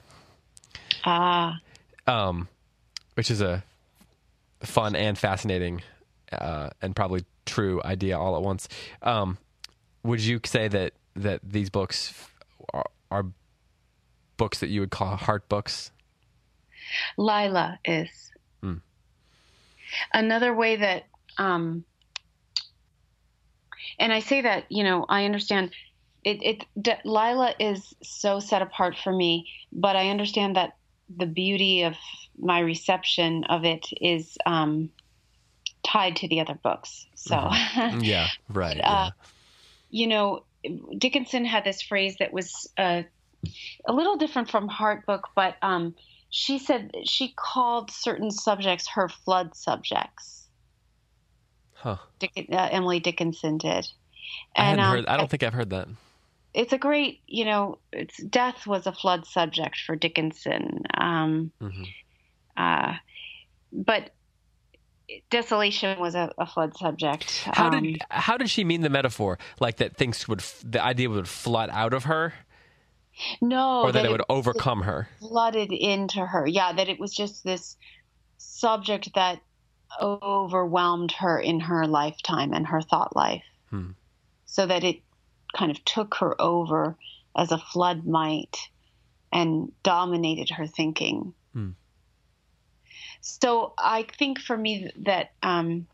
Ah. 1.04 1.60
Um, 2.06 2.48
which 3.14 3.30
is 3.30 3.40
a 3.40 3.64
fun 4.60 4.94
and 4.96 5.18
fascinating, 5.18 5.82
uh, 6.32 6.70
and 6.82 6.94
probably 6.94 7.24
true 7.46 7.80
idea 7.84 8.18
all 8.18 8.36
at 8.36 8.42
once. 8.42 8.68
Um, 9.02 9.38
would 10.02 10.20
you 10.20 10.40
say 10.44 10.68
that 10.68 10.92
that 11.16 11.40
these 11.44 11.70
books 11.70 12.14
are, 12.72 12.86
are 13.10 13.26
books 14.36 14.60
that 14.60 14.68
you 14.68 14.80
would 14.80 14.90
call 14.90 15.16
heart 15.16 15.48
books? 15.48 15.90
Lila 17.16 17.78
is. 17.84 18.30
Mm. 18.62 18.80
Another 20.12 20.54
way 20.54 20.76
that, 20.76 21.04
um, 21.38 21.84
and 23.98 24.12
I 24.12 24.20
say 24.20 24.42
that, 24.42 24.64
you 24.70 24.84
know, 24.84 25.06
I 25.08 25.24
understand 25.24 25.70
it, 26.24 26.42
it 26.42 26.64
D- 26.80 26.92
Lila 27.04 27.54
is 27.58 27.94
so 28.02 28.40
set 28.40 28.62
apart 28.62 28.96
for 29.02 29.12
me, 29.12 29.48
but 29.72 29.96
I 29.96 30.08
understand 30.08 30.56
that 30.56 30.76
the 31.14 31.26
beauty 31.26 31.82
of 31.82 31.94
my 32.38 32.60
reception 32.60 33.44
of 33.44 33.64
it 33.64 33.86
is 34.00 34.36
um, 34.46 34.90
tied 35.84 36.16
to 36.16 36.28
the 36.28 36.40
other 36.40 36.54
books. 36.54 37.06
So, 37.14 37.36
mm-hmm. 37.36 38.00
yeah, 38.02 38.28
right. 38.48 38.80
Uh, 38.82 39.10
You 39.90 40.08
know, 40.08 40.44
Dickinson 40.98 41.44
had 41.44 41.64
this 41.64 41.82
phrase 41.82 42.16
that 42.18 42.32
was 42.32 42.68
uh, 42.76 43.02
a 43.86 43.92
little 43.92 44.16
different 44.16 44.50
from 44.50 44.68
Heart 44.68 45.06
Book, 45.06 45.28
but 45.36 45.56
um, 45.62 45.94
she 46.30 46.58
said 46.58 46.90
she 47.04 47.32
called 47.36 47.90
certain 47.90 48.30
subjects 48.30 48.88
her 48.88 49.08
flood 49.08 49.54
subjects. 49.54 50.48
Huh. 51.74 51.98
Dick, 52.18 52.32
uh, 52.50 52.68
Emily 52.72 52.98
Dickinson 52.98 53.58
did. 53.58 53.86
And, 54.56 54.80
I, 54.80 54.84
um, 54.84 54.96
heard, 54.96 55.06
I 55.06 55.16
don't 55.16 55.30
think 55.30 55.42
I've 55.42 55.52
heard 55.52 55.70
that. 55.70 55.88
It's 56.54 56.72
a 56.72 56.78
great, 56.78 57.20
you 57.26 57.44
know, 57.44 57.78
it's 57.92 58.16
death 58.22 58.66
was 58.66 58.86
a 58.86 58.92
flood 58.92 59.26
subject 59.26 59.76
for 59.84 59.96
Dickinson. 59.96 60.84
Um, 60.94 61.52
mm-hmm. 61.60 61.82
Uh, 62.56 62.94
but 63.72 64.10
desolation 65.30 65.98
was 65.98 66.14
a, 66.14 66.32
a 66.38 66.46
flood 66.46 66.76
subject. 66.76 67.48
How 67.52 67.68
um, 67.68 67.82
did 67.82 68.02
how 68.10 68.36
did 68.36 68.50
she 68.50 68.64
mean 68.64 68.80
the 68.80 68.90
metaphor? 68.90 69.38
Like 69.60 69.76
that 69.76 69.96
things 69.96 70.26
would 70.28 70.40
the 70.62 70.82
idea 70.82 71.10
would 71.10 71.28
flood 71.28 71.70
out 71.70 71.92
of 71.92 72.04
her? 72.04 72.34
No, 73.40 73.82
or 73.82 73.92
that, 73.92 74.00
that 74.00 74.04
it, 74.06 74.08
it, 74.08 74.12
would 74.12 74.22
overcome 74.28 74.82
her. 74.82 75.08
Flooded 75.20 75.72
into 75.72 76.24
her. 76.24 76.46
Yeah, 76.46 76.72
that 76.72 76.88
it 76.88 76.98
was 76.98 77.14
just 77.14 77.44
this 77.44 77.76
subject 78.38 79.14
that 79.14 79.40
overwhelmed 80.00 81.12
her 81.12 81.38
in 81.38 81.60
her 81.60 81.86
lifetime 81.86 82.52
and 82.52 82.66
her 82.66 82.80
thought 82.80 83.14
life. 83.14 83.44
Hmm. 83.70 83.90
So 84.46 84.66
that 84.66 84.84
it 84.84 85.00
kind 85.56 85.70
of 85.70 85.84
took 85.84 86.16
her 86.16 86.40
over 86.40 86.96
as 87.36 87.52
a 87.52 87.58
flood 87.58 88.06
might 88.06 88.56
and 89.32 89.72
dominated 89.82 90.50
her 90.50 90.66
thinking. 90.66 91.34
So 93.26 93.72
I 93.78 94.06
think 94.18 94.38
for 94.38 94.54
me 94.54 94.92
that 95.06 95.32
um, 95.42 95.86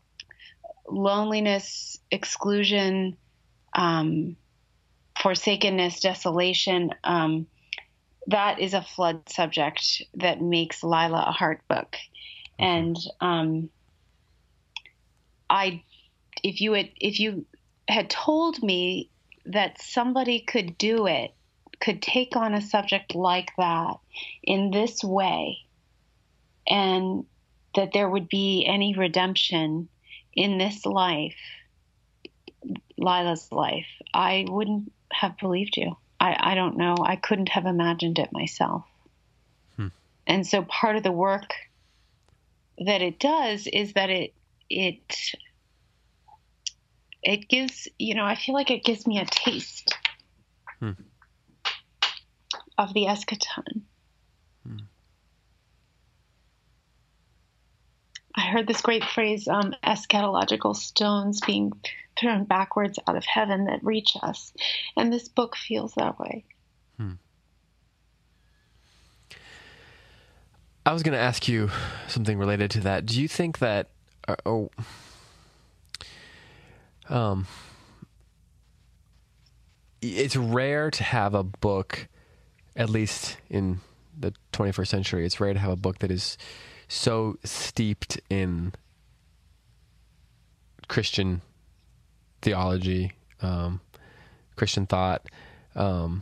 loneliness, 0.85 1.97
exclusion, 2.11 3.15
um, 3.73 4.35
forsakenness, 5.17 6.01
desolation. 6.01 6.93
Um, 7.05 7.47
that 8.27 8.59
is 8.59 8.73
a 8.73 8.81
flood 8.81 9.29
subject 9.29 10.03
that 10.15 10.41
makes 10.41 10.83
Lila 10.83 11.23
a 11.27 11.31
heart 11.31 11.61
book. 11.69 11.95
And 12.59 12.97
um, 13.21 13.69
I, 15.49 15.83
if 16.43 16.59
you 16.59 16.73
had, 16.73 16.89
if 16.99 17.21
you 17.21 17.45
had 17.87 18.09
told 18.09 18.61
me 18.61 19.09
that 19.45 19.81
somebody 19.81 20.41
could 20.41 20.77
do 20.77 21.07
it, 21.07 21.33
could 21.79 22.01
take 22.01 22.35
on 22.35 22.53
a 22.53 22.61
subject 22.61 23.15
like 23.15 23.51
that 23.57 23.95
in 24.43 24.69
this 24.69 25.01
way, 25.01 25.59
and 26.67 27.25
that 27.75 27.93
there 27.93 28.09
would 28.09 28.27
be 28.27 28.65
any 28.65 28.95
redemption 28.95 29.89
in 30.33 30.57
this 30.57 30.85
life, 30.85 31.37
Lila's 32.97 33.51
life, 33.51 33.87
I 34.13 34.45
wouldn't 34.47 34.91
have 35.11 35.37
believed 35.37 35.77
you. 35.77 35.97
I, 36.19 36.51
I 36.51 36.55
don't 36.55 36.77
know. 36.77 36.95
I 37.03 37.15
couldn't 37.15 37.49
have 37.49 37.65
imagined 37.65 38.19
it 38.19 38.31
myself. 38.31 38.85
Hmm. 39.75 39.87
And 40.27 40.45
so 40.45 40.61
part 40.63 40.95
of 40.95 41.03
the 41.03 41.11
work 41.11 41.53
that 42.77 43.01
it 43.01 43.19
does 43.19 43.67
is 43.67 43.93
that 43.93 44.09
it 44.09 44.33
it 44.69 45.15
it 47.21 47.47
gives 47.49 47.87
you 47.99 48.15
know 48.15 48.25
I 48.25 48.35
feel 48.35 48.55
like 48.55 48.71
it 48.71 48.83
gives 48.83 49.05
me 49.05 49.19
a 49.19 49.25
taste 49.25 49.95
hmm. 50.79 50.91
of 52.77 52.93
the 52.93 53.05
eschaton. 53.05 53.83
I 58.41 58.45
heard 58.45 58.65
this 58.65 58.81
great 58.81 59.03
phrase, 59.03 59.47
um, 59.47 59.75
eschatological 59.83 60.75
stones 60.75 61.41
being 61.41 61.73
thrown 62.19 62.45
backwards 62.45 62.97
out 63.07 63.15
of 63.15 63.23
heaven 63.23 63.65
that 63.65 63.83
reach 63.83 64.17
us. 64.23 64.51
And 64.97 65.13
this 65.13 65.29
book 65.29 65.55
feels 65.55 65.93
that 65.93 66.19
way. 66.19 66.43
Hmm. 66.97 67.11
I 70.83 70.91
was 70.91 71.03
going 71.03 71.13
to 71.13 71.21
ask 71.21 71.47
you 71.47 71.69
something 72.07 72.39
related 72.39 72.71
to 72.71 72.79
that. 72.81 73.05
Do 73.05 73.21
you 73.21 73.27
think 73.27 73.59
that, 73.59 73.89
uh, 74.27 74.37
oh, 74.43 74.71
um, 77.09 77.45
it's 80.01 80.35
rare 80.35 80.89
to 80.89 81.03
have 81.03 81.35
a 81.35 81.43
book, 81.43 82.07
at 82.75 82.89
least 82.89 83.37
in 83.51 83.81
the 84.19 84.33
21st 84.51 84.87
century, 84.87 85.25
it's 85.27 85.39
rare 85.39 85.53
to 85.53 85.59
have 85.59 85.71
a 85.71 85.75
book 85.75 85.99
that 85.99 86.09
is 86.09 86.39
so 86.91 87.37
steeped 87.45 88.19
in 88.29 88.73
Christian 90.89 91.41
theology, 92.41 93.13
um, 93.41 93.79
Christian 94.57 94.85
thought, 94.85 95.25
um, 95.73 96.21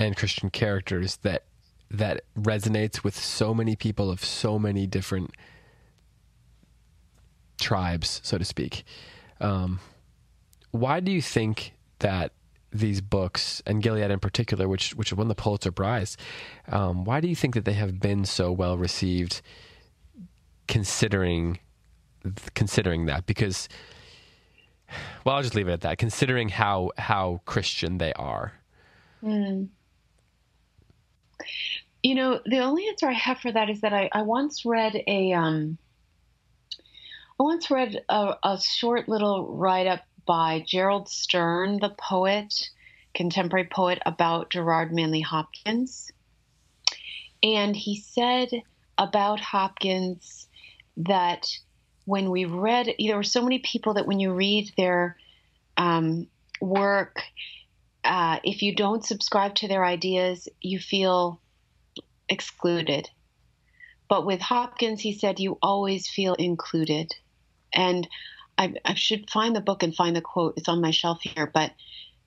and 0.00 0.16
Christian 0.16 0.48
characters 0.48 1.18
that 1.18 1.44
that 1.90 2.22
resonates 2.34 3.04
with 3.04 3.14
so 3.14 3.52
many 3.52 3.76
people 3.76 4.10
of 4.10 4.24
so 4.24 4.58
many 4.58 4.86
different 4.86 5.32
tribes, 7.60 8.22
so 8.24 8.38
to 8.38 8.44
speak. 8.46 8.84
Um, 9.38 9.80
why 10.70 11.00
do 11.00 11.12
you 11.12 11.20
think 11.20 11.74
that 11.98 12.32
these 12.72 13.00
books 13.00 13.62
and 13.66 13.82
Gilead 13.82 14.10
in 14.10 14.20
particular, 14.20 14.68
which 14.68 14.94
which 14.94 15.12
won 15.12 15.28
the 15.28 15.34
Pulitzer 15.34 15.72
Prize, 15.72 16.16
um, 16.68 17.04
why 17.04 17.20
do 17.20 17.28
you 17.28 17.36
think 17.36 17.54
that 17.54 17.64
they 17.64 17.72
have 17.74 18.00
been 18.00 18.24
so 18.24 18.52
well 18.52 18.76
received? 18.76 19.40
Considering 20.66 21.58
considering 22.54 23.06
that, 23.06 23.24
because 23.24 23.68
well, 25.24 25.36
I'll 25.36 25.42
just 25.42 25.54
leave 25.54 25.68
it 25.68 25.72
at 25.72 25.80
that. 25.82 25.98
Considering 25.98 26.48
how 26.48 26.90
how 26.98 27.40
Christian 27.46 27.98
they 27.98 28.12
are. 28.14 28.52
Mm. 29.22 29.68
You 32.02 32.14
know, 32.14 32.40
the 32.44 32.58
only 32.58 32.86
answer 32.88 33.08
I 33.08 33.12
have 33.12 33.38
for 33.38 33.50
that 33.50 33.68
is 33.70 33.80
that 33.80 33.92
I, 33.92 34.08
I 34.12 34.22
once 34.22 34.64
read 34.64 35.02
a 35.06 35.32
um, 35.32 35.78
I 36.72 37.42
once 37.42 37.70
read 37.70 38.02
a, 38.08 38.34
a 38.42 38.60
short 38.60 39.08
little 39.08 39.56
write 39.56 39.86
up 39.86 40.00
by 40.28 40.62
Gerald 40.64 41.08
Stern, 41.08 41.78
the 41.80 41.88
poet, 41.88 42.68
contemporary 43.14 43.66
poet, 43.66 43.98
about 44.04 44.50
Gerard 44.50 44.92
Manley 44.92 45.22
Hopkins. 45.22 46.12
And 47.42 47.74
he 47.74 47.96
said 47.96 48.50
about 48.98 49.40
Hopkins 49.40 50.46
that 50.98 51.48
when 52.04 52.30
we 52.30 52.44
read, 52.44 52.94
there 52.98 53.16
were 53.16 53.22
so 53.22 53.42
many 53.42 53.60
people 53.60 53.94
that 53.94 54.06
when 54.06 54.20
you 54.20 54.34
read 54.34 54.70
their 54.76 55.16
um, 55.78 56.26
work, 56.60 57.22
uh, 58.04 58.38
if 58.44 58.60
you 58.60 58.74
don't 58.74 59.04
subscribe 59.04 59.54
to 59.54 59.68
their 59.68 59.84
ideas, 59.84 60.46
you 60.60 60.78
feel 60.78 61.40
excluded. 62.28 63.08
But 64.10 64.26
with 64.26 64.42
Hopkins, 64.42 65.00
he 65.00 65.14
said 65.14 65.40
you 65.40 65.56
always 65.62 66.06
feel 66.06 66.34
included. 66.34 67.14
And 67.72 68.06
I, 68.58 68.74
I 68.84 68.94
should 68.94 69.30
find 69.30 69.54
the 69.54 69.60
book 69.60 69.82
and 69.82 69.94
find 69.94 70.16
the 70.16 70.20
quote. 70.20 70.54
It's 70.56 70.68
on 70.68 70.80
my 70.80 70.90
shelf 70.90 71.20
here, 71.22 71.50
but 71.52 71.72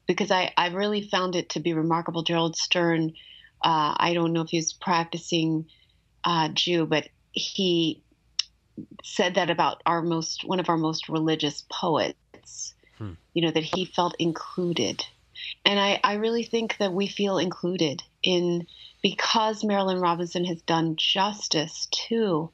because 0.08 0.32
I, 0.32 0.54
I 0.58 0.70
really 0.70 1.02
found 1.02 1.36
it 1.36 1.50
to 1.50 1.60
be 1.60 1.74
remarkable. 1.74 2.24
Gerald 2.24 2.56
Stern, 2.56 3.12
uh, 3.64 3.96
I 3.98 4.14
don't 4.14 4.34
know 4.34 4.42
if 4.42 4.50
he's 4.50 4.74
practicing 4.74 5.68
uh, 6.24 6.50
Jew, 6.50 6.86
but 6.86 7.10
he 7.32 8.02
said 9.04 9.36
that 9.36 9.50
about 9.50 9.82
our 9.86 10.02
most 10.02 10.44
one 10.46 10.60
of 10.60 10.70
our 10.70 10.78
most 10.78 11.10
religious 11.10 11.66
poets. 11.70 12.74
Hmm. 12.98 13.14
You 13.34 13.44
know 13.44 13.52
that 13.52 13.64
he 13.64 13.86
felt 13.86 14.16
included, 14.20 15.06
and 15.66 15.80
I, 15.80 16.00
I 16.04 16.16
really 16.16 16.44
think 16.44 16.78
that 16.78 16.94
we 16.94 17.08
feel 17.08 17.38
included 17.38 18.04
in 18.24 18.68
because 19.02 19.64
Marilynne 19.64 20.02
Robinson 20.02 20.46
has 20.46 20.62
done 20.62 20.96
justice 20.96 21.88
to 22.08 22.52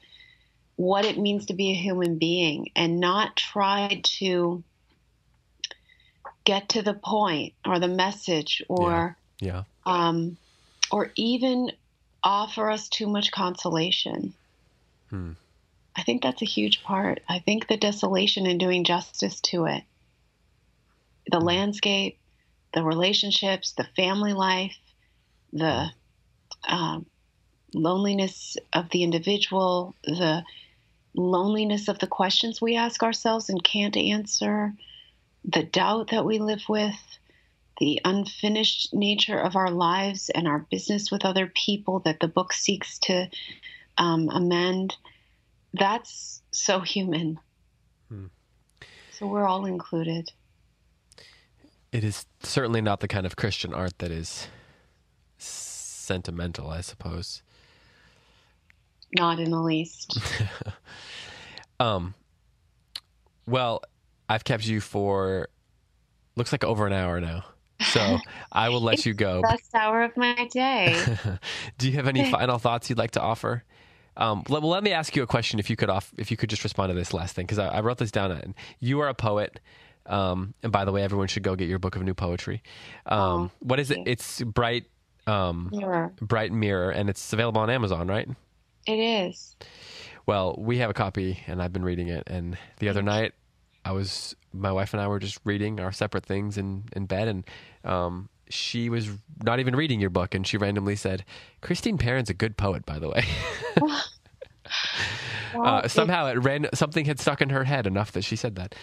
what 0.78 1.04
it 1.04 1.18
means 1.18 1.46
to 1.46 1.54
be 1.54 1.72
a 1.72 1.74
human 1.74 2.18
being 2.18 2.70
and 2.76 3.00
not 3.00 3.34
try 3.34 4.00
to 4.04 4.62
get 6.44 6.68
to 6.68 6.82
the 6.82 6.94
point 6.94 7.52
or 7.66 7.80
the 7.80 7.88
message 7.88 8.62
or 8.68 9.16
yeah, 9.40 9.64
yeah. 9.84 10.08
Um, 10.08 10.36
or 10.92 11.10
even 11.16 11.72
offer 12.22 12.70
us 12.70 12.88
too 12.88 13.08
much 13.08 13.32
consolation. 13.32 14.34
Hmm. 15.10 15.32
I 15.96 16.04
think 16.04 16.22
that's 16.22 16.42
a 16.42 16.46
huge 16.46 16.84
part. 16.84 17.22
I 17.28 17.40
think 17.40 17.66
the 17.66 17.76
desolation 17.76 18.46
and 18.46 18.60
doing 18.60 18.84
justice 18.84 19.40
to 19.40 19.64
it, 19.64 19.82
the 21.26 21.40
hmm. 21.40 21.44
landscape, 21.44 22.18
the 22.72 22.84
relationships, 22.84 23.72
the 23.72 23.88
family 23.96 24.32
life, 24.32 24.78
the 25.52 25.90
um, 26.68 27.04
loneliness 27.74 28.56
of 28.72 28.90
the 28.90 29.02
individual, 29.02 29.96
the 30.04 30.44
loneliness 31.18 31.88
of 31.88 31.98
the 31.98 32.06
questions 32.06 32.60
we 32.60 32.76
ask 32.76 33.02
ourselves 33.02 33.48
and 33.48 33.62
can't 33.62 33.96
answer, 33.96 34.72
the 35.44 35.64
doubt 35.64 36.10
that 36.10 36.24
we 36.24 36.38
live 36.38 36.62
with, 36.68 36.96
the 37.78 38.00
unfinished 38.04 38.94
nature 38.94 39.38
of 39.38 39.56
our 39.56 39.70
lives 39.70 40.30
and 40.30 40.48
our 40.48 40.66
business 40.70 41.10
with 41.10 41.24
other 41.24 41.46
people 41.46 42.00
that 42.00 42.20
the 42.20 42.28
book 42.28 42.52
seeks 42.52 42.98
to 43.00 43.28
um, 43.98 44.28
amend. 44.30 44.96
That's 45.74 46.42
so 46.50 46.80
human. 46.80 47.38
Hmm. 48.08 48.26
So 49.12 49.26
we're 49.26 49.46
all 49.46 49.66
included. 49.66 50.30
It 51.90 52.04
is 52.04 52.26
certainly 52.42 52.80
not 52.80 53.00
the 53.00 53.08
kind 53.08 53.26
of 53.26 53.36
Christian 53.36 53.74
art 53.74 53.98
that 53.98 54.10
is 54.10 54.48
sentimental, 55.38 56.70
I 56.70 56.80
suppose. 56.80 57.42
Not 59.16 59.38
in 59.40 59.50
the 59.50 59.60
least. 59.60 60.18
um, 61.80 62.14
well, 63.46 63.82
I've 64.28 64.44
kept 64.44 64.66
you 64.66 64.80
for 64.80 65.48
looks 66.36 66.52
like 66.52 66.64
over 66.64 66.86
an 66.86 66.92
hour 66.92 67.20
now. 67.20 67.44
So 67.80 68.18
I 68.52 68.68
will 68.68 68.80
let 68.80 69.06
you 69.06 69.14
go. 69.14 69.42
Best 69.42 69.74
hour 69.74 70.02
of 70.02 70.16
my 70.16 70.48
day. 70.52 71.16
Do 71.78 71.88
you 71.88 71.94
have 71.96 72.08
any 72.08 72.30
final 72.30 72.58
thoughts 72.58 72.88
you'd 72.90 72.98
like 72.98 73.12
to 73.12 73.20
offer? 73.20 73.64
Um, 74.16 74.42
let, 74.48 74.62
well, 74.62 74.70
let 74.70 74.82
me 74.82 74.92
ask 74.92 75.14
you 75.14 75.22
a 75.22 75.26
question. 75.26 75.60
If 75.60 75.70
you 75.70 75.76
could 75.76 75.88
off, 75.88 76.12
if 76.18 76.30
you 76.30 76.36
could 76.36 76.50
just 76.50 76.64
respond 76.64 76.90
to 76.90 76.94
this 76.94 77.14
last 77.14 77.36
thing, 77.36 77.46
because 77.46 77.58
I, 77.58 77.68
I, 77.68 77.80
wrote 77.80 77.98
this 77.98 78.10
down. 78.10 78.54
You 78.80 79.00
are 79.00 79.08
a 79.08 79.14
poet. 79.14 79.60
Um, 80.06 80.54
and 80.62 80.72
by 80.72 80.84
the 80.84 80.90
way, 80.90 81.02
everyone 81.02 81.28
should 81.28 81.44
go 81.44 81.54
get 81.54 81.68
your 81.68 81.78
book 81.78 81.94
of 81.94 82.02
new 82.02 82.14
poetry. 82.14 82.62
Um, 83.06 83.20
oh, 83.20 83.50
what 83.60 83.78
is 83.78 83.90
it? 83.90 84.00
It's 84.06 84.42
bright, 84.42 84.86
um, 85.26 85.68
mirror. 85.70 86.12
bright 86.20 86.50
mirror, 86.50 86.90
and 86.90 87.08
it's 87.08 87.32
available 87.32 87.60
on 87.60 87.70
Amazon, 87.70 88.08
right? 88.08 88.28
It 88.88 88.98
is. 88.98 89.54
Well, 90.24 90.56
we 90.58 90.78
have 90.78 90.88
a 90.88 90.94
copy, 90.94 91.40
and 91.46 91.62
I've 91.62 91.74
been 91.74 91.84
reading 91.84 92.08
it. 92.08 92.24
And 92.26 92.56
the 92.78 92.88
other 92.88 93.02
night, 93.02 93.34
I 93.84 93.92
was 93.92 94.34
my 94.52 94.72
wife 94.72 94.94
and 94.94 95.00
I 95.00 95.08
were 95.08 95.18
just 95.18 95.38
reading 95.44 95.78
our 95.78 95.92
separate 95.92 96.24
things 96.24 96.56
in 96.56 96.84
in 96.92 97.04
bed, 97.04 97.28
and 97.28 97.44
um, 97.84 98.30
she 98.48 98.88
was 98.88 99.10
not 99.42 99.60
even 99.60 99.76
reading 99.76 100.00
your 100.00 100.10
book, 100.10 100.34
and 100.34 100.46
she 100.46 100.56
randomly 100.56 100.96
said, 100.96 101.26
"Christine 101.60 101.98
Perrin's 101.98 102.30
a 102.30 102.34
good 102.34 102.56
poet, 102.56 102.86
by 102.86 102.98
the 102.98 103.10
way." 103.10 103.24
uh, 105.54 105.86
somehow 105.86 106.26
it 106.26 106.38
ran 106.38 106.66
something 106.72 107.04
had 107.04 107.20
stuck 107.20 107.42
in 107.42 107.50
her 107.50 107.64
head 107.64 107.86
enough 107.86 108.12
that 108.12 108.22
she 108.22 108.36
said 108.36 108.56
that. 108.56 108.74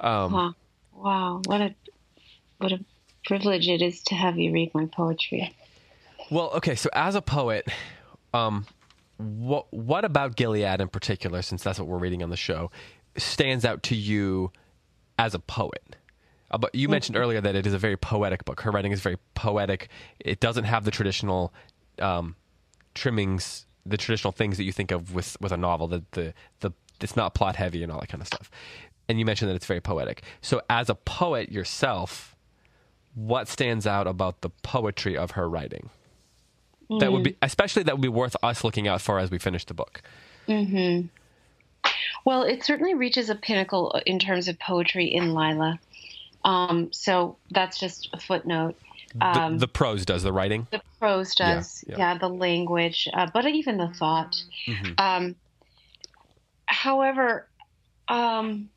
Um, 0.00 0.32
huh. 0.32 0.52
Wow, 0.94 1.42
what 1.44 1.60
a 1.60 1.74
what 2.56 2.72
a 2.72 2.84
privilege 3.26 3.68
it 3.68 3.82
is 3.82 4.02
to 4.04 4.14
have 4.14 4.38
you 4.38 4.52
read 4.52 4.72
my 4.74 4.86
poetry. 4.86 5.54
Well, 6.30 6.50
okay, 6.54 6.76
so 6.76 6.88
as 6.94 7.14
a 7.14 7.22
poet, 7.22 7.68
um, 8.32 8.66
what 9.20 9.72
what 9.72 10.04
about 10.04 10.36
Gilead 10.36 10.80
in 10.80 10.88
particular, 10.88 11.42
since 11.42 11.62
that's 11.62 11.78
what 11.78 11.88
we're 11.88 11.98
reading 11.98 12.22
on 12.22 12.30
the 12.30 12.36
show, 12.36 12.70
stands 13.16 13.64
out 13.64 13.82
to 13.84 13.94
you 13.94 14.52
as 15.18 15.34
a 15.34 15.38
poet? 15.38 15.96
Uh, 16.50 16.58
but 16.58 16.74
you 16.74 16.88
mentioned 16.88 17.14
mm-hmm. 17.14 17.22
earlier 17.22 17.40
that 17.40 17.54
it 17.54 17.66
is 17.66 17.74
a 17.74 17.78
very 17.78 17.96
poetic 17.96 18.44
book. 18.44 18.60
Her 18.62 18.70
writing 18.70 18.92
is 18.92 19.00
very 19.00 19.18
poetic. 19.34 19.88
It 20.18 20.40
doesn't 20.40 20.64
have 20.64 20.84
the 20.84 20.90
traditional 20.90 21.52
um, 22.00 22.34
trimmings, 22.94 23.66
the 23.86 23.96
traditional 23.96 24.32
things 24.32 24.56
that 24.56 24.64
you 24.64 24.72
think 24.72 24.90
of 24.90 25.14
with 25.14 25.36
with 25.40 25.52
a 25.52 25.56
novel. 25.56 25.86
The 25.86 26.04
the 26.12 26.34
the 26.60 26.72
it's 27.00 27.16
not 27.16 27.34
plot 27.34 27.56
heavy 27.56 27.82
and 27.82 27.90
all 27.90 28.00
that 28.00 28.08
kind 28.08 28.20
of 28.20 28.26
stuff. 28.26 28.50
And 29.08 29.18
you 29.18 29.24
mentioned 29.24 29.50
that 29.50 29.54
it's 29.54 29.66
very 29.66 29.80
poetic. 29.80 30.22
So, 30.40 30.62
as 30.70 30.88
a 30.88 30.94
poet 30.94 31.50
yourself, 31.50 32.36
what 33.14 33.48
stands 33.48 33.86
out 33.86 34.06
about 34.06 34.40
the 34.42 34.50
poetry 34.62 35.16
of 35.16 35.32
her 35.32 35.48
writing? 35.48 35.90
Mm. 36.90 37.00
that 37.00 37.12
would 37.12 37.22
be 37.22 37.32
mm. 37.32 37.36
especially 37.42 37.82
that 37.84 37.94
would 37.94 38.02
be 38.02 38.08
worth 38.08 38.36
us 38.42 38.64
looking 38.64 38.88
out 38.88 39.00
for 39.00 39.18
as 39.18 39.30
we 39.30 39.38
finish 39.38 39.64
the 39.64 39.74
book. 39.74 40.02
Mm-hmm. 40.48 41.06
Well, 42.24 42.42
it 42.42 42.64
certainly 42.64 42.94
reaches 42.94 43.30
a 43.30 43.34
pinnacle 43.34 44.00
in 44.04 44.18
terms 44.18 44.48
of 44.48 44.58
poetry 44.58 45.06
in 45.06 45.34
Lila. 45.34 45.78
Um, 46.44 46.92
so 46.92 47.36
that's 47.50 47.78
just 47.78 48.10
a 48.12 48.20
footnote. 48.20 48.76
Um, 49.20 49.54
the, 49.54 49.60
the, 49.60 49.68
prose 49.68 50.04
does 50.04 50.22
the 50.22 50.32
writing. 50.32 50.66
The 50.70 50.82
prose 50.98 51.34
does, 51.34 51.84
yeah, 51.86 51.96
yeah. 51.96 52.12
yeah 52.12 52.18
the 52.18 52.28
language, 52.28 53.08
uh, 53.12 53.28
but 53.32 53.46
even 53.46 53.76
the 53.76 53.88
thought. 53.88 54.36
Mm-hmm. 54.66 54.92
Um, 54.98 55.36
however, 56.66 57.48
um, 58.08 58.70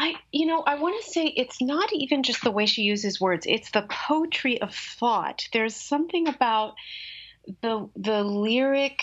I, 0.00 0.14
you 0.30 0.46
know, 0.46 0.62
I 0.64 0.76
want 0.76 1.02
to 1.02 1.10
say 1.10 1.24
it's 1.24 1.60
not 1.60 1.92
even 1.92 2.22
just 2.22 2.44
the 2.44 2.52
way 2.52 2.66
she 2.66 2.82
uses 2.82 3.20
words; 3.20 3.46
it's 3.48 3.72
the 3.72 3.82
poetry 3.82 4.62
of 4.62 4.72
thought. 4.72 5.48
There's 5.52 5.74
something 5.74 6.28
about 6.28 6.74
the 7.62 7.88
the 7.96 8.22
lyric 8.22 9.02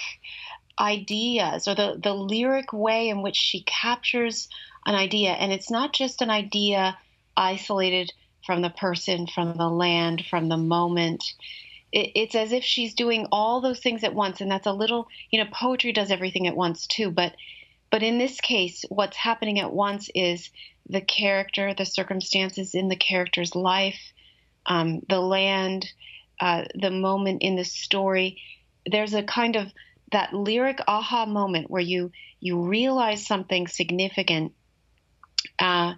ideas 0.79 1.67
or 1.67 1.75
the 1.75 1.99
the 2.01 2.13
lyric 2.13 2.71
way 2.71 3.09
in 3.09 3.21
which 3.21 3.35
she 3.35 3.63
captures 3.63 4.47
an 4.85 4.95
idea, 4.95 5.31
and 5.31 5.51
it's 5.51 5.69
not 5.69 5.91
just 5.91 6.21
an 6.21 6.29
idea 6.29 6.97
isolated 7.35 8.13
from 8.45 8.61
the 8.61 8.69
person, 8.69 9.27
from 9.27 9.57
the 9.57 9.69
land, 9.69 10.25
from 10.25 10.47
the 10.47 10.57
moment. 10.57 11.33
It, 11.91 12.11
it's 12.15 12.35
as 12.35 12.53
if 12.53 12.63
she's 12.63 12.93
doing 12.93 13.27
all 13.33 13.59
those 13.59 13.81
things 13.81 14.05
at 14.05 14.15
once, 14.15 14.39
and 14.39 14.49
that's 14.49 14.67
a 14.67 14.71
little, 14.71 15.09
you 15.29 15.43
know, 15.43 15.49
poetry 15.51 15.91
does 15.91 16.09
everything 16.09 16.47
at 16.47 16.55
once 16.55 16.87
too, 16.87 17.11
but 17.11 17.35
but 17.91 18.01
in 18.01 18.17
this 18.17 18.39
case, 18.39 18.85
what's 18.89 19.17
happening 19.17 19.59
at 19.59 19.73
once 19.73 20.09
is 20.15 20.49
the 20.87 21.01
character, 21.01 21.73
the 21.73 21.85
circumstances 21.85 22.75
in 22.75 22.87
the 22.87 22.95
character's 22.95 23.55
life, 23.55 23.99
um, 24.65 25.01
the 25.09 25.19
land, 25.19 25.85
uh, 26.39 26.65
the 26.75 26.91
moment 26.91 27.41
in 27.41 27.55
the 27.55 27.65
story. 27.65 28.41
There's 28.85 29.13
a 29.13 29.23
kind 29.23 29.55
of 29.55 29.71
that 30.11 30.33
lyric 30.33 30.79
aha 30.87 31.25
moment 31.25 31.69
where 31.69 31.81
you 31.81 32.11
you 32.39 32.61
realize 32.67 33.25
something 33.25 33.67
significant, 33.67 34.53
uh, 35.57 35.95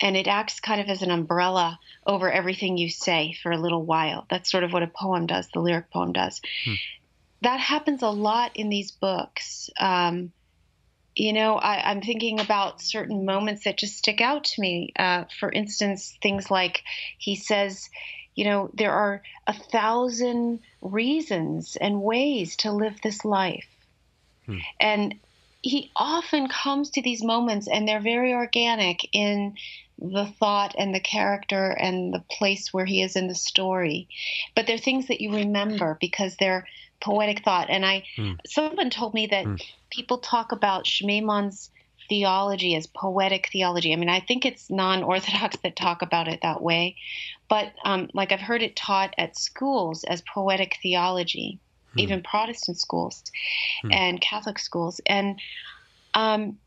and 0.00 0.16
it 0.16 0.26
acts 0.26 0.60
kind 0.60 0.80
of 0.80 0.88
as 0.88 1.02
an 1.02 1.10
umbrella 1.10 1.78
over 2.06 2.30
everything 2.30 2.76
you 2.76 2.90
say 2.90 3.34
for 3.42 3.50
a 3.50 3.58
little 3.58 3.84
while. 3.84 4.26
That's 4.28 4.50
sort 4.50 4.64
of 4.64 4.72
what 4.72 4.82
a 4.82 4.88
poem 4.88 5.26
does. 5.26 5.48
The 5.52 5.60
lyric 5.60 5.90
poem 5.90 6.12
does. 6.12 6.40
Hmm. 6.64 6.74
That 7.42 7.60
happens 7.60 8.02
a 8.02 8.10
lot 8.10 8.56
in 8.56 8.68
these 8.68 8.90
books. 8.90 9.70
Um, 9.78 10.32
you 11.18 11.32
know, 11.32 11.56
I, 11.56 11.90
am 11.90 12.00
thinking 12.00 12.38
about 12.38 12.80
certain 12.80 13.24
moments 13.24 13.64
that 13.64 13.76
just 13.76 13.98
stick 13.98 14.20
out 14.20 14.44
to 14.44 14.60
me. 14.60 14.92
Uh, 14.96 15.24
for 15.40 15.50
instance, 15.50 16.16
things 16.22 16.48
like 16.48 16.84
he 17.18 17.34
says, 17.34 17.90
you 18.36 18.44
know, 18.44 18.70
there 18.72 18.92
are 18.92 19.22
a 19.48 19.52
thousand 19.52 20.60
reasons 20.80 21.76
and 21.80 22.02
ways 22.02 22.54
to 22.58 22.70
live 22.70 23.00
this 23.02 23.24
life. 23.24 23.66
Hmm. 24.46 24.58
And 24.78 25.14
he 25.60 25.90
often 25.96 26.46
comes 26.48 26.90
to 26.90 27.02
these 27.02 27.24
moments 27.24 27.66
and 27.66 27.86
they're 27.86 28.00
very 28.00 28.32
organic 28.32 29.08
in 29.12 29.56
the 29.98 30.26
thought 30.38 30.76
and 30.78 30.94
the 30.94 31.00
character 31.00 31.70
and 31.70 32.14
the 32.14 32.22
place 32.30 32.72
where 32.72 32.86
he 32.86 33.02
is 33.02 33.16
in 33.16 33.26
the 33.26 33.34
story. 33.34 34.06
But 34.54 34.68
they're 34.68 34.78
things 34.78 35.08
that 35.08 35.20
you 35.20 35.34
remember 35.34 35.98
because 36.00 36.36
they're 36.36 36.64
poetic 37.00 37.44
thought. 37.44 37.70
And 37.70 37.84
I, 37.84 38.04
mm. 38.16 38.38
someone 38.46 38.90
told 38.90 39.14
me 39.14 39.26
that 39.26 39.46
mm. 39.46 39.60
People 39.98 40.18
talk 40.18 40.52
about 40.52 40.86
Schmemann's 40.86 41.72
theology 42.08 42.76
as 42.76 42.86
poetic 42.86 43.48
theology. 43.52 43.92
I 43.92 43.96
mean, 43.96 44.08
I 44.08 44.20
think 44.20 44.46
it's 44.46 44.70
non-orthodox 44.70 45.56
that 45.64 45.74
talk 45.74 46.02
about 46.02 46.28
it 46.28 46.38
that 46.42 46.62
way, 46.62 46.94
but 47.48 47.72
um, 47.84 48.08
like 48.14 48.30
I've 48.30 48.40
heard 48.40 48.62
it 48.62 48.76
taught 48.76 49.12
at 49.18 49.36
schools 49.36 50.04
as 50.04 50.22
poetic 50.22 50.76
theology, 50.80 51.58
mm. 51.96 52.00
even 52.00 52.22
Protestant 52.22 52.78
schools 52.78 53.24
mm. 53.84 53.92
and 53.92 54.20
Catholic 54.20 54.60
schools, 54.60 55.00
and 55.04 55.40
um, 56.14 56.58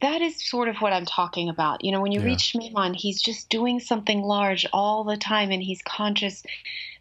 that 0.00 0.22
is 0.22 0.42
sort 0.42 0.68
of 0.68 0.76
what 0.78 0.94
I'm 0.94 1.04
talking 1.04 1.50
about. 1.50 1.84
You 1.84 1.92
know, 1.92 2.00
when 2.00 2.12
you 2.12 2.20
yeah. 2.20 2.34
read 2.34 2.94
he's 2.94 3.20
just 3.20 3.50
doing 3.50 3.78
something 3.78 4.22
large 4.22 4.66
all 4.72 5.04
the 5.04 5.18
time, 5.18 5.50
and 5.50 5.62
he's 5.62 5.82
conscious 5.82 6.42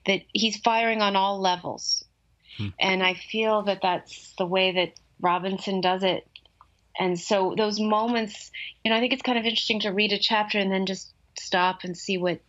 that 0.06 0.24
he's 0.34 0.58
firing 0.58 1.02
on 1.02 1.16
all 1.16 1.40
levels. 1.40 2.04
Hmm. 2.58 2.68
And 2.78 3.02
I 3.02 3.14
feel 3.14 3.62
that 3.64 3.80
that's 3.82 4.34
the 4.38 4.46
way 4.46 4.74
that 4.74 4.94
Robinson 5.22 5.82
does 5.82 6.04
it. 6.04 6.28
And 7.00 7.20
so 7.20 7.56
those 7.58 7.80
moments, 7.80 8.52
you 8.84 8.92
know, 8.92 8.98
I 8.98 9.00
think 9.00 9.14
it's 9.14 9.22
kind 9.22 9.38
of 9.38 9.46
interesting 9.46 9.80
to 9.82 9.90
read 9.90 10.12
a 10.12 10.20
chapter 10.20 10.60
and 10.60 10.72
then 10.72 10.86
just 10.86 11.12
stop 11.40 11.84
and 11.84 11.98
see 11.98 12.18
what 12.18 12.40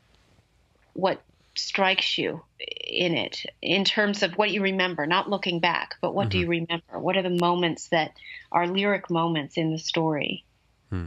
what 0.94 1.22
strikes 1.54 2.18
you 2.18 2.42
in 2.58 3.14
it 3.14 3.44
in 3.60 3.84
terms 3.84 4.22
of 4.22 4.36
what 4.36 4.50
you 4.50 4.62
remember, 4.62 5.06
not 5.06 5.30
looking 5.30 5.60
back, 5.60 5.96
but 6.00 6.14
what 6.14 6.24
mm-hmm. 6.24 6.30
do 6.30 6.38
you 6.38 6.48
remember? 6.48 6.98
What 6.98 7.16
are 7.16 7.22
the 7.22 7.30
moments 7.30 7.88
that 7.88 8.12
are 8.50 8.66
lyric 8.66 9.10
moments 9.10 9.56
in 9.56 9.70
the 9.70 9.78
story? 9.78 10.44
Hmm. 10.90 11.06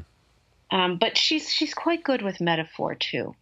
Um, 0.71 0.97
but 0.97 1.17
she's 1.17 1.51
she's 1.51 1.73
quite 1.73 2.03
good 2.03 2.21
with 2.21 2.41
metaphor 2.41 2.95
too. 2.95 3.35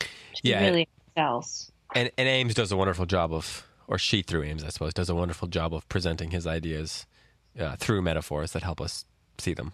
She 0.00 0.50
yeah, 0.50 0.64
really 0.64 0.88
excels. 1.08 1.70
And, 1.94 2.10
and 2.18 2.28
Ames 2.28 2.54
does 2.54 2.72
a 2.72 2.76
wonderful 2.76 3.06
job 3.06 3.32
of 3.32 3.66
or 3.88 3.98
she 3.98 4.22
through 4.22 4.44
Ames, 4.44 4.64
I 4.64 4.70
suppose, 4.70 4.94
does 4.94 5.08
a 5.08 5.14
wonderful 5.14 5.48
job 5.48 5.72
of 5.74 5.88
presenting 5.88 6.30
his 6.30 6.46
ideas 6.46 7.06
uh, 7.58 7.76
through 7.76 8.02
metaphors 8.02 8.52
that 8.52 8.62
help 8.62 8.80
us 8.80 9.04
see 9.38 9.54
them. 9.54 9.72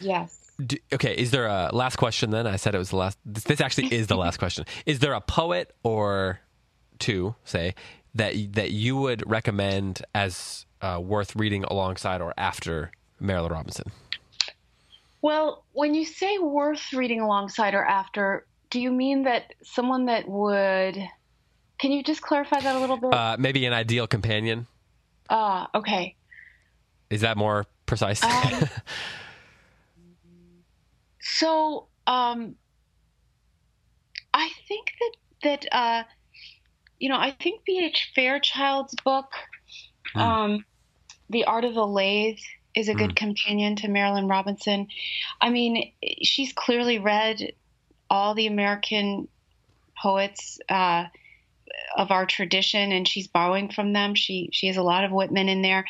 Yes. 0.00 0.50
Do, 0.64 0.76
okay, 0.92 1.14
is 1.14 1.30
there 1.30 1.46
a 1.46 1.70
last 1.72 1.96
question 1.96 2.30
then? 2.30 2.46
I 2.46 2.56
said 2.56 2.74
it 2.74 2.78
was 2.78 2.90
the 2.90 2.96
last. 2.96 3.18
This, 3.24 3.44
this 3.44 3.60
actually 3.60 3.92
is 3.92 4.08
the 4.08 4.16
last 4.16 4.38
question. 4.38 4.66
Is 4.86 4.98
there 4.98 5.14
a 5.14 5.20
poet 5.20 5.74
or 5.82 6.40
two, 6.98 7.34
say, 7.44 7.74
that 8.14 8.34
that 8.54 8.70
you 8.70 8.96
would 8.96 9.28
recommend 9.28 10.02
as 10.14 10.66
uh, 10.82 11.00
worth 11.02 11.34
reading 11.34 11.64
alongside 11.64 12.20
or 12.20 12.34
after 12.36 12.90
Marilynne 13.22 13.50
Robinson? 13.50 13.90
Well, 15.22 15.64
when 15.72 15.94
you 15.94 16.04
say 16.04 16.38
worth 16.38 16.92
reading 16.92 17.20
alongside 17.20 17.74
or 17.74 17.84
after, 17.84 18.46
do 18.70 18.80
you 18.80 18.90
mean 18.90 19.24
that 19.24 19.54
someone 19.62 20.06
that 20.06 20.28
would 20.28 20.96
can 21.78 21.90
you 21.92 22.02
just 22.02 22.20
clarify 22.20 22.60
that 22.60 22.76
a 22.76 22.78
little 22.78 22.98
bit? 22.98 23.14
Uh, 23.14 23.36
maybe 23.38 23.64
an 23.64 23.72
ideal 23.72 24.06
companion. 24.06 24.66
Ah, 25.30 25.70
uh, 25.72 25.78
okay. 25.78 26.16
Is 27.10 27.22
that 27.22 27.36
more 27.36 27.66
precise? 27.86 28.22
Um, 28.22 28.68
so, 31.20 31.88
um, 32.06 32.54
I 34.32 34.50
think 34.68 34.92
that 35.00 35.16
that 35.42 35.74
uh, 35.74 36.02
you 36.98 37.08
know, 37.08 37.18
I 37.18 37.32
think 37.32 37.64
B.H. 37.64 38.12
Fairchild's 38.14 38.94
book, 39.04 39.32
mm. 40.14 40.20
um, 40.20 40.64
"The 41.28 41.44
Art 41.44 41.64
of 41.64 41.74
the 41.74 41.86
Lathe," 41.86 42.38
is 42.76 42.88
a 42.88 42.94
good 42.94 43.10
mm. 43.10 43.16
companion 43.16 43.74
to 43.76 43.88
Marilynne 43.88 44.30
Robinson. 44.30 44.86
I 45.40 45.50
mean, 45.50 45.92
she's 46.22 46.52
clearly 46.52 47.00
read 47.00 47.52
all 48.08 48.34
the 48.34 48.46
American 48.46 49.28
poets. 50.00 50.58
Uh, 50.68 51.06
of 51.96 52.10
our 52.10 52.26
tradition, 52.26 52.92
and 52.92 53.06
she's 53.06 53.26
borrowing 53.26 53.70
from 53.70 53.92
them. 53.92 54.14
She 54.14 54.50
she 54.52 54.66
has 54.66 54.76
a 54.76 54.82
lot 54.82 55.04
of 55.04 55.12
Whitman 55.12 55.48
in 55.48 55.62
there, 55.62 55.86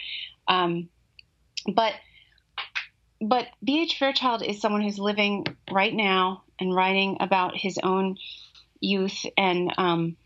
um, 0.49 0.89
but 1.66 1.94
but 3.20 3.48
B.H. 3.62 3.98
Fairchild 3.98 4.42
is 4.42 4.61
someone 4.61 4.80
who's 4.80 4.98
living 4.98 5.44
right 5.70 5.92
now 5.92 6.42
and 6.58 6.74
writing 6.74 7.18
about 7.20 7.54
his 7.54 7.78
own 7.82 8.16
youth 8.80 9.26
and 9.36 9.72
um, 9.76 10.16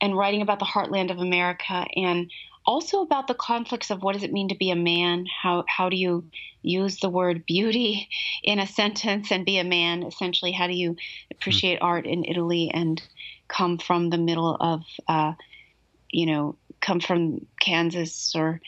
and 0.00 0.16
writing 0.16 0.42
about 0.42 0.60
the 0.60 0.64
heartland 0.64 1.10
of 1.10 1.18
America 1.18 1.84
and 1.96 2.30
also 2.64 3.00
about 3.00 3.26
the 3.26 3.34
conflicts 3.34 3.90
of 3.90 4.02
what 4.02 4.12
does 4.12 4.22
it 4.22 4.32
mean 4.32 4.50
to 4.50 4.54
be 4.54 4.70
a 4.70 4.76
man? 4.76 5.26
How 5.26 5.64
how 5.66 5.88
do 5.88 5.96
you 5.96 6.24
use 6.62 6.98
the 6.98 7.08
word 7.08 7.46
beauty 7.46 8.08
in 8.44 8.58
a 8.58 8.66
sentence 8.66 9.32
and 9.32 9.44
be 9.44 9.58
a 9.58 9.64
man? 9.64 10.02
Essentially, 10.02 10.52
how 10.52 10.66
do 10.66 10.74
you 10.74 10.96
appreciate 11.30 11.78
art 11.80 12.06
in 12.06 12.24
Italy 12.24 12.70
and 12.72 13.02
come 13.48 13.78
from 13.78 14.10
the 14.10 14.18
middle 14.18 14.54
of, 14.60 14.82
uh, 15.08 15.32
you 16.10 16.26
know, 16.26 16.56
come 16.80 17.00
from 17.00 17.46
Kansas 17.58 18.34
or 18.36 18.60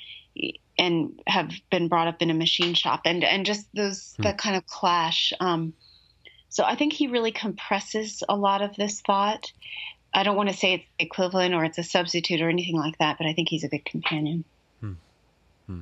and 0.81 1.21
have 1.27 1.53
been 1.71 1.89
brought 1.89 2.09
up 2.09 2.23
in 2.23 2.31
a 2.31 2.35
machine 2.35 2.73
shop 2.73 3.03
and 3.05 3.23
and 3.23 3.45
just 3.45 3.69
those 3.75 4.15
hmm. 4.17 4.23
that 4.23 4.39
kind 4.39 4.57
of 4.57 4.67
clash. 4.67 5.33
Um, 5.39 5.75
so 6.49 6.65
I 6.65 6.75
think 6.75 6.95
he 6.95 7.07
really 7.07 7.31
compresses 7.31 8.25
a 8.29 8.35
lot 8.35 8.63
of 8.63 8.75
this 8.75 9.03
thought. 9.03 9.53
I 10.13 10.25
don't 10.25 10.37
want 10.37 10.49
to 10.49 10.57
say 10.57 10.75
it's 10.75 10.85
equivalent 10.99 11.55
or 11.55 11.65
it's 11.65 11.79
a 11.79 11.85
substitute 11.85 12.41
or 12.41 12.49
anything 12.49 12.77
like 12.77 12.99
that, 12.99 13.19
but 13.19 13.29
I 13.29 13.35
think 13.35 13.49
he's 13.49 13.63
a 13.63 13.69
good 13.69 13.85
companion. 13.85 14.45
Hmm. 14.81 14.93
Hmm. 15.67 15.81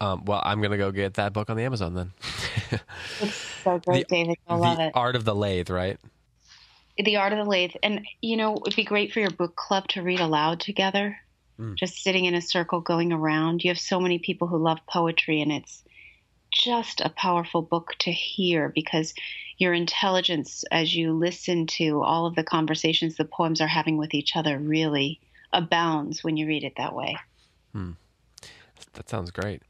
Um, 0.00 0.24
well, 0.26 0.40
I'm 0.44 0.60
going 0.60 0.70
to 0.70 0.76
go 0.76 0.92
get 0.92 1.14
that 1.14 1.32
book 1.32 1.50
on 1.50 1.56
the 1.56 1.64
Amazon 1.64 1.94
then. 1.94 2.12
it's 3.20 3.34
so 3.64 3.80
great, 3.80 4.06
the, 4.06 4.14
David. 4.14 4.36
I 4.46 4.54
love 4.54 4.76
the 4.76 4.86
it. 4.86 4.92
Art 4.94 5.16
of 5.16 5.24
the 5.24 5.34
Lathe, 5.34 5.70
right? 5.70 5.98
The 6.96 7.16
Art 7.16 7.32
of 7.32 7.38
the 7.38 7.50
Lathe. 7.50 7.74
And, 7.82 8.06
you 8.20 8.36
know, 8.36 8.58
it'd 8.64 8.76
be 8.76 8.84
great 8.84 9.12
for 9.12 9.18
your 9.18 9.30
book 9.30 9.56
club 9.56 9.88
to 9.88 10.02
read 10.02 10.20
aloud 10.20 10.60
together, 10.60 11.18
mm. 11.58 11.76
just 11.76 12.02
sitting 12.02 12.24
in 12.24 12.34
a 12.34 12.42
circle 12.42 12.80
going 12.80 13.12
around. 13.12 13.64
You 13.64 13.70
have 13.70 13.78
so 13.78 14.00
many 14.00 14.18
people 14.18 14.48
who 14.48 14.58
love 14.58 14.78
poetry, 14.86 15.40
and 15.40 15.52
it's 15.52 15.82
just 16.52 17.00
a 17.00 17.10
powerful 17.10 17.62
book 17.62 17.94
to 18.00 18.10
hear 18.12 18.70
because 18.74 19.14
your 19.58 19.72
intelligence 19.72 20.64
as 20.70 20.94
you 20.94 21.12
listen 21.12 21.66
to 21.66 22.02
all 22.02 22.26
of 22.26 22.34
the 22.34 22.44
conversations 22.44 23.16
the 23.16 23.24
poems 23.24 23.60
are 23.60 23.66
having 23.66 23.96
with 23.96 24.14
each 24.14 24.36
other 24.36 24.58
really 24.58 25.20
abounds 25.52 26.22
when 26.22 26.36
you 26.36 26.46
read 26.46 26.64
it 26.64 26.74
that 26.76 26.94
way. 26.94 27.16
Hmm. 27.72 27.92
That 28.94 29.08
sounds 29.08 29.30
great. 29.30 29.62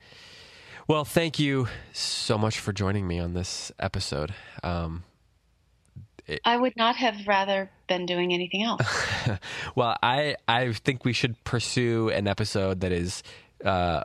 Well, 0.89 1.05
thank 1.05 1.39
you 1.39 1.67
so 1.93 2.39
much 2.39 2.61
for 2.61 2.73
joining 2.73 3.09
me 3.09 3.19
on 3.19 3.35
this 3.35 3.73
episode. 3.79 4.35
Um, 4.63 5.03
it, 6.27 6.41
I 6.45 6.57
would 6.57 6.77
not 6.77 6.97
have 6.97 7.27
rather 7.27 7.71
been 7.89 8.07
doing 8.07 8.33
anything 8.33 8.63
else. 8.63 8.83
well, 9.75 9.97
I 10.03 10.37
I 10.49 10.73
think 10.73 11.05
we 11.05 11.13
should 11.13 11.43
pursue 11.45 12.11
an 12.11 12.27
episode 12.27 12.81
that 12.81 12.93
is 12.93 13.23
uh, 13.65 14.03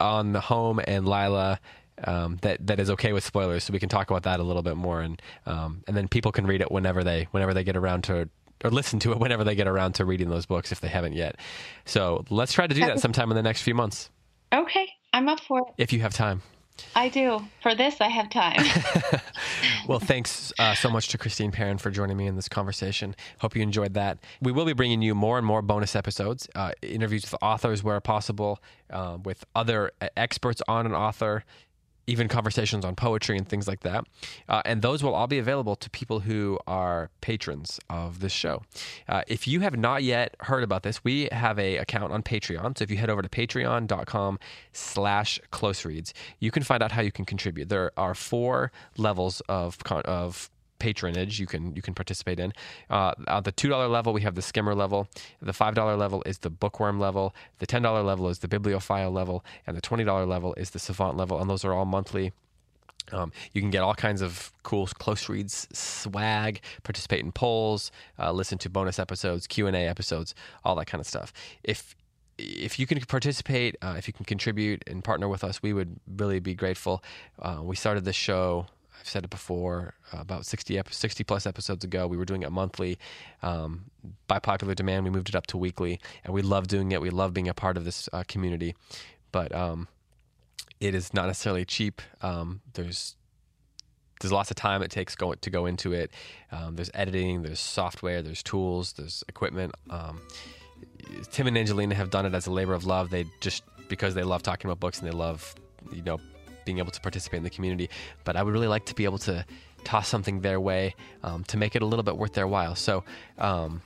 on 0.00 0.32
the 0.32 0.40
home 0.40 0.80
and 0.86 1.06
Lila. 1.06 1.60
Um, 2.04 2.36
that 2.42 2.66
that 2.66 2.78
is 2.78 2.90
okay 2.90 3.14
with 3.14 3.24
spoilers, 3.24 3.64
so 3.64 3.72
we 3.72 3.78
can 3.78 3.88
talk 3.88 4.10
about 4.10 4.24
that 4.24 4.38
a 4.38 4.42
little 4.42 4.62
bit 4.62 4.76
more, 4.76 5.00
and 5.00 5.20
um, 5.46 5.82
and 5.88 5.96
then 5.96 6.08
people 6.08 6.30
can 6.30 6.46
read 6.46 6.60
it 6.60 6.70
whenever 6.70 7.02
they 7.02 7.26
whenever 7.30 7.54
they 7.54 7.64
get 7.64 7.74
around 7.74 8.04
to 8.04 8.28
or 8.64 8.70
listen 8.70 8.98
to 9.00 9.12
it 9.12 9.18
whenever 9.18 9.44
they 9.44 9.54
get 9.54 9.66
around 9.66 9.94
to 9.94 10.04
reading 10.04 10.28
those 10.28 10.44
books 10.46 10.72
if 10.72 10.80
they 10.80 10.88
haven't 10.88 11.14
yet. 11.14 11.36
So 11.84 12.24
let's 12.28 12.52
try 12.52 12.66
to 12.66 12.74
do 12.74 12.80
that 12.82 13.00
sometime 13.00 13.30
in 13.30 13.36
the 13.36 13.42
next 13.42 13.62
few 13.62 13.74
months. 13.74 14.10
Okay, 14.52 14.88
I'm 15.12 15.28
up 15.28 15.40
for 15.40 15.60
it. 15.60 15.74
If 15.78 15.92
you 15.92 16.00
have 16.00 16.12
time. 16.12 16.42
I 16.94 17.08
do. 17.08 17.46
For 17.62 17.74
this, 17.74 18.00
I 18.00 18.08
have 18.08 18.30
time. 18.30 18.64
well, 19.88 19.98
thanks 19.98 20.52
uh, 20.58 20.74
so 20.74 20.88
much 20.88 21.08
to 21.08 21.18
Christine 21.18 21.52
Perrin 21.52 21.78
for 21.78 21.90
joining 21.90 22.16
me 22.16 22.26
in 22.26 22.36
this 22.36 22.48
conversation. 22.48 23.14
Hope 23.38 23.56
you 23.56 23.62
enjoyed 23.62 23.94
that. 23.94 24.18
We 24.40 24.52
will 24.52 24.64
be 24.64 24.72
bringing 24.72 25.02
you 25.02 25.14
more 25.14 25.38
and 25.38 25.46
more 25.46 25.62
bonus 25.62 25.96
episodes, 25.96 26.48
uh, 26.54 26.72
interviews 26.82 27.22
with 27.22 27.34
authors 27.42 27.82
where 27.82 28.00
possible, 28.00 28.60
uh, 28.90 29.18
with 29.24 29.44
other 29.54 29.90
experts 30.16 30.62
on 30.68 30.86
an 30.86 30.94
author, 30.94 31.44
even 32.06 32.28
conversations 32.28 32.84
on 32.84 32.94
poetry 32.94 33.36
and 33.36 33.48
things 33.48 33.66
like 33.66 33.80
that. 33.80 34.04
Uh, 34.48 34.62
and 34.64 34.82
those 34.82 35.02
will 35.02 35.14
all 35.14 35.26
be 35.26 35.38
available 35.38 35.76
to 35.76 35.90
people 35.90 36.20
who 36.20 36.58
are 36.66 37.10
patrons 37.20 37.80
of 37.90 38.20
this 38.20 38.32
show. 38.32 38.62
Uh, 39.08 39.22
if 39.26 39.46
you 39.48 39.60
have 39.60 39.76
not 39.76 40.02
yet 40.02 40.34
heard 40.40 40.62
about 40.62 40.82
this, 40.82 41.02
we 41.02 41.28
have 41.32 41.58
a 41.58 41.76
account 41.76 42.12
on 42.12 42.22
Patreon. 42.22 42.78
So 42.78 42.82
if 42.84 42.90
you 42.90 42.96
head 42.96 43.10
over 43.10 43.22
to 43.22 43.28
patreon.com 43.28 44.38
slash 44.72 45.40
close 45.50 45.84
reads, 45.84 46.14
you 46.38 46.50
can 46.50 46.62
find 46.62 46.82
out 46.82 46.92
how 46.92 47.02
you 47.02 47.12
can 47.12 47.24
contribute. 47.24 47.68
There 47.68 47.90
are 47.96 48.14
four 48.14 48.70
levels 48.96 49.40
of, 49.48 49.82
con- 49.84 50.02
of 50.02 50.50
patronage 50.78 51.38
you 51.38 51.46
can 51.46 51.74
you 51.74 51.82
can 51.82 51.94
participate 51.94 52.40
in. 52.40 52.52
Uh, 52.90 53.12
at 53.28 53.44
the 53.44 53.52
two 53.52 53.68
dollar 53.68 53.88
level, 53.88 54.12
we 54.12 54.22
have 54.22 54.34
the 54.34 54.42
skimmer 54.42 54.74
level. 54.74 55.08
The 55.40 55.52
five 55.52 55.74
dollar 55.74 55.96
level 55.96 56.22
is 56.26 56.38
the 56.38 56.50
bookworm 56.50 56.98
level. 57.00 57.34
The 57.58 57.66
ten 57.66 57.82
dollar 57.82 58.02
level 58.02 58.28
is 58.28 58.40
the 58.40 58.48
bibliophile 58.48 59.10
level, 59.10 59.44
and 59.66 59.76
the 59.76 59.80
twenty 59.80 60.04
dollar 60.04 60.26
level 60.26 60.54
is 60.54 60.70
the 60.70 60.78
savant 60.78 61.16
level. 61.16 61.40
And 61.40 61.48
those 61.48 61.64
are 61.64 61.72
all 61.72 61.84
monthly. 61.84 62.32
Um, 63.12 63.32
you 63.52 63.60
can 63.60 63.70
get 63.70 63.82
all 63.82 63.94
kinds 63.94 64.20
of 64.20 64.52
cool 64.62 64.86
close 64.86 65.28
reads 65.28 65.68
swag, 65.72 66.60
participate 66.82 67.20
in 67.20 67.32
polls, 67.32 67.92
uh, 68.18 68.32
listen 68.32 68.58
to 68.58 68.70
bonus 68.70 68.98
episodes, 68.98 69.46
Q 69.46 69.66
and 69.66 69.76
A 69.76 69.80
episodes, 69.80 70.34
all 70.64 70.74
that 70.76 70.86
kind 70.86 71.00
of 71.00 71.06
stuff. 71.06 71.32
If 71.62 71.94
if 72.38 72.78
you 72.78 72.86
can 72.86 73.00
participate, 73.00 73.76
uh, 73.80 73.94
if 73.96 74.06
you 74.06 74.12
can 74.12 74.24
contribute 74.24 74.84
and 74.86 75.02
partner 75.02 75.28
with 75.28 75.42
us, 75.42 75.62
we 75.62 75.72
would 75.72 75.98
really 76.18 76.40
be 76.40 76.54
grateful. 76.54 77.02
Uh, 77.40 77.60
we 77.62 77.76
started 77.76 78.04
this 78.04 78.16
show 78.16 78.66
I've 79.00 79.08
said 79.08 79.24
it 79.24 79.30
before, 79.30 79.94
uh, 80.12 80.18
about 80.20 80.46
60, 80.46 80.80
60 80.88 81.24
plus 81.24 81.46
episodes 81.46 81.84
ago. 81.84 82.06
We 82.06 82.16
were 82.16 82.24
doing 82.24 82.42
it 82.42 82.50
monthly. 82.52 82.98
Um, 83.42 83.90
by 84.26 84.38
popular 84.38 84.74
demand, 84.74 85.04
we 85.04 85.10
moved 85.10 85.28
it 85.28 85.34
up 85.34 85.46
to 85.48 85.58
weekly, 85.58 86.00
and 86.24 86.32
we 86.32 86.42
love 86.42 86.68
doing 86.68 86.92
it. 86.92 87.00
We 87.00 87.10
love 87.10 87.34
being 87.34 87.48
a 87.48 87.54
part 87.54 87.76
of 87.76 87.84
this 87.84 88.08
uh, 88.12 88.24
community, 88.26 88.74
but 89.32 89.54
um, 89.54 89.88
it 90.80 90.94
is 90.94 91.12
not 91.14 91.26
necessarily 91.26 91.64
cheap. 91.64 92.02
Um, 92.22 92.60
there's 92.74 93.16
there's 94.20 94.32
lots 94.32 94.50
of 94.50 94.56
time 94.56 94.82
it 94.82 94.90
takes 94.90 95.14
go, 95.14 95.34
to 95.34 95.50
go 95.50 95.66
into 95.66 95.92
it. 95.92 96.10
Um, 96.50 96.76
there's 96.76 96.90
editing, 96.94 97.42
there's 97.42 97.60
software, 97.60 98.22
there's 98.22 98.42
tools, 98.42 98.94
there's 98.94 99.22
equipment. 99.28 99.74
Um, 99.90 100.22
Tim 101.30 101.46
and 101.46 101.58
Angelina 101.58 101.94
have 101.94 102.08
done 102.08 102.24
it 102.24 102.34
as 102.34 102.46
a 102.46 102.50
labor 102.50 102.72
of 102.72 102.86
love. 102.86 103.10
They 103.10 103.26
just 103.40 103.62
because 103.88 104.14
they 104.14 104.22
love 104.22 104.42
talking 104.42 104.68
about 104.68 104.80
books 104.80 104.98
and 104.98 105.06
they 105.06 105.12
love 105.12 105.54
you 105.92 106.02
know 106.02 106.18
being 106.66 106.78
able 106.78 106.90
to 106.90 107.00
participate 107.00 107.38
in 107.38 107.44
the 107.44 107.50
community. 107.50 107.88
But 108.24 108.36
I 108.36 108.42
would 108.42 108.52
really 108.52 108.68
like 108.68 108.84
to 108.86 108.94
be 108.94 109.06
able 109.06 109.18
to 109.20 109.46
toss 109.84 110.08
something 110.08 110.40
their 110.40 110.60
way 110.60 110.94
um, 111.22 111.44
to 111.44 111.56
make 111.56 111.74
it 111.74 111.80
a 111.80 111.86
little 111.86 112.02
bit 112.02 112.18
worth 112.18 112.34
their 112.34 112.46
while. 112.46 112.74
So, 112.74 113.04
um, 113.38 113.80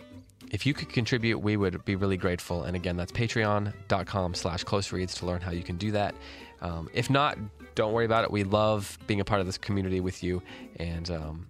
if 0.51 0.67
you 0.67 0.75
could 0.75 0.89
contribute, 0.89 1.39
we 1.39 1.57
would 1.57 1.85
be 1.85 1.95
really 1.95 2.17
grateful. 2.17 2.65
And 2.65 2.75
again, 2.75 2.97
that's 2.97 3.13
patreon.com 3.13 4.35
slash 4.35 4.65
close 4.65 4.91
reads 4.91 5.15
to 5.17 5.27
learn 5.27 5.41
how 5.41 5.53
you 5.53 5.63
can 5.63 5.77
do 5.77 5.93
that. 5.93 6.13
Um, 6.61 6.89
if 6.93 7.09
not, 7.09 7.39
don't 7.77 7.93
worry 7.93 8.05
about 8.05 8.25
it. 8.25 8.33
We 8.33 8.43
love 8.43 8.99
being 9.07 9.21
a 9.21 9.25
part 9.25 9.41
of 9.41 9.47
this 9.47 9.59
community 9.59 10.01
with 10.01 10.25
you. 10.25 10.43
And 10.77 11.09
um, 11.11 11.47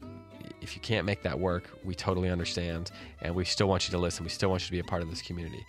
if 0.61 0.75
you 0.75 0.83
can't 0.83 1.07
make 1.07 1.23
that 1.23 1.39
work, 1.39 1.71
we 1.83 1.95
totally 1.95 2.29
understand. 2.29 2.91
And 3.23 3.35
we 3.35 3.47
still 3.47 3.69
want 3.69 3.89
you 3.89 3.93
to 3.93 3.99
listen. 3.99 4.23
We 4.23 4.31
still 4.31 4.51
want 4.51 4.63
you 4.63 4.67
to 4.67 4.73
be 4.73 4.81
a 4.81 4.85
part 4.85 5.03
of 5.03 5.09
this 5.09 5.23
community. 5.23 5.65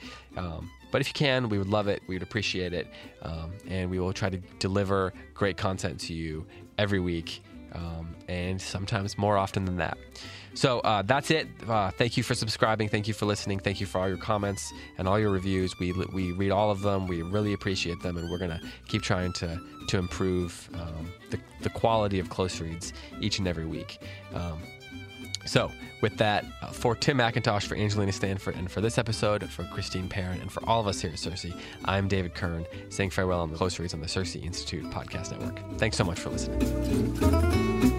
Um, 0.92 0.94
but 0.94 1.02
if 1.02 1.08
you 1.08 1.14
can, 1.14 1.50
we 1.50 1.58
would 1.58 1.70
love 1.70 1.88
it. 1.88 2.02
We 2.08 2.16
would 2.16 2.24
appreciate 2.24 2.74
it. 2.74 2.88
Um, 3.22 3.52
and 3.68 3.89
we 3.89 4.00
will 4.00 4.14
try 4.14 4.30
to 4.30 4.38
deliver 4.60 5.14
great 5.34 5.58
content 5.58 6.00
to 6.02 6.14
you 6.14 6.46
every 6.78 7.00
week 7.00 7.42
um, 7.74 8.16
and 8.28 8.62
sometimes 8.62 9.18
more 9.18 9.38
often 9.38 9.66
than 9.66 9.78
that. 9.78 9.98
So 10.54 10.82
uh, 10.82 11.02
that's 11.04 11.32
it. 11.32 11.48
Uh, 11.66 11.92
thank 11.92 12.18
you 12.18 12.24
for 12.24 12.36
subscribing. 12.36 12.89
Thank 12.89 13.08
you 13.08 13.14
for 13.14 13.26
listening. 13.26 13.60
Thank 13.60 13.80
you 13.80 13.86
for 13.88 14.02
all 14.02 14.10
your 14.10 14.18
comments 14.18 14.74
and 14.98 15.08
all 15.08 15.18
your 15.18 15.32
reviews. 15.32 15.80
We, 15.80 15.94
we 15.94 16.34
read 16.34 16.52
all 16.52 16.72
of 16.72 16.82
them. 16.82 17.08
We 17.08 17.22
really 17.22 17.54
appreciate 17.54 18.02
them, 18.02 18.18
and 18.18 18.30
we're 18.30 18.38
going 18.38 18.52
to 18.52 18.62
keep 18.88 19.02
trying 19.02 19.32
to 19.34 19.60
to 19.88 19.98
improve 19.98 20.70
um, 20.74 21.12
the, 21.32 21.39
the 21.62 21.70
quality 21.70 22.20
of 22.20 22.30
close 22.30 22.62
reads 22.62 22.94
each 23.20 23.39
and 23.39 23.48
every 23.48 23.66
week. 23.66 24.00
So, 25.46 25.72
with 26.02 26.18
that, 26.18 26.46
uh, 26.62 26.68
for 26.68 26.96
Tim 26.96 27.18
McIntosh, 27.18 27.64
for 27.64 27.76
Angelina 27.76 28.12
Stanford, 28.12 28.56
and 28.56 28.70
for 28.70 28.82
this 28.82 28.98
episode, 28.98 29.48
for 29.50 29.64
Christine 29.66 30.08
Perrin, 30.10 30.42
and 30.42 30.52
for 30.52 30.68
all 30.68 30.82
of 30.82 30.88
us 30.88 31.02
here 31.02 31.12
at 31.12 31.18
CiRCE, 31.18 31.58
I'm 31.86 32.08
David 32.08 32.34
Kern, 32.34 32.66
saying 32.89 33.12
farewell 33.12 33.42
on 33.42 33.52
the 33.52 33.58
Close 33.58 33.80
Reads 33.80 33.94
on 33.94 34.02
the 34.02 34.08
CiRCE 34.08 34.44
Institute 34.44 34.84
Podcast 34.92 35.32
Network. 35.32 35.60
Thanks 35.78 35.98
so 35.98 36.04
much 36.04 36.20
for 36.20 36.30
listening. 36.30 37.91